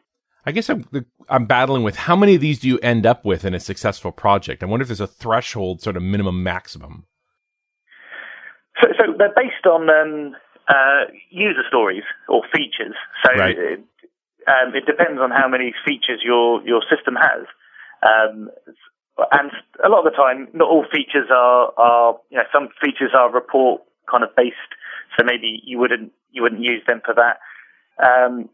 I 0.45 0.51
guess 0.51 0.69
I'm, 0.69 0.87
I'm 1.27 1.45
battling 1.45 1.83
with 1.83 1.97
how 1.97 2.15
many 2.15 2.35
of 2.35 2.41
these 2.41 2.59
do 2.59 2.69
you 2.69 2.79
end 2.79 3.05
up 3.05 3.25
with 3.25 3.43
in 3.43 3.53
a 3.53 3.59
successful 3.59 4.13
project? 4.13 4.63
I 4.63 4.65
wonder 4.65 4.83
if 4.83 4.87
there's 4.87 5.01
a 5.01 5.07
threshold, 5.07 5.81
sort 5.81 5.97
of 5.97 6.03
minimum 6.03 6.41
maximum. 6.41 7.05
So, 8.81 8.87
so 8.97 9.13
they're 9.17 9.33
based 9.35 9.65
on 9.65 9.89
um, 9.89 10.35
uh, 10.69 11.11
user 11.29 11.63
stories 11.67 12.03
or 12.29 12.43
features. 12.53 12.95
So 13.25 13.33
right. 13.33 13.57
It, 14.47 14.51
um, 14.51 14.75
it 14.75 14.85
depends 14.85 15.19
on 15.19 15.31
how 15.31 15.47
many 15.47 15.73
features 15.85 16.21
your 16.23 16.65
your 16.65 16.81
system 16.89 17.15
has. 17.15 17.45
Um, 18.01 18.49
and 19.31 19.51
a 19.83 19.89
lot 19.89 20.05
of 20.05 20.11
the 20.11 20.15
time, 20.15 20.47
not 20.53 20.69
all 20.69 20.85
features 20.91 21.29
are, 21.31 21.73
are 21.77 22.17
you 22.29 22.37
know 22.37 22.43
some 22.53 22.69
features 22.81 23.11
are 23.13 23.31
report 23.31 23.81
kind 24.09 24.23
of 24.23 24.35
based, 24.35 24.55
so 25.17 25.25
maybe 25.25 25.61
you 25.65 25.79
wouldn't 25.79 26.11
you 26.31 26.41
wouldn't 26.41 26.61
use 26.61 26.83
them 26.87 27.01
for 27.03 27.15
that. 27.15 27.39
Um, 28.01 28.49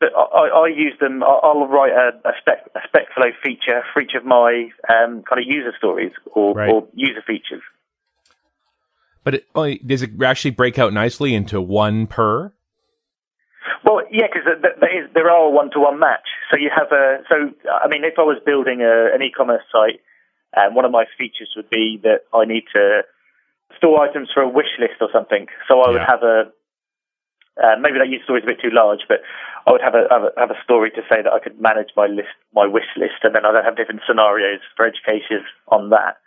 but 0.00 0.08
I, 0.16 0.48
I, 0.48 0.68
use 0.68 0.94
them. 1.00 1.22
I'll 1.22 1.66
write 1.66 1.92
a, 1.92 2.28
a, 2.28 2.32
spec 2.40 2.70
a 2.74 2.80
spec 2.88 3.14
flow 3.14 3.30
feature 3.42 3.82
for 3.92 4.02
each 4.02 4.12
of 4.16 4.24
my 4.24 4.68
um, 4.88 5.22
kind 5.22 5.40
of 5.40 5.44
user 5.46 5.72
stories 5.78 6.12
or, 6.34 6.52
right. 6.54 6.70
or 6.70 6.88
user 6.94 7.22
features. 7.26 7.62
But 9.22 9.34
it, 9.34 9.86
does 9.86 10.02
it 10.02 10.10
actually 10.22 10.50
break 10.50 10.78
out 10.78 10.92
nicely 10.92 11.34
into 11.34 11.60
one 11.60 12.06
per? 12.06 12.52
Well, 13.84 14.02
yeah, 14.10 14.26
because 14.28 14.46
there, 14.62 15.08
there 15.14 15.30
are 15.30 15.46
a 15.46 15.50
one-to-one 15.50 15.98
match. 15.98 16.28
So 16.50 16.56
you 16.58 16.70
have 16.74 16.92
a. 16.92 17.22
So 17.28 17.52
I 17.70 17.88
mean, 17.88 18.04
if 18.04 18.14
I 18.18 18.22
was 18.22 18.38
building 18.44 18.82
a, 18.82 19.14
an 19.14 19.22
e-commerce 19.22 19.64
site, 19.72 20.00
um, 20.56 20.74
one 20.74 20.84
of 20.84 20.92
my 20.92 21.04
features 21.18 21.52
would 21.56 21.70
be 21.70 21.98
that 22.02 22.24
I 22.32 22.44
need 22.44 22.64
to 22.74 23.02
store 23.76 24.00
items 24.06 24.28
for 24.32 24.42
a 24.42 24.48
wish 24.48 24.78
list 24.78 25.00
or 25.00 25.08
something. 25.12 25.46
So 25.68 25.80
I 25.80 25.90
would 25.90 26.00
Yeah. 26.00 26.06
have 26.10 26.22
a. 26.22 26.52
Uh, 27.56 27.76
maybe 27.78 27.98
that 27.98 28.08
user 28.08 28.24
story 28.24 28.40
is 28.40 28.44
a 28.44 28.50
bit 28.50 28.60
too 28.60 28.74
large, 28.74 29.06
but 29.06 29.22
I 29.66 29.70
would 29.70 29.80
have 29.80 29.94
a, 29.94 30.08
have 30.10 30.24
a 30.24 30.30
have 30.36 30.50
a 30.50 30.60
story 30.64 30.90
to 30.90 31.02
say 31.08 31.22
that 31.22 31.32
I 31.32 31.38
could 31.38 31.60
manage 31.60 31.90
my 31.96 32.06
list, 32.06 32.34
my 32.52 32.66
wish 32.66 32.90
list, 32.96 33.22
and 33.22 33.34
then 33.34 33.46
I'd 33.46 33.64
have 33.64 33.76
different 33.76 34.02
scenarios 34.06 34.58
for 34.76 34.86
edge 34.86 35.00
cases 35.06 35.46
on 35.68 35.90
that. 35.90 36.18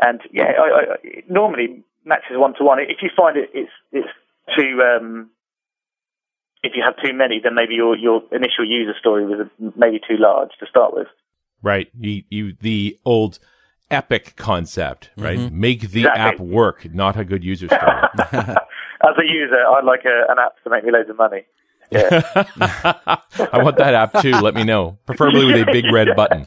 And 0.00 0.20
yeah, 0.32 0.44
I, 0.56 0.66
I, 0.70 0.82
it 1.02 1.30
normally 1.30 1.82
matches 2.04 2.38
one 2.38 2.54
to 2.54 2.64
one. 2.64 2.78
If 2.78 3.02
you 3.02 3.10
find 3.16 3.36
it, 3.36 3.50
it's 3.52 3.72
it's 3.90 4.08
too. 4.56 4.80
Um, 4.80 5.30
if 6.62 6.72
you 6.74 6.82
have 6.84 6.94
too 7.02 7.12
many, 7.16 7.40
then 7.42 7.54
maybe 7.54 7.74
your 7.74 7.96
your 7.96 8.22
initial 8.32 8.64
user 8.66 8.94
story 8.98 9.24
was 9.26 9.46
maybe 9.76 9.98
too 9.98 10.16
large 10.18 10.50
to 10.60 10.66
start 10.66 10.94
with. 10.94 11.06
Right. 11.62 11.88
You, 11.98 12.22
you 12.30 12.56
the 12.60 12.98
old 13.04 13.38
epic 13.90 14.34
concept, 14.36 15.10
right? 15.16 15.52
Make 15.52 15.80
the 15.90 16.00
Exactly. 16.00 16.20
app 16.22 16.40
work, 16.40 16.92
not 16.94 17.18
a 17.18 17.24
good 17.24 17.42
user 17.44 17.66
story. 17.66 17.82
As 19.02 19.16
a 19.18 19.24
user, 19.26 19.56
I'd 19.66 19.84
like 19.84 20.04
a, 20.04 20.30
an 20.30 20.38
app 20.38 20.62
to 20.64 20.70
make 20.70 20.84
me 20.84 20.92
loads 20.92 21.10
of 21.10 21.16
money. 21.16 21.44
Yeah. 21.92 22.22
I 22.60 23.62
want 23.64 23.76
that 23.78 23.94
app 23.94 24.22
too. 24.22 24.30
Let 24.30 24.54
me 24.54 24.62
know, 24.62 24.98
preferably 25.06 25.44
with 25.46 25.68
a 25.68 25.72
big 25.72 25.86
red 25.92 26.14
button. 26.14 26.46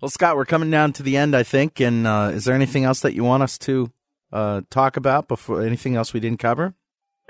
Well, 0.00 0.08
Scott, 0.08 0.36
we're 0.36 0.46
coming 0.46 0.70
down 0.70 0.94
to 0.94 1.02
the 1.02 1.18
end, 1.18 1.36
I 1.36 1.42
think. 1.42 1.80
And 1.80 2.06
uh, 2.06 2.30
is 2.32 2.44
there 2.46 2.54
anything 2.54 2.84
else 2.84 3.00
that 3.00 3.12
you 3.14 3.24
want 3.24 3.42
us 3.42 3.58
to 3.58 3.92
uh, 4.32 4.62
talk 4.70 4.96
about 4.96 5.28
before? 5.28 5.60
Anything 5.62 5.96
else 5.96 6.14
we 6.14 6.20
didn't 6.20 6.38
cover? 6.38 6.74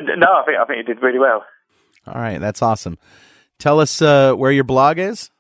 No, 0.00 0.26
I 0.32 0.42
think 0.44 0.58
I 0.58 0.64
think 0.64 0.78
you 0.78 0.84
did 0.94 1.02
really 1.02 1.18
well. 1.18 1.44
All 2.06 2.20
right, 2.20 2.40
that's 2.40 2.62
awesome. 2.62 2.98
Tell 3.58 3.80
us 3.80 4.00
uh, 4.02 4.34
where 4.34 4.50
your 4.52 4.64
blog 4.64 4.98
is. 4.98 5.30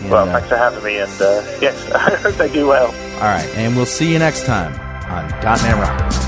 And, 0.00 0.10
Well, 0.10 0.28
uh, 0.28 0.32
thanks 0.32 0.48
for 0.48 0.56
having 0.56 0.82
me, 0.84 0.98
and 0.98 1.10
uh, 1.20 1.42
yes, 1.60 1.90
I 1.92 2.14
hope 2.16 2.34
they 2.36 2.52
do 2.52 2.68
well. 2.68 2.86
all 2.86 3.20
right, 3.22 3.48
and 3.56 3.76
we'll 3.76 3.86
see 3.86 4.10
you 4.12 4.18
next 4.18 4.46
time 4.46 4.72
on 5.10 5.28
.NET 5.42 5.74
Rocks. 5.76 6.27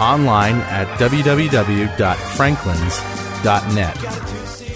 online 0.00 0.56
at 0.56 0.86
www.franklins.net. 0.98 3.96